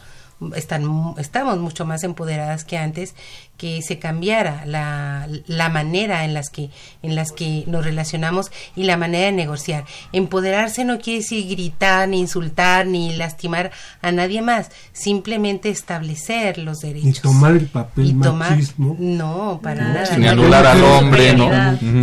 están 0.55 0.85
mu- 0.85 1.15
estamos 1.17 1.57
mucho 1.59 1.85
más 1.85 2.03
empoderadas 2.03 2.65
que 2.65 2.77
antes, 2.77 3.15
que 3.57 3.81
se 3.81 3.97
cambiara 3.99 4.63
la, 4.65 5.27
la 5.47 5.69
manera 5.69 6.25
en 6.25 6.33
las 6.33 6.49
que 6.49 6.69
en 7.01 7.15
las 7.15 7.31
que 7.31 7.63
nos 7.67 7.85
relacionamos 7.85 8.51
y 8.75 8.83
la 8.83 8.97
manera 8.97 9.25
de 9.27 9.31
negociar. 9.31 9.85
Empoderarse 10.11 10.83
no 10.83 10.99
quiere 10.99 11.19
decir 11.19 11.47
gritar, 11.49 12.09
ni 12.09 12.19
insultar, 12.19 12.85
ni 12.87 13.15
lastimar 13.15 13.71
a 14.01 14.11
nadie 14.11 14.41
más, 14.41 14.69
simplemente 14.91 15.69
establecer 15.69 16.57
los 16.57 16.79
derechos. 16.79 17.05
Ni 17.05 17.13
tomar 17.13 17.51
el 17.53 17.67
papel 17.67 18.07
Y 18.07 18.13
tomar- 18.13 18.51
machismo. 18.51 18.95
No, 18.99 19.59
para 19.63 19.83
No, 19.87 19.93
nada. 19.93 20.17
Ni 20.17 20.27
anular 20.27 20.65
al 20.65 20.83
hombre, 20.83 21.33
¿no? 21.35 21.49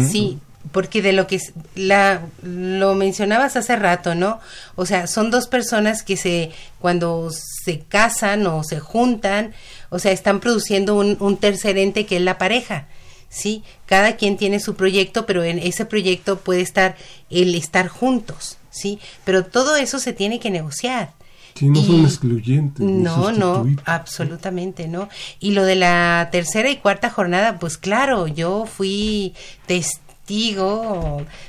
Sí, 0.09 0.39
porque 0.73 1.03
de 1.03 1.13
lo 1.13 1.27
que 1.27 1.41
la 1.75 2.23
lo 2.43 2.95
mencionabas 2.95 3.57
hace 3.57 3.77
rato, 3.77 4.15
¿no? 4.15 4.41
O 4.77 4.87
sea, 4.87 5.07
son 5.07 5.31
dos 5.31 5.47
personas 5.47 6.03
que 6.03 6.17
se 6.17 6.53
cuando 6.79 7.31
se 7.31 7.81
casan 7.81 8.47
o 8.47 8.63
se 8.63 8.81
juntan, 8.81 9.53
o 9.89 9.99
sea, 9.99 10.13
están 10.13 10.41
produciendo 10.41 10.95
un, 10.97 11.17
un 11.21 11.37
tercer 11.37 11.79
ente 11.79 12.07
que 12.07 12.17
es 12.17 12.23
la 12.23 12.39
pareja. 12.39 12.87
Sí, 13.29 13.63
cada 13.87 14.17
quien 14.17 14.37
tiene 14.37 14.59
su 14.59 14.75
proyecto, 14.75 15.25
pero 15.25 15.45
en 15.45 15.61
ese 15.61 15.85
proyecto 15.85 16.41
puede 16.41 16.63
estar 16.63 16.97
el 17.31 17.55
estar 17.55 17.87
juntos, 17.87 18.59
¿sí? 18.71 18.99
Pero 19.25 19.45
todo 19.45 19.77
eso 19.77 20.01
se 20.01 20.13
tiene 20.13 20.41
que 20.41 20.51
negociar. 20.51 21.13
Si 21.55 21.69
no 21.69 21.83
son 21.83 22.05
excluyentes. 22.05 22.85
No, 22.85 23.33
no, 23.33 23.67
absolutamente 23.85 24.89
no. 24.89 25.09
Y 25.41 25.53
lo 25.53 25.65
de 25.65 25.77
la 25.77 26.29
tercera 26.33 26.71
y 26.71 26.77
cuarta 26.77 27.11
jornada, 27.11 27.59
pues 27.59 27.77
claro, 27.77 28.27
yo 28.27 28.67
fui 28.67 29.35
testigo 29.67 30.10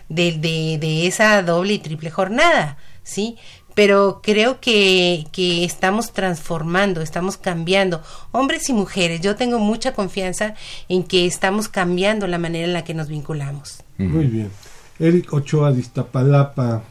de, 0.09 0.31
de, 0.31 0.77
de 0.79 1.07
esa 1.07 1.41
doble 1.43 1.73
y 1.73 1.79
triple 1.79 2.09
jornada, 2.09 2.77
¿sí? 3.03 3.37
Pero 3.73 4.19
creo 4.21 4.59
que, 4.59 5.27
que 5.31 5.63
estamos 5.63 6.11
transformando, 6.11 7.01
estamos 7.01 7.37
cambiando, 7.37 8.01
hombres 8.31 8.67
y 8.69 8.73
mujeres. 8.73 9.21
Yo 9.21 9.35
tengo 9.35 9.59
mucha 9.59 9.93
confianza 9.93 10.55
en 10.89 11.03
que 11.03 11.25
estamos 11.25 11.69
cambiando 11.69 12.27
la 12.27 12.37
manera 12.37 12.65
en 12.65 12.73
la 12.73 12.83
que 12.83 12.93
nos 12.93 13.07
vinculamos. 13.07 13.83
Muy 13.97 14.25
bien. 14.25 14.51
Eric 14.99 15.31
Ochoa 15.33 15.71
de 15.71 15.79
Iztapalapa 15.79 16.83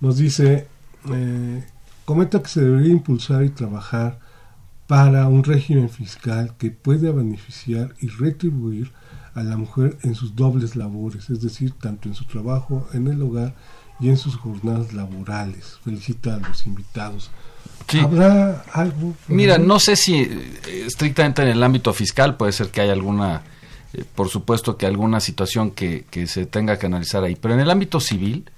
nos 0.00 0.18
dice, 0.18 0.66
eh, 1.12 1.64
comenta 2.04 2.42
que 2.42 2.48
se 2.48 2.60
debería 2.60 2.92
impulsar 2.92 3.42
y 3.42 3.50
trabajar 3.50 4.18
para 4.86 5.28
un 5.28 5.44
régimen 5.44 5.88
fiscal 5.88 6.56
que 6.58 6.70
pueda 6.70 7.10
beneficiar 7.12 7.94
y 8.00 8.08
retribuir 8.08 8.92
a 9.34 9.42
la 9.42 9.56
mujer 9.56 9.98
en 10.02 10.14
sus 10.14 10.34
dobles 10.34 10.76
labores, 10.76 11.30
es 11.30 11.40
decir, 11.40 11.72
tanto 11.72 12.08
en 12.08 12.14
su 12.14 12.24
trabajo 12.24 12.88
en 12.92 13.06
el 13.06 13.22
hogar 13.22 13.54
y 14.00 14.08
en 14.08 14.16
sus 14.16 14.36
jornadas 14.36 14.92
laborales. 14.92 15.78
Felicita 15.84 16.34
a 16.34 16.38
los 16.38 16.66
invitados. 16.66 17.30
Sí. 17.88 17.98
¿Habrá 17.98 18.64
algo? 18.72 19.14
Mira, 19.28 19.58
no 19.58 19.78
sé 19.80 19.96
si 19.96 20.20
eh, 20.20 20.84
estrictamente 20.86 21.42
en 21.42 21.48
el 21.48 21.62
ámbito 21.62 21.92
fiscal 21.92 22.36
puede 22.36 22.52
ser 22.52 22.68
que 22.68 22.80
haya 22.80 22.92
alguna, 22.92 23.42
eh, 23.92 24.04
por 24.14 24.28
supuesto 24.28 24.76
que 24.76 24.86
alguna 24.86 25.20
situación 25.20 25.72
que, 25.72 26.04
que 26.10 26.26
se 26.26 26.46
tenga 26.46 26.78
que 26.78 26.86
analizar 26.86 27.24
ahí, 27.24 27.36
pero 27.36 27.54
en 27.54 27.60
el 27.60 27.70
ámbito 27.70 28.00
civil 28.00 28.50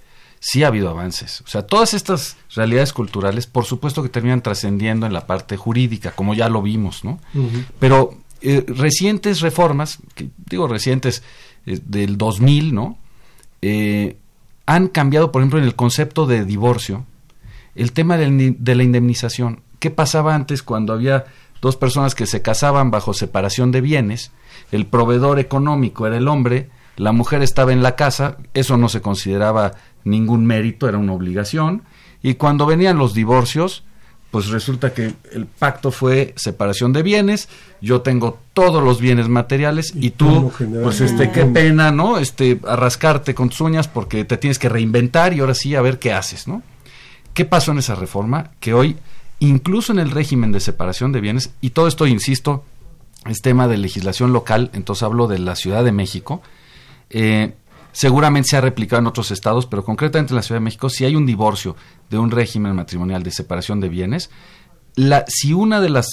sí 0.42 0.64
ha 0.64 0.66
habido 0.66 0.90
avances. 0.90 1.40
O 1.42 1.46
sea, 1.46 1.62
todas 1.62 1.94
estas 1.94 2.36
realidades 2.54 2.92
culturales, 2.92 3.46
por 3.46 3.64
supuesto 3.64 4.02
que 4.02 4.08
terminan 4.08 4.42
trascendiendo 4.42 5.06
en 5.06 5.12
la 5.12 5.26
parte 5.26 5.56
jurídica, 5.56 6.10
como 6.10 6.34
ya 6.34 6.48
lo 6.48 6.62
vimos, 6.62 7.04
¿no? 7.04 7.20
Pero 7.78 8.18
eh, 8.42 8.64
recientes 8.66 9.40
reformas, 9.40 9.98
digo 10.48 10.68
recientes 10.68 11.22
eh, 11.66 11.78
del 11.84 12.18
2000, 12.18 12.74
¿no? 12.74 12.98
Eh, 13.60 14.16
han 14.66 14.88
cambiado, 14.88 15.32
por 15.32 15.42
ejemplo, 15.42 15.58
en 15.58 15.64
el 15.64 15.74
concepto 15.74 16.26
de 16.26 16.44
divorcio, 16.44 17.04
el 17.74 17.92
tema 17.92 18.16
de 18.16 18.74
la 18.74 18.82
indemnización. 18.82 19.62
¿Qué 19.78 19.90
pasaba 19.90 20.34
antes 20.34 20.62
cuando 20.62 20.92
había 20.92 21.24
dos 21.60 21.76
personas 21.76 22.14
que 22.14 22.26
se 22.26 22.42
casaban 22.42 22.90
bajo 22.90 23.14
separación 23.14 23.72
de 23.72 23.80
bienes? 23.80 24.30
El 24.70 24.86
proveedor 24.86 25.38
económico 25.38 26.06
era 26.06 26.16
el 26.16 26.28
hombre, 26.28 26.68
la 26.96 27.12
mujer 27.12 27.42
estaba 27.42 27.72
en 27.72 27.82
la 27.82 27.96
casa, 27.96 28.36
eso 28.54 28.76
no 28.76 28.88
se 28.88 29.00
consideraba 29.00 29.72
ningún 30.04 30.46
mérito, 30.46 30.88
era 30.88 30.98
una 30.98 31.12
obligación, 31.12 31.82
y 32.22 32.34
cuando 32.34 32.66
venían 32.66 32.98
los 32.98 33.14
divorcios, 33.14 33.84
pues 34.32 34.48
resulta 34.48 34.94
que 34.94 35.12
el 35.32 35.44
pacto 35.44 35.90
fue 35.92 36.32
separación 36.36 36.94
de 36.94 37.02
bienes, 37.02 37.50
yo 37.82 38.00
tengo 38.00 38.38
todos 38.54 38.82
los 38.82 38.98
bienes 38.98 39.28
materiales 39.28 39.92
y, 39.94 40.06
Y 40.06 40.10
tú, 40.10 40.50
pues 40.82 41.02
este, 41.02 41.30
qué 41.30 41.44
pena, 41.44 41.92
¿no? 41.92 42.16
Este, 42.16 42.58
arrascarte 42.66 43.34
con 43.34 43.50
tus 43.50 43.60
uñas 43.60 43.88
porque 43.88 44.24
te 44.24 44.38
tienes 44.38 44.58
que 44.58 44.70
reinventar 44.70 45.34
y 45.34 45.40
ahora 45.40 45.52
sí 45.52 45.74
a 45.74 45.82
ver 45.82 45.98
qué 45.98 46.14
haces, 46.14 46.48
¿no? 46.48 46.62
¿Qué 47.34 47.44
pasó 47.44 47.72
en 47.72 47.78
esa 47.80 47.94
reforma? 47.94 48.52
Que 48.58 48.72
hoy, 48.72 48.96
incluso 49.38 49.92
en 49.92 49.98
el 49.98 50.10
régimen 50.10 50.50
de 50.50 50.60
separación 50.60 51.12
de 51.12 51.20
bienes, 51.20 51.50
y 51.60 51.70
todo 51.70 51.86
esto, 51.86 52.06
insisto, 52.06 52.64
es 53.26 53.42
tema 53.42 53.68
de 53.68 53.76
legislación 53.76 54.32
local, 54.32 54.70
entonces 54.72 55.02
hablo 55.02 55.28
de 55.28 55.40
la 55.40 55.56
Ciudad 55.56 55.84
de 55.84 55.92
México, 55.92 56.40
eh, 57.10 57.52
seguramente 57.92 58.48
se 58.50 58.56
ha 58.56 58.60
replicado 58.60 59.00
en 59.00 59.06
otros 59.06 59.30
estados, 59.30 59.66
pero 59.66 59.84
concretamente 59.84 60.32
en 60.32 60.36
la 60.36 60.42
Ciudad 60.42 60.60
de 60.60 60.64
México, 60.64 60.90
si 60.90 61.04
hay 61.04 61.14
un 61.14 61.26
divorcio 61.26 61.76
de 62.10 62.18
un 62.18 62.30
régimen 62.30 62.74
matrimonial 62.74 63.22
de 63.22 63.30
separación 63.30 63.80
de 63.80 63.88
bienes, 63.88 64.30
la, 64.94 65.24
si 65.28 65.52
una 65.52 65.80
de 65.80 65.90
las 65.90 66.08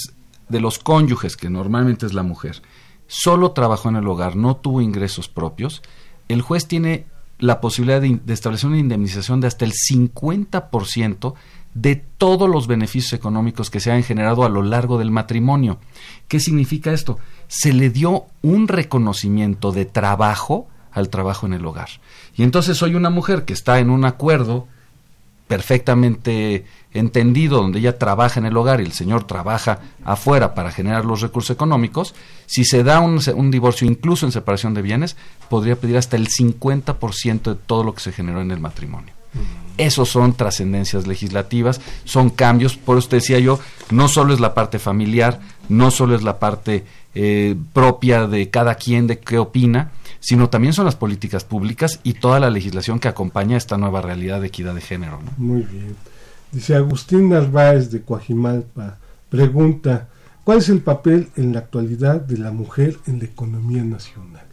de 0.48 0.60
los 0.60 0.78
cónyuges, 0.78 1.36
que 1.36 1.48
normalmente 1.48 2.06
es 2.06 2.12
la 2.12 2.22
mujer, 2.22 2.60
solo 3.06 3.52
trabajó 3.52 3.88
en 3.88 3.96
el 3.96 4.08
hogar, 4.08 4.36
no 4.36 4.56
tuvo 4.56 4.80
ingresos 4.80 5.28
propios, 5.28 5.80
el 6.28 6.42
juez 6.42 6.66
tiene 6.66 7.06
la 7.38 7.60
posibilidad 7.60 8.00
de, 8.00 8.20
de 8.22 8.34
establecer 8.34 8.68
una 8.68 8.78
indemnización 8.78 9.40
de 9.40 9.46
hasta 9.46 9.64
el 9.64 9.72
50% 9.72 11.34
de 11.74 11.96
todos 11.96 12.48
los 12.48 12.66
beneficios 12.66 13.12
económicos 13.12 13.70
que 13.70 13.80
se 13.80 13.92
han 13.92 14.02
generado 14.02 14.44
a 14.44 14.48
lo 14.48 14.62
largo 14.62 14.98
del 14.98 15.10
matrimonio. 15.10 15.78
¿Qué 16.26 16.40
significa 16.40 16.92
esto? 16.92 17.18
Se 17.46 17.72
le 17.72 17.90
dio 17.90 18.26
un 18.42 18.66
reconocimiento 18.68 19.70
de 19.72 19.84
trabajo 19.84 20.68
al 20.92 21.08
trabajo 21.08 21.46
en 21.46 21.54
el 21.54 21.64
hogar. 21.64 21.88
Y 22.36 22.42
entonces 22.42 22.76
soy 22.76 22.94
una 22.94 23.10
mujer 23.10 23.44
que 23.44 23.52
está 23.52 23.78
en 23.78 23.90
un 23.90 24.04
acuerdo 24.04 24.66
perfectamente 25.50 26.64
entendido, 26.92 27.60
donde 27.60 27.80
ella 27.80 27.98
trabaja 27.98 28.38
en 28.38 28.46
el 28.46 28.56
hogar 28.56 28.80
y 28.80 28.84
el 28.84 28.92
señor 28.92 29.24
trabaja 29.24 29.80
afuera 30.04 30.54
para 30.54 30.70
generar 30.70 31.04
los 31.04 31.22
recursos 31.22 31.50
económicos, 31.50 32.14
si 32.46 32.64
se 32.64 32.84
da 32.84 33.00
un, 33.00 33.20
un 33.34 33.50
divorcio 33.50 33.86
incluso 33.86 34.26
en 34.26 34.32
separación 34.32 34.74
de 34.74 34.82
bienes, 34.82 35.16
podría 35.48 35.74
pedir 35.74 35.96
hasta 35.96 36.16
el 36.16 36.28
50% 36.28 37.42
de 37.42 37.54
todo 37.54 37.82
lo 37.82 37.94
que 37.94 38.00
se 38.00 38.12
generó 38.12 38.40
en 38.40 38.52
el 38.52 38.60
matrimonio. 38.60 39.12
Esos 39.76 40.08
son 40.08 40.34
trascendencias 40.34 41.06
legislativas, 41.06 41.80
son 42.04 42.30
cambios, 42.30 42.76
por 42.76 42.98
eso 42.98 43.08
te 43.08 43.16
decía 43.16 43.38
yo, 43.38 43.58
no 43.90 44.08
solo 44.08 44.34
es 44.34 44.40
la 44.40 44.54
parte 44.54 44.78
familiar, 44.78 45.40
no 45.68 45.90
solo 45.90 46.14
es 46.14 46.22
la 46.22 46.38
parte 46.38 46.84
eh, 47.14 47.56
propia 47.72 48.26
de 48.26 48.50
cada 48.50 48.74
quien 48.74 49.06
de 49.06 49.18
qué 49.18 49.38
opina, 49.38 49.90
sino 50.20 50.50
también 50.50 50.74
son 50.74 50.84
las 50.84 50.96
políticas 50.96 51.44
públicas 51.44 51.98
y 52.02 52.14
toda 52.14 52.38
la 52.38 52.50
legislación 52.50 53.00
que 53.00 53.08
acompaña 53.08 53.56
esta 53.56 53.78
nueva 53.78 54.02
realidad 54.02 54.40
de 54.40 54.48
equidad 54.48 54.74
de 54.74 54.82
género. 54.82 55.20
¿no? 55.22 55.32
Muy 55.38 55.62
bien. 55.62 55.96
Dice 56.52 56.74
Agustín 56.74 57.30
Narváez 57.30 57.90
de 57.90 58.02
Coajimalpa, 58.02 58.98
pregunta, 59.28 60.08
¿cuál 60.44 60.58
es 60.58 60.68
el 60.68 60.80
papel 60.80 61.28
en 61.36 61.52
la 61.52 61.60
actualidad 61.60 62.20
de 62.20 62.38
la 62.38 62.50
mujer 62.50 62.98
en 63.06 63.18
la 63.20 63.24
economía 63.24 63.82
nacional? 63.82 64.44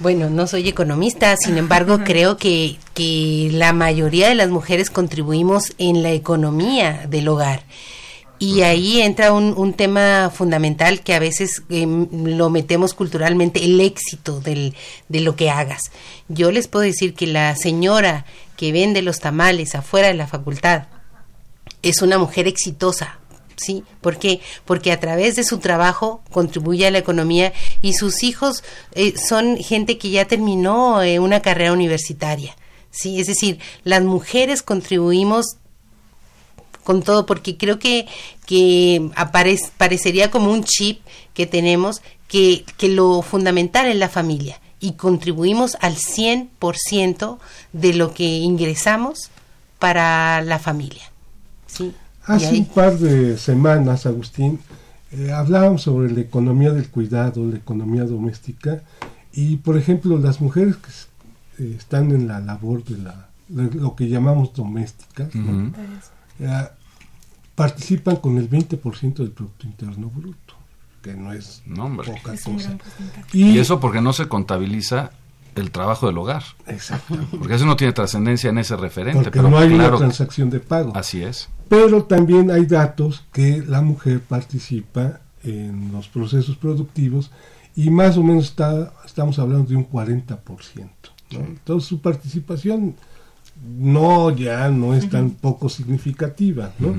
Bueno, 0.00 0.30
no 0.30 0.46
soy 0.46 0.68
economista, 0.68 1.36
sin 1.36 1.58
embargo, 1.58 2.00
creo 2.04 2.36
que, 2.36 2.76
que 2.94 3.50
la 3.52 3.72
mayoría 3.72 4.28
de 4.28 4.36
las 4.36 4.48
mujeres 4.48 4.90
contribuimos 4.90 5.74
en 5.76 6.02
la 6.04 6.12
economía 6.12 7.06
del 7.08 7.28
hogar. 7.28 7.64
Y 8.38 8.62
ahí 8.62 9.00
entra 9.00 9.32
un, 9.32 9.54
un 9.56 9.72
tema 9.72 10.30
fundamental 10.32 11.00
que 11.00 11.14
a 11.14 11.18
veces 11.18 11.62
em, 11.70 12.06
lo 12.12 12.50
metemos 12.50 12.94
culturalmente, 12.94 13.64
el 13.64 13.80
éxito 13.80 14.40
del, 14.40 14.74
de 15.08 15.20
lo 15.20 15.34
que 15.34 15.50
hagas. 15.50 15.90
Yo 16.28 16.52
les 16.52 16.68
puedo 16.68 16.84
decir 16.84 17.14
que 17.14 17.26
la 17.26 17.56
señora 17.56 18.26
que 18.56 18.70
vende 18.70 19.02
los 19.02 19.18
tamales 19.18 19.74
afuera 19.74 20.08
de 20.08 20.14
la 20.14 20.28
facultad 20.28 20.86
es 21.82 22.02
una 22.02 22.18
mujer 22.18 22.46
exitosa. 22.46 23.18
¿Sí? 23.56 23.82
¿Por 24.00 24.18
qué? 24.18 24.40
Porque 24.64 24.92
a 24.92 25.00
través 25.00 25.34
de 25.34 25.42
su 25.42 25.58
trabajo 25.58 26.22
contribuye 26.30 26.86
a 26.86 26.92
la 26.92 26.98
economía 26.98 27.52
y 27.82 27.94
sus 27.94 28.22
hijos 28.22 28.62
eh, 28.92 29.14
son 29.18 29.56
gente 29.56 29.98
que 29.98 30.10
ya 30.10 30.26
terminó 30.26 31.02
eh, 31.02 31.18
una 31.18 31.42
carrera 31.42 31.72
universitaria. 31.72 32.56
¿Sí? 32.92 33.20
Es 33.20 33.26
decir, 33.26 33.58
las 33.82 34.04
mujeres 34.04 34.62
contribuimos 34.62 35.56
con 36.88 37.02
todo, 37.02 37.26
porque 37.26 37.58
creo 37.58 37.78
que, 37.78 38.06
que 38.46 39.10
aparec- 39.14 39.72
parecería 39.76 40.30
como 40.30 40.50
un 40.50 40.64
chip 40.64 41.02
que 41.34 41.44
tenemos 41.46 42.00
que, 42.28 42.64
que 42.78 42.88
lo 42.88 43.20
fundamental 43.20 43.86
es 43.88 43.96
la 43.96 44.08
familia 44.08 44.58
y 44.80 44.92
contribuimos 44.92 45.76
al 45.82 45.96
100% 45.96 47.38
de 47.74 47.92
lo 47.92 48.14
que 48.14 48.24
ingresamos 48.24 49.28
para 49.78 50.40
la 50.40 50.58
familia. 50.58 51.02
¿sí? 51.66 51.92
Hace 52.24 52.56
un 52.60 52.64
par 52.64 52.98
de 52.98 53.36
semanas, 53.36 54.06
Agustín, 54.06 54.58
eh, 55.12 55.30
hablábamos 55.30 55.82
sobre 55.82 56.10
la 56.10 56.20
economía 56.20 56.72
del 56.72 56.88
cuidado, 56.88 57.44
la 57.44 57.58
economía 57.58 58.04
doméstica, 58.04 58.82
y 59.32 59.56
por 59.56 59.76
ejemplo, 59.76 60.16
las 60.16 60.40
mujeres 60.40 60.76
que 60.76 61.64
eh, 61.64 61.74
están 61.78 62.12
en 62.12 62.28
la 62.28 62.40
labor 62.40 62.82
de, 62.84 62.96
la, 62.96 63.28
de 63.48 63.74
lo 63.78 63.94
que 63.94 64.08
llamamos 64.08 64.54
doméstica, 64.54 65.28
¿no? 65.34 65.70
Eh, 66.40 66.68
participan 67.58 68.16
con 68.16 68.38
el 68.38 68.48
20% 68.48 69.14
del 69.14 69.32
Producto 69.32 69.66
Interno 69.66 70.08
Bruto, 70.08 70.54
que 71.02 71.14
no 71.14 71.32
es 71.32 71.60
No, 71.66 71.88
poca 71.96 72.32
Es 72.32 72.44
cosa. 72.44 72.78
Y 73.32 73.58
eso 73.58 73.80
porque 73.80 74.00
no 74.00 74.12
se 74.12 74.28
contabiliza 74.28 75.10
el 75.56 75.72
trabajo 75.72 76.06
del 76.06 76.16
hogar. 76.18 76.44
Exacto. 76.68 77.18
Porque 77.36 77.56
eso 77.56 77.66
no 77.66 77.74
tiene 77.74 77.92
trascendencia 77.92 78.50
en 78.50 78.58
ese 78.58 78.76
referente. 78.76 79.24
Porque 79.24 79.40
pero 79.40 79.50
no 79.50 79.58
hay 79.58 79.70
claro, 79.70 79.96
una 79.96 79.98
transacción 79.98 80.50
de 80.50 80.60
pago. 80.60 80.92
Así 80.94 81.20
es. 81.20 81.48
Pero 81.68 82.04
también 82.04 82.52
hay 82.52 82.64
datos 82.64 83.24
que 83.32 83.64
la 83.66 83.82
mujer 83.82 84.20
participa 84.20 85.18
en 85.42 85.90
los 85.90 86.06
procesos 86.06 86.56
productivos 86.56 87.32
y 87.74 87.90
más 87.90 88.16
o 88.16 88.22
menos 88.22 88.44
está, 88.44 88.92
estamos 89.04 89.36
hablando 89.40 89.68
de 89.68 89.74
un 89.74 89.90
40%. 89.90 90.38
¿no? 91.32 91.40
Entonces 91.40 91.88
su 91.88 92.00
participación 92.00 92.94
no 93.76 94.30
ya 94.30 94.68
no 94.68 94.94
es 94.94 95.10
tan 95.10 95.30
poco 95.30 95.68
significativa. 95.68 96.72
¿no? 96.78 96.94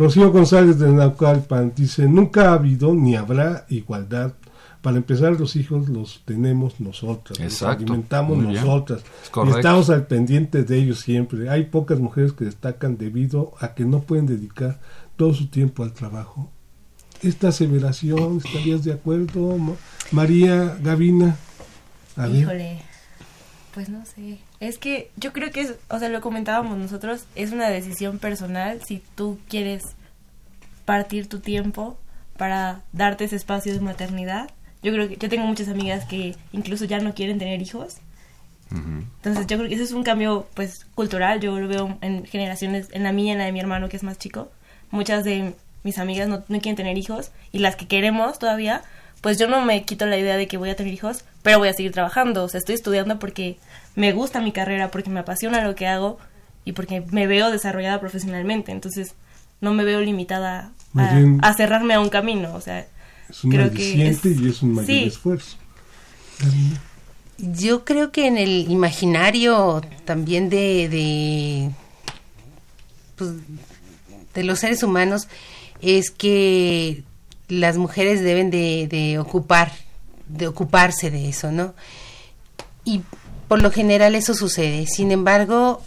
Rocío 0.00 0.32
González 0.32 0.78
de 0.78 0.90
Naucalpan 0.90 1.72
dice, 1.76 2.08
nunca 2.08 2.50
ha 2.50 2.54
habido 2.54 2.94
ni 2.94 3.16
habrá 3.16 3.66
igualdad. 3.68 4.32
Para 4.80 4.96
empezar, 4.96 5.38
los 5.38 5.56
hijos 5.56 5.90
los 5.90 6.22
tenemos 6.24 6.80
nosotras, 6.80 7.38
Exacto. 7.38 7.82
los 7.82 7.90
alimentamos 7.90 8.38
Muy 8.38 8.54
nosotras. 8.54 9.02
Es 9.24 9.30
Y 9.46 9.50
estamos 9.50 9.90
al 9.90 10.06
pendiente 10.06 10.64
de 10.64 10.78
ellos 10.78 11.00
siempre. 11.00 11.50
Hay 11.50 11.64
pocas 11.64 11.98
mujeres 12.00 12.32
que 12.32 12.46
destacan 12.46 12.96
debido 12.96 13.52
a 13.60 13.74
que 13.74 13.84
no 13.84 14.00
pueden 14.00 14.24
dedicar 14.24 14.80
todo 15.16 15.34
su 15.34 15.48
tiempo 15.48 15.82
al 15.82 15.92
trabajo. 15.92 16.50
Esta 17.22 17.48
aseveración, 17.48 18.38
¿estarías 18.42 18.82
de 18.82 18.94
acuerdo, 18.94 19.58
Ma- 19.58 19.74
María 20.12 20.78
Gavina? 20.82 21.36
A 22.16 22.26
ver. 22.26 22.36
Híjole, 22.36 22.78
pues 23.74 23.90
no 23.90 24.02
sé. 24.06 24.38
Es 24.60 24.76
que 24.76 25.10
yo 25.16 25.32
creo 25.32 25.50
que 25.50 25.62
es, 25.62 25.74
o 25.88 25.98
sea, 25.98 26.10
lo 26.10 26.20
comentábamos 26.20 26.76
nosotros, 26.76 27.24
es 27.34 27.50
una 27.50 27.70
decisión 27.70 28.18
personal 28.18 28.82
si 28.84 29.02
tú 29.14 29.38
quieres 29.48 29.96
partir 30.84 31.28
tu 31.28 31.40
tiempo 31.40 31.98
para 32.36 32.82
darte 32.92 33.24
ese 33.24 33.36
espacio 33.36 33.72
de 33.72 33.80
maternidad. 33.80 34.50
Yo 34.82 34.92
creo 34.92 35.08
que 35.08 35.16
yo 35.16 35.28
tengo 35.30 35.46
muchas 35.46 35.68
amigas 35.68 36.04
que 36.04 36.36
incluso 36.52 36.84
ya 36.84 37.00
no 37.00 37.14
quieren 37.14 37.38
tener 37.38 37.60
hijos. 37.62 37.96
Entonces 38.70 39.46
yo 39.48 39.56
creo 39.56 39.68
que 39.68 39.74
ese 39.74 39.82
es 39.82 39.92
un 39.92 40.04
cambio 40.04 40.46
pues 40.54 40.86
cultural, 40.94 41.40
yo 41.40 41.58
lo 41.58 41.66
veo 41.66 41.98
en 42.02 42.24
generaciones, 42.24 42.88
en 42.92 43.02
la 43.02 43.12
mía 43.12 43.28
y 43.28 43.30
en 43.32 43.38
la 43.38 43.44
de 43.46 43.52
mi 43.52 43.60
hermano 43.60 43.88
que 43.88 43.96
es 43.96 44.02
más 44.02 44.18
chico. 44.18 44.50
Muchas 44.90 45.24
de 45.24 45.54
mis 45.82 45.98
amigas 45.98 46.28
no, 46.28 46.44
no 46.46 46.60
quieren 46.60 46.76
tener 46.76 46.96
hijos 46.98 47.32
y 47.50 47.58
las 47.58 47.76
que 47.76 47.88
queremos 47.88 48.38
todavía, 48.38 48.82
pues 49.22 49.38
yo 49.38 49.48
no 49.48 49.64
me 49.64 49.82
quito 49.84 50.06
la 50.06 50.18
idea 50.18 50.36
de 50.36 50.46
que 50.46 50.56
voy 50.56 50.70
a 50.70 50.76
tener 50.76 50.92
hijos, 50.92 51.24
pero 51.42 51.58
voy 51.58 51.68
a 51.68 51.72
seguir 51.72 51.92
trabajando, 51.92 52.44
o 52.44 52.48
sea, 52.48 52.58
estoy 52.58 52.74
estudiando 52.74 53.18
porque 53.18 53.58
me 53.96 54.12
gusta 54.12 54.40
mi 54.40 54.52
carrera, 54.52 54.90
porque 54.90 55.10
me 55.10 55.20
apasiona 55.20 55.62
lo 55.64 55.74
que 55.74 55.86
hago 55.86 56.18
y 56.64 56.72
porque 56.72 57.02
me 57.10 57.26
veo 57.26 57.50
desarrollada 57.50 58.00
profesionalmente, 58.00 58.72
entonces 58.72 59.14
no 59.60 59.72
me 59.74 59.84
veo 59.84 60.00
limitada 60.00 60.70
a, 60.96 61.14
bien- 61.14 61.38
a 61.42 61.54
cerrarme 61.54 61.94
a 61.94 62.00
un 62.00 62.08
camino, 62.08 62.54
o 62.54 62.60
sea, 62.60 62.86
Es 63.28 63.44
un 63.44 63.50
creo 63.50 63.70
que 63.72 64.08
es- 64.08 64.24
y 64.24 64.48
es 64.48 64.62
un 64.62 64.72
mayor 64.72 64.86
sí. 64.86 65.04
esfuerzo. 65.04 65.56
Yo 67.38 67.84
creo 67.84 68.12
que 68.12 68.26
en 68.26 68.36
el 68.36 68.70
imaginario 68.70 69.80
también 70.04 70.50
de, 70.50 70.88
de, 70.90 71.70
pues, 73.16 73.30
de 74.34 74.44
los 74.44 74.58
seres 74.58 74.82
humanos 74.82 75.26
es 75.80 76.10
que 76.10 77.02
las 77.48 77.78
mujeres 77.78 78.20
deben 78.20 78.50
de, 78.50 78.86
de 78.88 79.18
ocupar, 79.18 79.72
de 80.28 80.48
ocuparse 80.48 81.10
de 81.10 81.28
eso, 81.30 81.50
¿no? 81.50 81.74
Y 82.84 83.02
por 83.50 83.60
lo 83.60 83.72
general 83.72 84.14
eso 84.14 84.32
sucede. 84.32 84.86
Sin 84.86 85.10
embargo, 85.10 85.82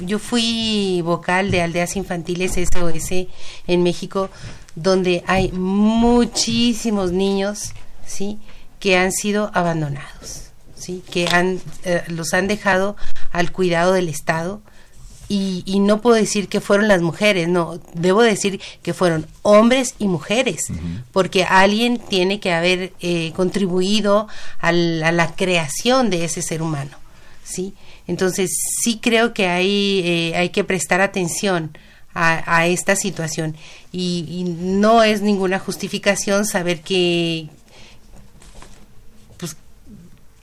yo 0.00 0.18
fui 0.18 1.00
vocal 1.04 1.52
de 1.52 1.62
aldeas 1.62 1.94
infantiles 1.94 2.54
SOS 2.54 3.28
en 3.68 3.82
México, 3.84 4.30
donde 4.74 5.22
hay 5.28 5.52
muchísimos 5.52 7.12
niños, 7.12 7.70
¿sí? 8.04 8.40
que 8.80 8.96
han 8.96 9.12
sido 9.12 9.52
abandonados, 9.54 10.50
¿sí? 10.74 11.04
que 11.08 11.28
han, 11.28 11.60
eh, 11.84 12.02
los 12.08 12.34
han 12.34 12.48
dejado 12.48 12.96
al 13.30 13.52
cuidado 13.52 13.92
del 13.92 14.08
Estado. 14.08 14.60
Y, 15.32 15.62
y 15.64 15.78
no 15.78 16.00
puedo 16.00 16.16
decir 16.16 16.48
que 16.48 16.60
fueron 16.60 16.88
las 16.88 17.02
mujeres, 17.02 17.46
no, 17.46 17.78
debo 17.94 18.20
decir 18.20 18.60
que 18.82 18.92
fueron 18.94 19.26
hombres 19.42 19.94
y 20.00 20.08
mujeres, 20.08 20.64
porque 21.12 21.44
alguien 21.44 21.98
tiene 21.98 22.40
que 22.40 22.52
haber 22.52 22.92
eh, 23.00 23.32
contribuido 23.36 24.26
al- 24.58 25.00
a 25.04 25.12
la 25.12 25.36
creación 25.36 26.10
de 26.10 26.24
ese 26.24 26.42
ser 26.42 26.62
humano, 26.62 26.96
¿sí? 27.44 27.74
Entonces 28.08 28.50
sí 28.82 28.98
creo 29.00 29.32
que 29.32 29.46
hay, 29.46 30.02
eh, 30.04 30.32
hay 30.36 30.48
que 30.48 30.64
prestar 30.64 31.00
atención 31.00 31.78
a, 32.12 32.42
a 32.56 32.66
esta 32.66 32.96
situación 32.96 33.54
y, 33.92 34.24
y 34.28 34.42
no 34.42 35.04
es 35.04 35.22
ninguna 35.22 35.60
justificación 35.60 36.44
saber 36.44 36.80
que, 36.80 37.46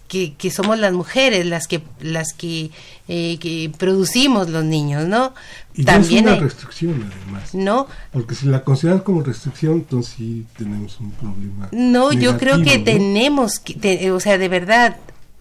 que, 0.07 0.33
que 0.35 0.51
somos 0.51 0.77
las 0.79 0.93
mujeres 0.93 1.45
las 1.45 1.67
que 1.67 1.81
las 1.99 2.33
que, 2.33 2.71
eh, 3.07 3.37
que 3.39 3.71
producimos 3.77 4.49
los 4.49 4.63
niños, 4.63 5.07
¿no? 5.07 5.33
Y 5.73 5.83
no 5.83 5.91
es 5.91 5.95
También 5.97 6.23
una 6.25 6.33
hay- 6.35 6.39
restricción, 6.39 7.11
además. 7.23 7.53
no, 7.53 7.87
Porque 8.11 8.33
si 8.35 8.45
la 8.47 8.63
consideras 8.63 9.01
como 9.01 9.21
restricción, 9.21 9.73
entonces 9.73 10.13
sí 10.17 10.45
tenemos 10.57 10.99
un 10.99 11.11
problema. 11.11 11.69
no, 11.71 12.13
yo 12.13 12.37
creo 12.37 12.61
que 12.63 12.79
tenemos 12.79 13.59
que, 13.59 13.73
te- 13.73 14.11
o 14.11 14.19
sea, 14.19 14.37
de 14.37 14.47
verdad, 14.47 14.97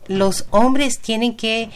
los 0.08 0.46
hombres 0.50 0.98
tienen 1.00 1.36
que, 1.36 1.70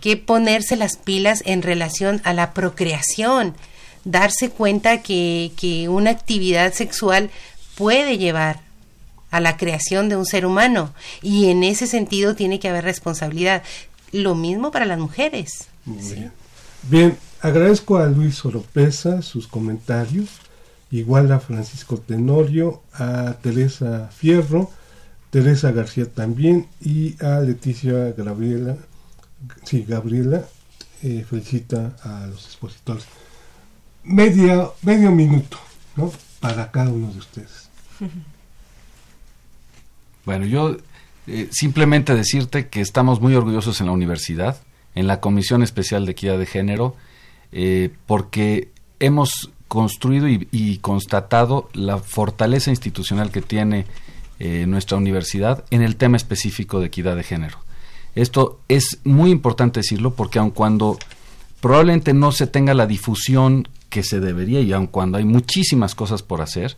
que 0.00 0.16
ponerse 0.16 0.76
las 0.76 0.96
pilas 0.96 1.42
en 1.46 1.62
relación 1.62 2.20
a 2.24 2.32
la 2.34 2.52
procreación, 2.52 3.54
darse 4.04 4.50
cuenta 4.50 5.00
que, 5.02 5.52
que 5.56 5.88
una 5.88 6.10
actividad 6.10 6.72
sexual 6.74 7.30
puede 7.74 8.18
llevar 8.18 8.60
a 9.34 9.40
la 9.40 9.56
creación 9.56 10.08
de 10.08 10.14
un 10.14 10.26
ser 10.26 10.46
humano 10.46 10.94
y 11.20 11.46
en 11.46 11.64
ese 11.64 11.88
sentido 11.88 12.36
tiene 12.36 12.60
que 12.60 12.68
haber 12.68 12.84
responsabilidad. 12.84 13.64
Lo 14.12 14.36
mismo 14.36 14.70
para 14.70 14.84
las 14.84 15.00
mujeres. 15.00 15.66
Muy 15.84 15.98
bien. 16.04 16.32
Bien, 16.84 17.18
agradezco 17.40 17.96
a 17.96 18.06
Luis 18.06 18.44
Oropesa 18.44 19.22
sus 19.22 19.48
comentarios, 19.48 20.28
igual 20.92 21.32
a 21.32 21.40
Francisco 21.40 21.96
Tenorio, 21.96 22.80
a 22.92 23.34
Teresa 23.42 24.08
Fierro, 24.14 24.70
Teresa 25.30 25.72
García 25.72 26.06
también 26.06 26.68
y 26.80 27.20
a 27.20 27.40
Leticia 27.40 28.12
Gabriela, 28.16 28.76
sí, 29.64 29.84
Gabriela, 29.88 30.44
eh, 31.02 31.26
felicita 31.28 31.96
a 32.04 32.28
los 32.28 32.46
expositores. 32.46 33.04
Media, 34.04 34.68
medio 34.82 35.10
minuto, 35.10 35.58
¿no? 35.96 36.12
Para 36.38 36.70
cada 36.70 36.90
uno 36.90 37.10
de 37.10 37.18
ustedes. 37.18 37.68
Bueno, 40.24 40.46
yo 40.46 40.76
eh, 41.26 41.48
simplemente 41.50 42.14
decirte 42.14 42.68
que 42.68 42.80
estamos 42.80 43.20
muy 43.20 43.34
orgullosos 43.34 43.80
en 43.80 43.86
la 43.86 43.92
universidad, 43.92 44.60
en 44.94 45.06
la 45.06 45.20
Comisión 45.20 45.62
Especial 45.62 46.06
de 46.06 46.12
Equidad 46.12 46.38
de 46.38 46.46
Género, 46.46 46.96
eh, 47.52 47.90
porque 48.06 48.68
hemos 49.00 49.50
construido 49.68 50.28
y, 50.28 50.78
constatado 50.78 51.68
la 51.72 51.98
fortaleza 51.98 52.70
institucional 52.70 53.30
que 53.30 53.42
tiene 53.42 53.86
eh, 54.38 54.66
nuestra 54.68 54.96
universidad 54.96 55.64
en 55.70 55.82
el 55.82 55.96
tema 55.96 56.16
específico 56.16 56.78
de 56.78 56.86
equidad 56.86 57.16
de 57.16 57.24
género. 57.24 57.58
Esto 58.14 58.60
es 58.68 59.00
muy 59.02 59.30
importante 59.30 59.80
decirlo 59.80 60.14
porque 60.14 60.38
aun 60.38 60.50
cuando 60.50 60.98
probablemente 61.60 62.14
no 62.14 62.30
se 62.30 62.46
tenga 62.46 62.74
la 62.74 62.86
difusión 62.86 63.66
que 63.88 64.04
se 64.04 64.20
debería 64.20 64.60
y 64.60 64.72
aun 64.72 64.86
cuando 64.86 65.18
hay 65.18 65.24
muchísimas 65.24 65.94
cosas 65.94 66.22
por 66.22 66.40
hacer, 66.40 66.76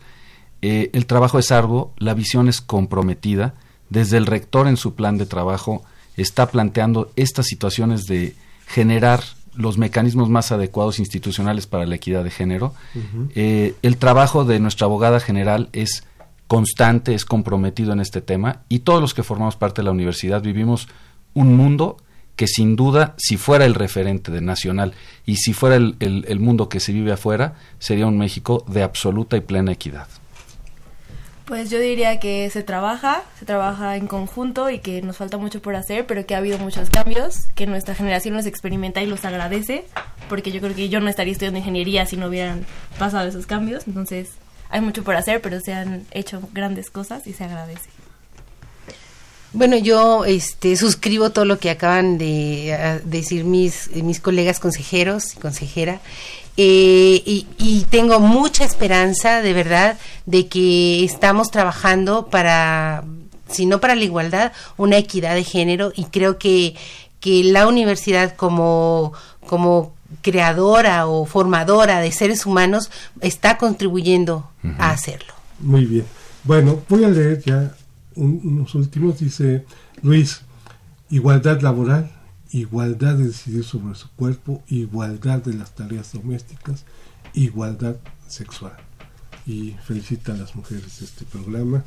eh, 0.61 0.89
el 0.93 1.05
trabajo 1.05 1.39
es 1.39 1.51
arduo, 1.51 1.93
la 1.97 2.13
visión 2.13 2.47
es 2.49 2.61
comprometida, 2.61 3.53
desde 3.89 4.17
el 4.17 4.25
rector 4.25 4.67
en 4.67 4.77
su 4.77 4.95
plan 4.95 5.17
de 5.17 5.25
trabajo 5.25 5.83
está 6.17 6.47
planteando 6.49 7.11
estas 7.15 7.45
situaciones 7.45 8.05
de 8.05 8.35
generar 8.65 9.21
los 9.55 9.77
mecanismos 9.77 10.29
más 10.29 10.51
adecuados 10.51 10.99
institucionales 10.99 11.65
para 11.67 11.85
la 11.85 11.95
equidad 11.95 12.23
de 12.23 12.29
género. 12.31 12.73
Eh, 13.35 13.75
el 13.81 13.97
trabajo 13.97 14.45
de 14.45 14.59
nuestra 14.59 14.85
abogada 14.85 15.19
general 15.19 15.69
es 15.73 16.03
constante, 16.47 17.13
es 17.13 17.25
comprometido 17.25 17.91
en 17.93 17.99
este 17.99 18.21
tema 18.21 18.61
y 18.69 18.79
todos 18.79 19.01
los 19.01 19.13
que 19.13 19.23
formamos 19.23 19.55
parte 19.55 19.81
de 19.81 19.85
la 19.85 19.91
universidad 19.91 20.41
vivimos 20.41 20.87
un 21.33 21.55
mundo 21.57 21.97
que 22.35 22.47
sin 22.47 22.75
duda, 22.75 23.15
si 23.17 23.35
fuera 23.37 23.65
el 23.65 23.73
referente 23.73 24.31
de 24.31 24.41
nacional 24.41 24.93
y 25.25 25.37
si 25.37 25.53
fuera 25.53 25.75
el, 25.75 25.95
el- 25.99 26.25
el 26.27 26.39
mundo 26.39 26.69
que 26.69 26.79
se 26.79 26.93
vive 26.93 27.11
afuera, 27.11 27.55
sería 27.79 28.05
un 28.05 28.17
México 28.17 28.63
de 28.67 28.83
absoluta 28.83 29.37
y 29.37 29.41
plena 29.41 29.71
equidad. 29.71 30.07
Pues 31.47 31.69
yo 31.69 31.79
diría 31.79 32.19
que 32.19 32.49
se 32.49 32.61
trabaja, 32.61 33.23
se 33.39 33.45
trabaja 33.45 33.95
en 33.95 34.07
conjunto 34.07 34.69
y 34.69 34.79
que 34.79 35.01
nos 35.01 35.15
falta 35.15 35.37
mucho 35.37 35.61
por 35.61 35.77
hacer, 35.77 36.05
pero 36.05 36.25
que 36.25 36.35
ha 36.35 36.39
habido 36.39 36.57
muchos 36.59 36.89
cambios, 36.89 37.45
que 37.55 37.65
nuestra 37.65 37.95
generación 37.95 38.35
los 38.35 38.45
experimenta 38.45 39.01
y 39.01 39.05
los 39.05 39.23
agradece, 39.23 39.85
porque 40.27 40.51
yo 40.51 40.59
creo 40.59 40.75
que 40.75 40.89
yo 40.89 40.99
no 40.99 41.07
estaría 41.07 41.31
estudiando 41.31 41.59
ingeniería 41.59 42.05
si 42.05 42.17
no 42.17 42.27
hubieran 42.27 42.65
pasado 42.99 43.29
esos 43.29 43.45
cambios, 43.45 43.87
entonces 43.87 44.31
hay 44.69 44.81
mucho 44.81 45.05
por 45.05 45.15
hacer, 45.15 45.41
pero 45.41 45.61
se 45.61 45.71
han 45.71 46.05
hecho 46.11 46.41
grandes 46.51 46.89
cosas 46.89 47.25
y 47.27 47.31
se 47.31 47.45
agradece. 47.45 47.89
Bueno, 49.53 49.77
yo 49.77 50.25
este, 50.25 50.75
suscribo 50.75 51.29
todo 51.29 51.45
lo 51.45 51.59
que 51.59 51.69
acaban 51.69 52.17
de 52.17 52.77
ah, 52.77 52.99
decir 53.05 53.45
mis, 53.45 53.89
mis 53.95 54.19
colegas 54.19 54.59
consejeros 54.59 55.33
y 55.33 55.37
consejera. 55.37 56.01
Eh, 56.57 57.21
y, 57.25 57.45
y 57.59 57.85
tengo 57.89 58.19
mucha 58.19 58.65
esperanza, 58.65 59.41
de 59.41 59.53
verdad, 59.53 59.97
de 60.25 60.47
que 60.47 61.03
estamos 61.03 61.51
trabajando 61.51 62.27
para, 62.27 63.03
si 63.47 63.65
no 63.67 63.79
para 63.79 63.93
la 63.95 64.03
igualdad, 64.03 64.51
una 64.75 64.97
equidad 64.97 65.35
de 65.35 65.43
género. 65.43 65.91
Y 65.95 66.05
creo 66.05 66.37
que, 66.39 66.75
que 67.19 67.43
la 67.43 67.67
universidad 67.67 68.35
como, 68.35 69.13
como 69.47 69.93
creadora 70.23 71.05
o 71.07 71.25
formadora 71.25 71.99
de 71.99 72.11
seres 72.11 72.45
humanos 72.45 72.89
está 73.21 73.57
contribuyendo 73.57 74.49
a 74.79 74.89
hacerlo. 74.91 75.33
Muy 75.59 75.85
bien. 75.85 76.05
Bueno, 76.43 76.79
voy 76.89 77.03
a 77.03 77.09
leer 77.09 77.43
ya 77.43 77.71
un- 78.15 78.41
unos 78.43 78.73
últimos. 78.73 79.19
Dice 79.19 79.63
Luis, 80.01 80.41
igualdad 81.09 81.61
laboral, 81.61 82.11
igualdad 82.59 83.15
de 83.15 83.25
decidir 83.27 83.63
sobre 83.63 83.95
su 83.95 84.09
cuerpo, 84.11 84.63
igualdad 84.67 85.43
de 85.43 85.53
las 85.53 85.75
tareas 85.75 86.13
domésticas, 86.13 86.85
igualdad 87.33 87.95
sexual. 88.27 88.73
Y 89.45 89.75
felicita 89.85 90.33
a 90.33 90.37
las 90.37 90.55
mujeres 90.55 90.99
de 90.99 91.05
este 91.05 91.23
programa. 91.25 91.83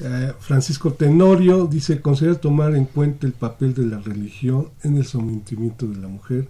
Eh, 0.00 0.32
Francisco 0.40 0.92
Tenorio 0.92 1.66
dice, 1.66 2.00
considera 2.00 2.34
tomar 2.36 2.74
en 2.74 2.84
cuenta 2.86 3.26
el 3.26 3.32
papel 3.32 3.74
de 3.74 3.86
la 3.86 3.98
religión 3.98 4.68
en 4.82 4.96
el 4.96 5.04
sometimiento 5.06 5.86
de 5.86 5.96
la 5.96 6.08
mujer 6.08 6.48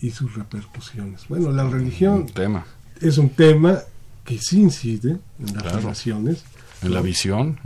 y 0.00 0.10
sus 0.10 0.34
repercusiones. 0.34 1.22
Bueno, 1.28 1.50
la 1.52 1.64
religión 1.68 2.14
Un 2.22 2.26
tema. 2.26 2.66
es 3.00 3.18
un 3.18 3.30
tema 3.30 3.78
que 4.24 4.38
sí 4.38 4.60
incide 4.60 5.18
en 5.38 5.54
las 5.54 5.62
Claro. 5.62 5.78
relaciones 5.80 6.44
En 6.84 6.94
la 6.94 7.00
visión. 7.00 7.58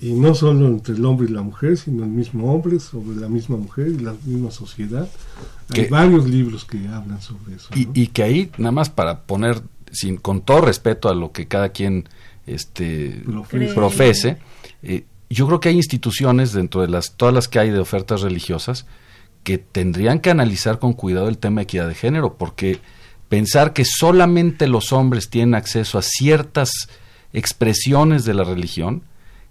y 0.00 0.12
no 0.12 0.34
solo 0.34 0.66
entre 0.66 0.94
el 0.94 1.04
hombre 1.04 1.28
y 1.28 1.32
la 1.32 1.42
mujer, 1.42 1.76
sino 1.76 2.04
el 2.04 2.10
mismo 2.10 2.52
hombre 2.52 2.80
sobre 2.80 3.20
la 3.20 3.28
misma 3.28 3.56
mujer 3.56 3.88
y 3.88 3.98
la 3.98 4.14
misma 4.24 4.50
sociedad. 4.50 5.08
Hay 5.70 5.86
varios 5.86 6.28
libros 6.28 6.64
que 6.64 6.78
hablan 6.88 7.20
sobre 7.22 7.56
eso. 7.56 7.68
Y, 7.74 7.86
¿no? 7.86 7.92
y 7.94 8.06
que 8.08 8.22
ahí, 8.22 8.50
nada 8.58 8.72
más 8.72 8.90
para 8.90 9.20
poner, 9.22 9.62
sin, 9.90 10.16
con 10.16 10.40
todo 10.40 10.60
respeto 10.60 11.08
a 11.08 11.14
lo 11.14 11.32
que 11.32 11.46
cada 11.46 11.70
quien 11.70 12.08
este, 12.46 13.22
Profese. 13.24 13.74
profese, 13.74 14.38
eh, 14.82 15.04
yo 15.30 15.46
creo 15.46 15.60
que 15.60 15.70
hay 15.70 15.76
instituciones 15.76 16.52
dentro 16.52 16.82
de 16.82 16.88
las 16.88 17.12
todas 17.12 17.34
las 17.34 17.48
que 17.48 17.58
hay 17.58 17.70
de 17.70 17.78
ofertas 17.78 18.20
religiosas 18.20 18.86
que 19.44 19.58
tendrían 19.58 20.20
que 20.20 20.30
analizar 20.30 20.78
con 20.78 20.92
cuidado 20.92 21.28
el 21.28 21.38
tema 21.38 21.60
de 21.60 21.64
equidad 21.64 21.88
de 21.88 21.94
género, 21.94 22.34
porque 22.34 22.80
pensar 23.28 23.72
que 23.72 23.84
solamente 23.84 24.68
los 24.68 24.92
hombres 24.92 25.30
tienen 25.30 25.54
acceso 25.54 25.98
a 25.98 26.02
ciertas 26.02 26.88
expresiones 27.32 28.24
de 28.24 28.34
la 28.34 28.44
religión, 28.44 29.02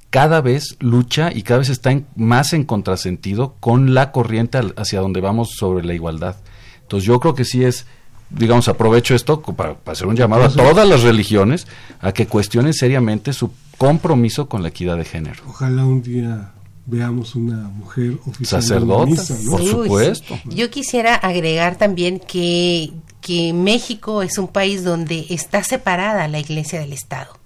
cada 0.10 0.42
vez 0.42 0.76
lucha 0.80 1.32
y 1.34 1.44
cada 1.44 1.60
vez 1.60 1.70
está 1.70 1.92
en- 1.92 2.06
más 2.16 2.54
en 2.54 2.64
contrasentido 2.64 3.56
con 3.60 3.94
la 3.94 4.12
corriente 4.12 4.58
al- 4.58 4.74
hacia 4.78 5.00
donde 5.00 5.22
vamos 5.22 5.52
sobre 5.58 5.86
la 5.86 5.94
igualdad. 5.94 6.36
Entonces 6.82 7.08
yo 7.08 7.20
creo 7.20 7.34
que 7.34 7.46
sí 7.46 7.64
es, 7.64 7.86
digamos, 8.30 8.68
aprovecho 8.68 9.16
esto 9.16 9.42
para, 9.42 9.76
para 9.76 9.94
hacer 9.94 10.08
un 10.08 10.16
llamado 10.18 10.44
a 10.44 10.50
todas 10.50 10.88
las 10.88 11.04
religiones 11.04 11.66
a 12.02 12.12
que 12.12 12.28
cuestionen 12.28 12.74
seriamente 12.74 13.32
su 13.34 13.52
compromiso 13.78 14.48
con 14.50 14.62
la 14.64 14.70
equidad 14.70 14.98
de 14.98 15.06
género. 15.06 15.44
Ojalá 15.48 15.86
un 15.86 16.02
día 16.04 16.52
veamos 16.86 17.36
una 17.36 17.56
mujer 17.70 18.18
oficial 18.26 18.62
Sacerdota, 18.62 19.06
misa, 19.06 19.38
¿no? 19.44 19.52
por 19.52 19.62
Uy, 19.62 19.68
supuesto. 19.70 20.40
Yo 20.46 20.70
quisiera 20.70 21.16
agregar 21.16 21.78
también 21.78 22.20
que, 22.20 22.92
que 23.22 23.54
México 23.54 24.22
es 24.24 24.38
un 24.38 24.48
país 24.50 24.84
donde 24.84 25.26
está 25.30 25.64
separada 25.64 26.28
la 26.28 26.40
iglesia 26.40 26.80
del 26.82 26.92
Estado. 26.92 27.38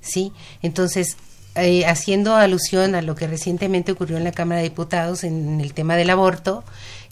¿Sí? 0.00 0.32
Entonces, 0.62 1.16
eh, 1.56 1.84
haciendo 1.86 2.36
alusión 2.36 2.94
a 2.94 3.02
lo 3.02 3.14
que 3.14 3.26
recientemente 3.26 3.92
ocurrió 3.92 4.16
en 4.16 4.24
la 4.24 4.32
Cámara 4.32 4.60
de 4.60 4.68
Diputados 4.68 5.24
en 5.24 5.60
el 5.60 5.74
tema 5.74 5.96
del 5.96 6.10
aborto, 6.10 6.64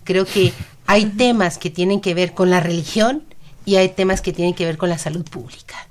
creo 0.05 0.25
que 0.25 0.53
hay 0.87 1.07
temas 1.07 1.59
que 1.59 1.71
tienen 1.71 2.01
que 2.01 2.15
ver 2.15 2.35
con 2.35 2.51
la 2.51 2.61
religión 2.61 3.25
y 3.65 3.77
hay 3.77 3.91
temas 3.91 4.21
que 4.21 4.33
tienen 4.33 4.55
que 4.55 4.65
ver 4.65 4.79
con 4.79 4.89
la 4.89 4.99
salud 4.99 5.25
pública. 5.25 5.89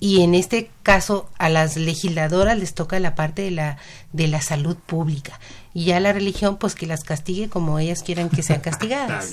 Y 0.00 0.22
en 0.22 0.34
este 0.34 0.70
caso 0.82 1.30
a 1.38 1.48
las 1.48 1.76
legisladoras 1.76 2.58
les 2.58 2.74
toca 2.74 2.98
la 2.98 3.14
parte 3.14 3.42
de 3.42 3.52
la 3.52 3.78
de 4.12 4.28
la 4.28 4.42
salud 4.42 4.76
pública 4.76 5.38
y 5.72 5.84
ya 5.84 6.00
la 6.00 6.12
religión 6.12 6.56
pues 6.56 6.74
que 6.74 6.86
las 6.86 7.04
castigue 7.04 7.48
como 7.48 7.78
ellas 7.78 8.02
quieran 8.02 8.28
que 8.28 8.42
sean 8.42 8.60
castigadas. 8.68 9.30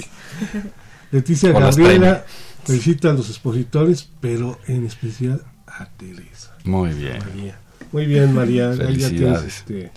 Leticia 1.12 1.52
Gabriela 1.52 2.26
felicita 2.64 3.10
a 3.10 3.14
los 3.14 3.30
expositores, 3.30 4.08
pero 4.22 4.60
en 4.68 4.86
especial 4.86 5.44
a 5.68 5.86
Teresa. 5.98 6.51
Muy 6.66 6.92
bien. 6.92 7.20
María. 7.20 7.60
Muy 7.92 8.06
bien, 8.06 8.34
María. 8.34 8.70
Ahí 8.72 8.78
ya 8.78 8.86
tienes 8.86 9.08
Felicidades. 9.10 9.46
este, 9.58 9.92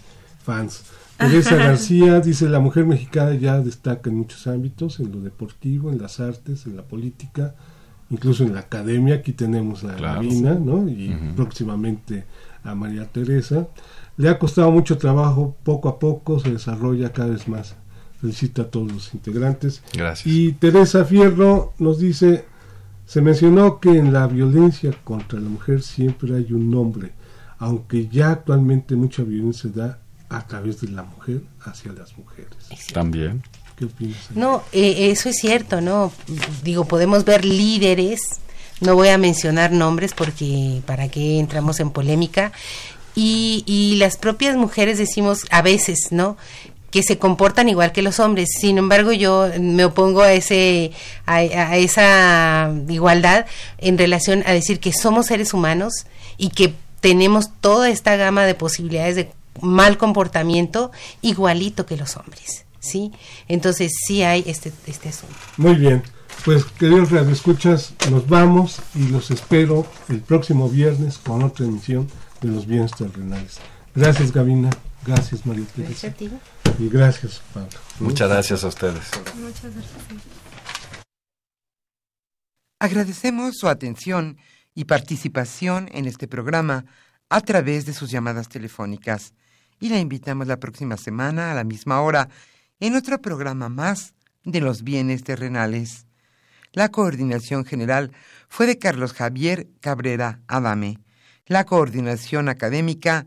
fans. 0.45 0.83
Teresa 1.17 1.55
García 1.57 2.21
dice, 2.21 2.49
la 2.49 2.59
mujer 2.59 2.87
mexicana 2.87 3.35
ya 3.35 3.61
destaca 3.61 4.11
en 4.11 4.17
muchos 4.17 4.47
ámbitos, 4.49 4.99
en 4.99 5.13
lo 5.13 5.21
deportivo, 5.21 5.93
en 5.93 6.03
las 6.03 6.19
artes, 6.19 6.67
en 6.67 6.77
la 6.77 6.83
política, 6.83 7.55
incluso 8.11 8.43
en 8.43 8.53
la 8.55 8.61
academia. 8.61 9.15
Aquí 9.17 9.33
tenemos 9.33 9.85
a 9.85 9.95
Claro. 9.95 10.23
Marina, 10.23 10.55
¿no? 10.55 10.89
Y 10.89 11.17
próximamente 11.37 12.25
a 12.65 12.75
María 12.75 13.07
Teresa. 13.07 13.69
Le 14.17 14.29
ha 14.29 14.39
costado 14.39 14.71
mucho 14.73 14.99
trabajo, 14.99 15.57
poco 15.63 15.89
a 15.89 15.99
poco 15.99 16.41
se 16.41 16.51
desarrolla 16.51 17.13
cada 17.13 17.29
vez 17.31 17.47
más. 17.47 17.77
Felicita 18.21 18.63
a 18.63 18.67
todos 18.67 18.91
los 18.93 19.15
integrantes. 19.15 19.83
Gracias. 19.93 20.27
Y 20.27 20.53
Teresa 20.53 21.05
Fierro 21.05 21.75
nos 21.79 21.99
dice, 22.01 22.45
se 23.07 23.21
mencionó 23.21 23.81
que 23.81 23.91
en 23.91 24.13
la 24.13 24.27
violencia 24.27 24.93
contra 25.05 25.39
la 25.41 25.49
mujer 25.49 25.83
siempre 25.83 26.37
hay 26.37 26.53
un 26.53 26.75
hombre, 26.75 27.13
aunque 27.59 28.09
ya 28.09 28.31
actualmente 28.31 28.97
mucha 28.97 29.23
violencia 29.23 29.71
se 29.71 29.79
da 29.79 29.99
a 30.29 30.47
través 30.47 30.81
de 30.81 30.89
la 30.89 31.03
mujer 31.03 31.43
hacia 31.63 31.93
las 31.93 32.17
mujeres. 32.17 32.57
También. 32.93 33.43
¿Qué 33.77 33.87
opinas? 33.87 34.31
No, 34.35 34.63
eh, 34.73 35.11
eso 35.11 35.29
es 35.29 35.37
cierto, 35.37 35.81
¿no? 35.81 36.13
Digo, 36.63 36.85
podemos 36.87 37.25
ver 37.25 37.45
líderes, 37.45 38.21
no 38.81 38.95
voy 38.95 39.09
a 39.09 39.19
mencionar 39.19 39.73
nombres 39.73 40.13
porque 40.15 40.81
para 40.87 41.09
qué 41.09 41.39
entramos 41.39 41.81
en 41.81 41.91
polémica, 41.91 42.53
y, 43.17 43.63
y 43.67 43.97
las 43.97 44.17
propias 44.17 44.57
mujeres 44.57 44.99
decimos 44.99 45.47
a 45.51 45.63
veces, 45.63 46.09
¿no? 46.11 46.37
Que 46.95 47.03
se 47.03 47.19
comportan 47.19 47.69
igual 47.69 47.91
que 47.91 48.03
los 48.03 48.21
hombres. 48.21 48.51
Sin 48.57 48.79
embargo, 48.79 49.11
yo 49.11 49.49
me 49.59 49.85
opongo 49.85 50.23
a 50.23 50.33
ese 50.33 50.93
a, 51.27 51.43
esa 51.77 52.73
igualdad 52.89 53.47
en 53.79 53.99
relación 53.99 54.45
a 54.47 54.53
decir 54.53 54.79
que 54.79 54.93
somos 54.93 55.27
seres 55.27 55.55
humanos 55.55 56.07
y 56.39 56.51
que 56.51 56.73
tenemos 57.01 57.51
toda 57.61 57.91
esta 57.91 58.15
gama 58.15 58.45
de 58.45 58.55
posibilidades 58.55 59.17
de 59.17 59.33
mal 59.61 59.99
comportamiento 59.99 60.93
igualito 61.21 61.85
que 61.85 61.97
los 61.97 62.17
hombres, 62.17 62.65
¿sí? 62.79 63.11
Entonces, 63.49 63.91
sí 64.07 64.23
hay 64.23 64.45
este 64.47 64.73
este 64.87 65.09
asunto. 65.09 65.35
Muy 65.57 65.75
bien. 65.75 66.01
Pues 66.45 66.65
queridos 66.65 67.11
radioescuchas, 67.11 67.95
nos 68.09 68.29
vamos 68.29 68.79
y 68.95 69.09
los 69.09 69.33
espero 69.33 69.85
el 70.09 70.21
próximo 70.21 70.69
viernes 70.69 71.19
con 71.19 71.43
otra 71.43 71.67
emisión 71.67 72.07
de 72.41 72.51
los 72.51 72.69
bienes 72.69 72.93
terrenales. 72.93 73.59
Gracias 73.97 74.31
Gabina, 74.31 74.71
gracias 75.07 75.45
María 75.47 75.65
Teresa 75.75 76.15
y 76.79 76.89
gracias 76.89 77.43
Pablo. 77.53 77.79
Muchas 78.01 78.29
gracias 78.29 78.65
a 78.65 78.69
ustedes. 78.69 79.11
Agradecemos 82.81 83.57
su 83.57 83.69
atención 83.69 84.39
y 84.75 84.85
participación 84.85 85.89
en 85.93 86.07
este 86.07 86.29
programa 86.29 86.85
a 87.29 87.41
través 87.41 87.87
de 87.87 87.95
sus 87.95 88.11
llamadas 88.11 88.49
telefónicas. 88.49 89.35
Y 89.81 89.89
la 89.89 89.99
invitamos 89.99 90.47
la 90.47 90.59
próxima 90.59 90.97
semana 90.97 91.51
a 91.51 91.55
la 91.55 91.65
misma 91.65 92.01
hora 92.01 92.29
en 92.81 92.97
otro 92.97 93.21
programa 93.21 93.69
más 93.69 94.15
de 94.45 94.61
los 94.61 94.83
bienes 94.83 95.25
terrenales. 95.25 96.07
La 96.73 96.91
coordinación 96.91 97.65
general 97.65 98.13
fue 98.49 98.67
de 98.67 98.79
Carlos 98.79 99.13
Javier 99.13 99.69
Cabrera 99.81 100.41
Adame. 100.49 100.99
La 101.47 101.65
coordinación 101.65 102.49
académica 102.49 103.27